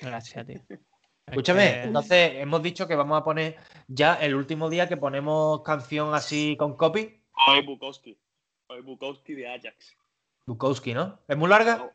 Gracias, 0.00 0.46
tío. 0.46 0.60
Escúchame, 1.26 1.82
entonces 1.84 2.32
hemos 2.36 2.62
dicho 2.62 2.88
que 2.88 2.96
vamos 2.96 3.20
a 3.20 3.22
poner 3.22 3.56
ya 3.86 4.14
el 4.14 4.34
último 4.34 4.70
día 4.70 4.88
que 4.88 4.96
ponemos 4.96 5.60
canción 5.62 6.14
así 6.14 6.56
con 6.58 6.74
copy. 6.76 7.22
Hoy 7.46 7.64
Bukowski. 7.64 8.18
Hoy 8.68 8.80
Bukowski 8.80 9.34
de 9.34 9.46
Ajax. 9.48 9.96
Bukowski, 10.46 10.94
¿no? 10.94 11.20
¿Es 11.28 11.36
muy 11.36 11.48
larga? 11.50 11.92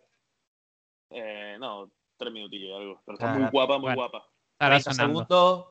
Eh, 1.09 1.57
no, 1.59 1.89
tres 2.17 2.31
minutillos 2.31 2.69
y 2.69 2.73
algo. 2.81 3.01
Pero 3.05 3.15
está 3.17 3.33
Ah, 3.33 3.37
muy 3.39 3.49
guapa, 3.49 3.73
muy 3.77 3.81
bueno. 3.81 3.95
guapa. 3.97 4.29
Estará 4.53 4.75
30 4.79 4.93
sonando. 4.93 5.19
segundos. 5.25 5.65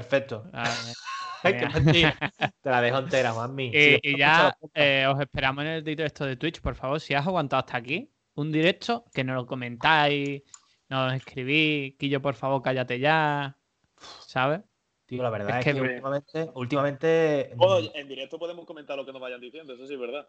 Perfecto. 0.00 0.44
Ah, 0.52 0.64
Ay, 1.42 1.52
qué 1.54 1.58
genial. 1.70 1.82
mentira. 1.84 2.18
Te 2.62 2.70
la 2.70 2.80
dejo 2.82 2.98
entera, 2.98 3.32
Juanmi. 3.32 3.70
Si 3.70 3.76
Y, 3.78 3.90
después 3.92 4.14
y 4.14 4.18
ya 4.18 4.58
eh, 4.74 5.06
os 5.08 5.18
esperamos 5.20 5.64
en 5.64 5.70
el 5.70 5.84
directo 5.84 6.26
de 6.26 6.36
Twitch, 6.36 6.60
por 6.60 6.74
favor. 6.74 7.00
Si 7.00 7.14
has 7.14 7.26
aguantado 7.26 7.60
hasta 7.60 7.78
aquí, 7.78 8.10
un 8.34 8.52
directo, 8.52 9.06
que 9.14 9.24
nos 9.24 9.36
lo 9.36 9.46
comentáis, 9.46 10.42
nos 10.90 11.14
escribís, 11.14 11.94
Quillo, 11.96 12.20
por 12.20 12.34
favor, 12.34 12.60
cállate 12.60 12.98
ya. 12.98 13.56
¿Sabes? 14.26 14.60
Tío, 15.06 15.22
la 15.22 15.30
verdad 15.30 15.60
es 15.60 15.66
es, 15.66 15.72
que- 15.72 15.80
que, 15.80 15.80
últimamente, 15.80 16.50
últimamente. 16.54 17.52
Bueno, 17.56 17.88
en 17.94 18.08
directo 18.08 18.38
podemos 18.38 18.66
comentar 18.66 18.96
lo 18.98 19.06
que 19.06 19.12
nos 19.12 19.22
vayan 19.22 19.40
diciendo, 19.40 19.72
eso 19.72 19.86
sí 19.86 19.94
es 19.94 20.00
verdad. 20.00 20.26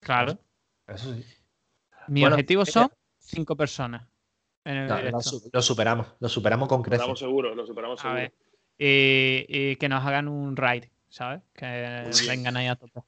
Claro. 0.00 0.38
Eso 0.86 1.12
sí. 1.14 1.22
Mi 2.08 2.20
Bueno, 2.22 2.36
objetivo 2.36 2.64
son 2.64 2.88
cinco 3.18 3.56
personas 3.56 4.08
en 4.64 4.76
el 4.76 4.88
No, 4.88 4.96
directo. 4.96 5.16
lo, 5.18 5.22
su- 5.22 5.50
lo 5.52 5.60
superamos. 5.60 6.06
Lo 6.20 6.28
superamos 6.30 6.66
con 6.68 6.78
Lo 6.78 6.82
creces. 6.84 7.00
superamos 7.02 7.18
seguro, 7.18 7.54
lo 7.54 7.66
superamos 7.66 8.00
A 8.00 8.02
seguro. 8.02 8.20
ver. 8.20 8.32
Y, 8.78 9.44
y 9.48 9.76
que 9.76 9.88
nos 9.88 10.04
hagan 10.04 10.28
un 10.28 10.56
raid, 10.56 10.84
¿sabes? 11.08 11.42
Que 11.54 12.10
vengan 12.26 12.56
ahí 12.56 12.66
a 12.66 12.76
tope. 12.76 13.00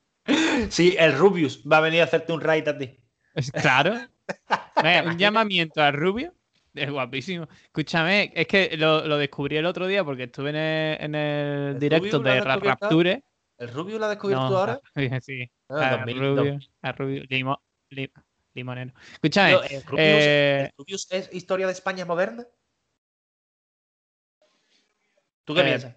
Sí, 0.71 0.97
el 0.99 1.17
Rubius 1.19 1.63
va 1.71 1.79
a 1.79 1.81
venir 1.81 2.01
a 2.01 2.05
hacerte 2.05 2.33
un 2.33 2.41
raid 2.41 2.69
a 2.69 2.79
ti. 2.79 2.99
Claro. 3.61 3.95
Un 5.07 5.19
llamamiento 5.19 5.83
a 5.83 5.91
Rubio. 5.91 6.35
Es 6.75 6.91
guapísimo. 6.91 7.47
Escúchame, 7.67 8.33
es 8.35 8.47
que 8.47 8.77
lo, 8.77 9.07
lo 9.07 9.17
descubrí 9.19 9.57
el 9.57 9.67
otro 9.67 9.87
día 9.87 10.03
porque 10.05 10.25
estuve 10.25 10.51
en 10.51 10.57
el, 10.57 10.97
en 11.01 11.15
el 11.15 11.69
¿El 11.75 11.79
directo 11.79 12.19
Rubius 12.19 12.25
de 12.25 12.41
Ra-? 12.41 12.57
Rapture. 12.57 13.25
¿El 13.59 13.69
Rubius 13.73 14.01
lo 14.01 14.07
ha 14.07 14.09
descubierto 14.09 14.51
No, 14.51 14.57
ahora? 14.59 14.81
Sí, 15.23 15.49
Ah, 15.69 15.89
a 15.95 15.97
2000, 15.99 16.19
Rubio, 16.19 16.59
a 16.83 16.93
Rubio, 16.93 17.23
limo- 17.29 17.63
li- 17.91 18.11
limonero. 18.55 18.93
Escúchame, 19.13 19.51
Tío, 19.51 19.63
¿el 19.63 19.83
Rubius, 19.85 19.99
eh, 19.99 20.61
el 20.63 20.71
Rubius 20.77 21.07
es 21.11 21.31
historia 21.33 21.67
de 21.67 21.73
España 21.73 22.05
moderna? 22.05 22.45
¿Tú 25.45 25.55
qué 25.55 25.61
Eh, 25.61 25.65
piensas? 25.65 25.97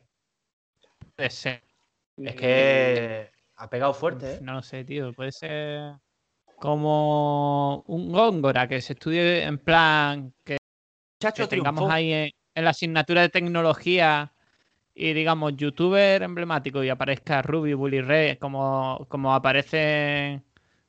puede 1.16 1.30
ser. 1.30 1.64
Es 2.18 2.36
que 2.36 3.30
ha 3.56 3.70
pegado 3.70 3.94
fuerte, 3.94 4.34
¿eh? 4.34 4.40
No 4.42 4.54
lo 4.54 4.62
sé, 4.62 4.84
tío. 4.84 5.14
Puede 5.14 5.32
ser 5.32 5.94
como 6.60 7.84
un 7.88 8.12
Góngora 8.12 8.68
que 8.68 8.82
se 8.82 8.94
estudie 8.94 9.44
en 9.44 9.60
plan 9.60 10.34
que, 10.44 10.58
que 11.20 11.48
tengamos 11.48 11.92
ahí 11.92 12.12
en, 12.12 12.32
en 12.56 12.64
la 12.64 12.72
asignatura 12.72 13.22
de 13.22 13.30
tecnología 13.30 14.34
y 14.96 15.14
digamos 15.14 15.56
youtuber 15.56 16.24
emblemático 16.24 16.84
y 16.84 16.90
aparezca 16.90 17.44
Rubio, 17.44 17.78
Bully 17.78 18.02
Ray, 18.02 18.38
como, 18.38 19.06
como 19.10 19.34
aparece 19.36 20.42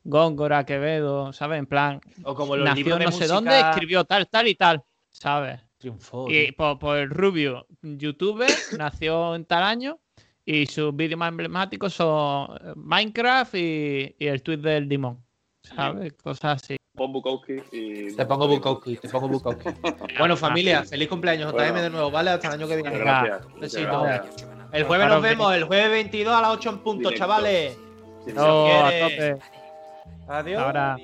Góngora, 0.04 0.64
Quevedo, 0.64 1.34
¿sabes? 1.34 1.58
En 1.58 1.66
plan, 1.66 2.00
O 2.24 2.34
como 2.34 2.56
los 2.56 2.64
nació 2.64 2.84
libros 2.84 2.98
de 2.98 3.04
no 3.04 3.12
sé 3.12 3.26
dónde, 3.26 3.60
escribió 3.60 4.04
tal, 4.04 4.26
tal 4.28 4.48
y 4.48 4.54
tal, 4.54 4.82
¿sabes? 5.10 5.60
Triunfó. 5.78 6.28
Y 6.28 6.52
por, 6.52 6.78
por 6.78 6.96
el 6.98 7.10
Rubio, 7.10 7.66
youtuber, 7.82 8.50
nació 8.78 9.34
en 9.34 9.44
tal 9.44 9.62
año 9.62 9.98
y 10.44 10.66
sus 10.66 10.94
vídeos 10.94 11.18
más 11.18 11.28
emblemáticos 11.28 11.94
son 11.94 12.48
eh, 12.56 12.72
Minecraft 12.76 13.54
y, 13.54 14.16
y 14.18 14.26
el 14.26 14.42
tweet 14.42 14.58
del 14.58 14.88
Dimon, 14.88 15.22
¿sabes? 15.62 16.12
Cosas 16.14 16.62
así. 16.62 16.76
Pon 16.96 17.12
Bukowski 17.12 17.62
y. 17.70 18.16
Te 18.16 18.26
pongo 18.26 18.48
Bukowski, 18.48 18.96
te 18.96 19.08
pongo 19.08 19.28
Bukowski. 19.28 19.68
bueno, 20.18 20.36
familia, 20.36 20.82
feliz 20.84 21.08
cumpleaños, 21.08 21.52
JM 21.52 21.56
Bueno. 21.56 21.82
de 21.82 21.90
nuevo, 21.90 22.10
¿vale? 22.10 22.30
Hasta 22.30 22.48
el 22.48 22.54
año 22.54 22.66
que 22.66 22.74
viene. 22.76 22.98
Gracias. 22.98 23.46
Besito. 23.60 24.02
gracias. 24.02 24.48
El 24.72 24.84
jueves 24.84 25.06
nos 25.06 25.16
os 25.18 25.22
vemos, 25.22 25.54
el 25.54 25.64
jueves 25.64 25.90
22 25.90 26.34
a 26.34 26.42
las 26.42 26.50
8 26.50 26.70
en 26.70 26.78
punto, 26.78 27.08
Directo. 27.08 27.18
chavales. 27.18 27.78
Sí, 28.26 28.32
No, 28.34 28.66
a 28.66 28.90
tope. 28.90 29.36
Adiós. 30.26 30.62
Ahora. 30.62 30.96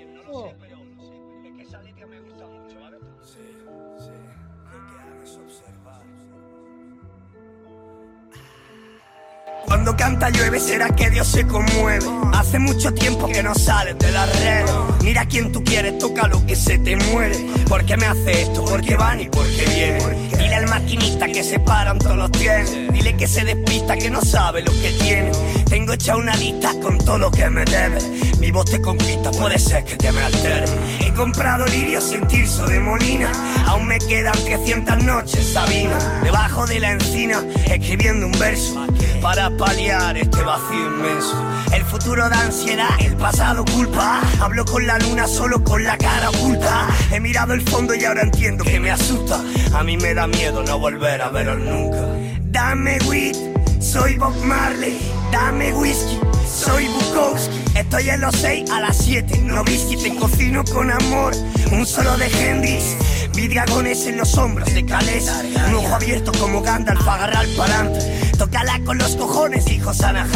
Cuando 9.67 9.97
canta 9.97 10.31
llueve 10.31 10.61
será 10.61 10.89
que 10.91 11.11
Dios 11.11 11.27
se 11.27 11.47
conmueve. 11.47 12.05
Hace 12.33 12.59
mucho 12.59 12.93
tiempo 12.93 13.27
que 13.27 13.43
no 13.43 13.55
sales 13.55 13.99
de 13.99 14.11
las 14.13 14.29
redes. 14.41 14.71
Mira 15.03 15.23
a 15.23 15.27
quien 15.27 15.53
tú 15.53 15.63
quieres, 15.65 15.99
toca 15.99 16.29
lo 16.29 16.45
que 16.47 16.57
se 16.57 16.79
te 16.79 16.97
muere. 16.97 17.37
¿Por 17.69 17.85
qué 17.85 17.97
me 17.97 18.07
hace 18.07 18.43
esto? 18.43 18.65
¿Por 18.65 18.83
qué 18.83 18.97
van 18.97 19.21
y 19.21 19.29
por 19.29 19.47
qué 19.47 19.65
vienen? 19.75 20.29
Dile 20.31 20.55
al 20.55 20.69
maquinista 20.69 21.27
que 21.27 21.43
se 21.43 21.59
paran 21.59 21.99
todos 21.99 22.17
los 22.17 22.33
trenes. 22.33 22.93
Dile 22.93 23.17
que 23.17 23.27
se 23.27 23.45
despista, 23.45 23.97
que 23.97 24.11
no 24.11 24.21
sabe 24.21 24.63
lo 24.63 24.73
que 24.73 24.91
tiene. 25.01 25.33
Tengo 25.75 25.93
hecha 25.93 26.17
una 26.17 26.37
lista 26.37 26.73
con 26.81 26.99
todo 26.99 27.19
lo 27.19 27.31
que 27.33 27.51
me 27.51 27.65
debe. 27.65 27.99
Mi 28.39 28.53
voz 28.53 28.67
te 28.67 28.81
conquista, 28.81 29.33
puede 29.33 29.59
ser 29.59 29.85
que 29.85 29.97
te 29.97 30.13
me 30.13 30.21
altere. 30.21 30.67
He 31.01 31.13
comprado 31.15 31.67
lirio 31.67 32.01
sin 32.01 32.25
tirso 32.29 32.65
de 32.67 32.79
molina. 32.79 33.33
Aún 33.67 33.89
me 33.89 33.99
quedan 33.99 34.35
300 34.45 35.03
noches, 35.03 35.53
Sabina. 35.53 35.99
Debajo 36.23 36.65
de 36.69 36.79
la 36.79 36.93
encina, 36.93 37.43
escribiendo 37.67 38.27
un 38.27 38.39
verso. 38.39 38.87
Para 39.21 39.51
paliar 39.51 40.17
este 40.17 40.45
vacío 40.45 40.87
inmenso. 40.97 41.45
El 41.73 41.83
futuro 41.83 42.29
da 42.29 42.41
ansiedad, 42.43 42.95
el 43.01 43.17
pasado 43.17 43.65
culpa. 43.65 44.21
Hablo 44.41 44.65
con 44.65 44.87
la 44.87 44.97
luna 45.01 45.27
solo 45.27 45.65
con 45.65 45.83
la 45.83 45.99
cara 45.99 46.31
oculta. 46.31 46.87
He 47.11 47.19
mirado 47.19 47.53
el 47.53 47.63
fondo 47.63 47.97
y 47.97 48.05
ahora 48.05 48.23
entiendo 48.23 48.63
que 48.63 48.79
me 48.79 48.93
asusta. 48.93 49.41
A 49.75 49.83
mí 49.83 49.97
me 49.97 50.15
da 50.15 50.29
miedo 50.29 50.63
no 50.63 50.79
volver 50.79 51.21
a 51.21 51.31
veros 51.31 51.59
nunca. 51.59 51.99
Dame 52.43 52.99
weed, 53.09 53.35
soy 53.81 54.15
Bob 54.15 54.37
Marley. 54.45 55.24
Dame 55.31 55.73
whisky, 55.75 56.19
soy 56.47 56.89
Bukowski. 56.89 57.61
Estoy 57.77 58.11
en 58.11 58.21
los 58.21 58.35
6 58.37 58.71
a 58.71 58.81
las 58.81 58.99
7. 58.99 59.39
No 59.39 59.63
whisky, 59.63 59.97
te 59.97 60.15
cocino 60.17 60.65
con 60.65 60.91
amor. 60.91 61.35
Un 61.73 61.87
solo 61.87 62.17
de 62.17 62.27
Hendrix. 62.27 62.97
Vi 63.35 63.49
dragones 63.49 64.07
en 64.07 64.17
los 64.17 64.37
hombros 64.39 64.73
de 64.73 64.85
Calés. 64.87 65.31
Un 65.69 65.75
ojo 65.75 65.95
abierto 65.95 66.31
como 66.39 66.63
Gandalf, 66.63 67.07
agarrar 67.07 67.47
pa'lante. 67.57 67.99
Tócala 68.39 68.81
con 68.85 68.99
los 68.99 69.17
cojones, 69.17 69.65
dijo 69.65 69.93
Sana. 69.93 70.27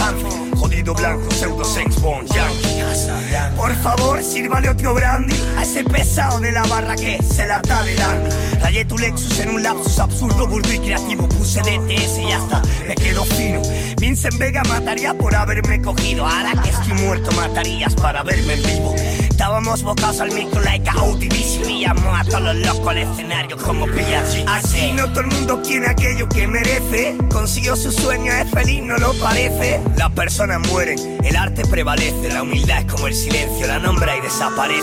Jodido 0.57 0.95
blanco, 0.95 1.31
pseudo 1.31 1.65
sex 1.65 2.01
bomb, 2.01 2.27
yankee. 2.27 3.57
Por 3.57 3.75
favor, 3.77 4.23
sírvale 4.23 4.69
otro 4.69 4.95
brandy 4.95 5.35
a 5.57 5.63
ese 5.63 5.85
pesado 5.85 6.41
de 6.41 6.51
la 6.51 6.63
barra 6.65 6.97
que 6.97 7.23
se 7.23 7.47
la 7.47 7.57
está 7.57 7.83
delante. 7.85 8.59
Rayé 8.61 8.85
tu 8.85 8.99
Lexus 8.99 9.39
en 9.39 9.51
un 9.51 9.63
lapsus 9.63 9.99
absurdo, 10.01 10.49
burdo 10.49 10.73
y 10.73 10.79
creativo. 10.79 11.29
Puse 11.29 11.61
DTS 11.61 12.19
y 12.19 12.33
hasta 12.33 12.63
me 12.87 12.95
quedo 12.97 13.25
fino. 13.25 13.63
Vincent 14.01 14.39
Vega 14.39 14.63
mataría 14.65 15.15
por 15.15 15.35
haberme 15.35 15.81
cogido. 15.81 16.27
Ahora 16.27 16.61
que 16.63 16.71
estoy 16.71 16.95
muerto, 17.05 17.31
matarías 17.33 17.95
para 17.95 18.23
verme 18.25 18.55
en 18.55 18.63
vivo. 18.63 18.95
Estábamos 19.39 19.85
bocados 19.85 20.21
al 20.21 20.33
micro 20.33 20.61
like 20.63 20.91
a 20.91 20.95
y 21.69 21.83
llamó 21.83 22.13
a 22.13 22.25
todos 22.25 22.43
los 22.43 22.57
locos 22.57 22.89
al 22.89 22.99
escenario 22.99 23.57
como 23.57 23.87
Pillachi. 23.87 24.45
Así 24.49 24.91
no 24.91 25.09
todo 25.11 25.21
el 25.21 25.27
mundo 25.29 25.63
tiene 25.63 25.87
aquello 25.87 26.29
que 26.29 26.49
merece. 26.49 27.17
Consiguió 27.31 27.77
su 27.77 27.93
sueño, 27.93 28.33
es 28.33 28.51
feliz, 28.51 28.83
no 28.83 28.99
lo 28.99 29.15
parece. 29.21 29.81
Las 29.97 30.11
personas 30.11 30.69
mueren, 30.69 30.99
el 31.23 31.37
arte 31.37 31.65
prevalece. 31.67 32.31
La 32.31 32.43
humildad 32.43 32.81
es 32.81 32.93
como 32.93 33.07
el 33.07 33.15
silencio, 33.15 33.69
la 33.69 33.79
nombra 33.79 34.17
y 34.17 34.23
desaparece. 34.23 34.83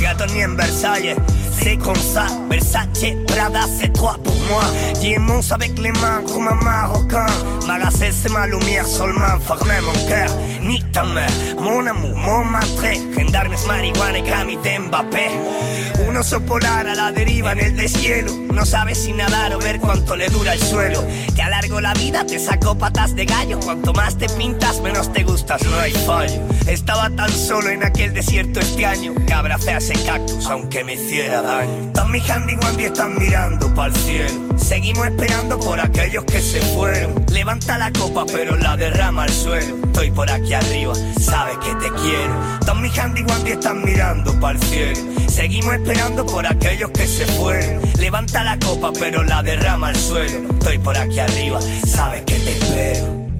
Gato 0.00 0.26
ni 0.26 0.40
en 0.40 0.56
Versalles, 0.56 1.16
c'est 1.60 1.76
comme 1.76 1.94
ça. 1.94 2.26
Versace, 2.50 3.14
Prada, 3.26 3.60
c'est 3.78 3.92
toi 3.92 4.16
pour 4.22 4.34
moi. 4.48 4.62
Diamants 5.00 5.40
avec 5.50 5.78
les 5.78 5.92
mains 5.92 6.22
comme 6.26 6.48
un 6.48 6.54
marocain. 6.54 7.26
Magasin, 7.66 8.10
c'est 8.10 8.30
ma 8.30 8.46
lumière 8.46 8.86
seulement, 8.86 9.38
fermez 9.46 9.80
mon 9.84 10.08
cœur. 10.08 10.30
Ni 10.62 10.82
ta 10.92 11.04
mère, 11.04 11.30
mon 11.60 11.86
amour, 11.86 12.16
mon 12.16 12.44
maître. 12.44 12.82
Gendarmes, 13.16 13.56
marihuana 13.66 14.18
y 14.18 14.22
cami 14.22 14.56
de 14.56 14.78
Mbappé. 14.78 15.30
Un 16.08 16.16
oso 16.16 16.40
polar 16.40 16.86
a 16.86 16.94
la 16.94 17.12
deriva 17.12 17.52
en 17.52 17.60
el 17.60 17.76
deshielo. 17.76 18.32
No 18.52 18.66
sabes 18.66 18.98
si 18.98 19.12
nadar 19.12 19.54
o 19.54 19.58
ver 19.58 19.78
cuánto 19.78 20.16
le 20.16 20.28
dura 20.28 20.52
el 20.54 20.60
suelo. 20.60 21.04
Te 21.34 21.42
alargo 21.42 21.80
la 21.80 21.94
vida, 21.94 22.24
te 22.26 22.38
saco 22.38 22.76
patas 22.76 23.14
de 23.14 23.24
gallo. 23.24 23.58
Cuanto 23.60 23.92
más 23.92 24.18
te 24.18 24.28
pintas, 24.28 24.80
menos 24.80 25.12
te 25.12 25.22
gustas, 25.24 25.62
no 25.64 25.78
hay 25.78 25.92
fallo. 25.92 26.42
Estaba 26.66 27.08
tan 27.10 27.30
solo 27.30 27.70
en 27.70 27.82
aquel 27.82 28.12
desierto 28.12 28.60
este 28.60 28.84
año 28.84 29.14
que 29.26 29.32
abracé 29.32 29.70
a 29.70 29.78
ese 29.78 29.94
cactus 30.04 30.46
aunque 30.46 30.84
me 30.84 30.94
hiciera 30.94 31.41
daño. 31.42 31.92
Tommy 31.92 32.20
Handy 32.20 32.52
y 32.52 32.56
Wandy 32.56 32.84
están 32.84 33.18
mirando 33.18 33.74
para 33.74 33.88
el 33.88 33.96
cielo. 33.96 34.58
Seguimos 34.58 35.06
esperando 35.06 35.58
por 35.58 35.80
aquellos 35.80 36.24
que 36.24 36.40
se 36.40 36.60
fueron. 36.60 37.24
Levanta 37.32 37.78
la 37.78 37.92
copa, 37.92 38.24
pero 38.26 38.56
la 38.56 38.76
derrama 38.76 39.24
al 39.24 39.30
suelo. 39.30 39.76
Estoy 39.84 40.10
por 40.10 40.30
aquí 40.30 40.54
arriba, 40.54 40.94
sabes 41.20 41.58
que 41.58 41.74
te 41.74 41.92
quiero. 42.00 42.34
Tommy 42.64 42.90
Handy 42.90 43.20
y 43.20 43.24
Wandy 43.24 43.50
están 43.52 43.84
mirando 43.84 44.38
para 44.40 44.58
el 44.58 44.64
cielo. 44.64 45.00
Seguimos 45.28 45.74
esperando 45.74 46.26
por 46.26 46.46
aquellos 46.46 46.90
que 46.90 47.06
se 47.06 47.26
fueron. 47.26 47.80
Levanta 47.98 48.44
la 48.44 48.58
copa, 48.58 48.92
pero 48.98 49.22
la 49.22 49.42
derrama 49.42 49.88
al 49.88 49.96
suelo. 49.96 50.48
Estoy 50.50 50.78
por 50.78 50.96
aquí 50.96 51.18
arriba, 51.18 51.60
sabes 51.86 52.22
que 52.22 52.34
te 52.34 52.52
espero. 52.52 53.31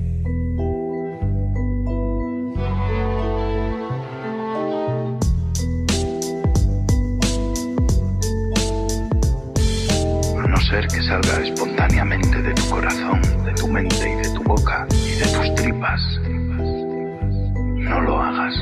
Que 10.80 11.02
salga 11.02 11.38
espontáneamente 11.42 12.40
de 12.40 12.54
tu 12.54 12.70
corazón, 12.70 13.20
de 13.44 13.52
tu 13.52 13.68
mente 13.68 14.08
y 14.08 14.16
de 14.16 14.34
tu 14.34 14.42
boca 14.42 14.86
y 14.90 15.18
de 15.18 15.26
tus 15.26 15.54
tripas, 15.54 16.00
no 16.22 18.00
lo 18.00 18.18
hagas. 18.18 18.54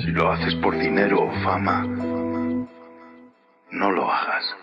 Si 0.00 0.06
lo 0.06 0.32
haces 0.32 0.54
por 0.54 0.78
dinero 0.78 1.24
o 1.24 1.30
fama, 1.44 1.82
no 3.72 3.90
lo 3.90 4.10
hagas. 4.10 4.56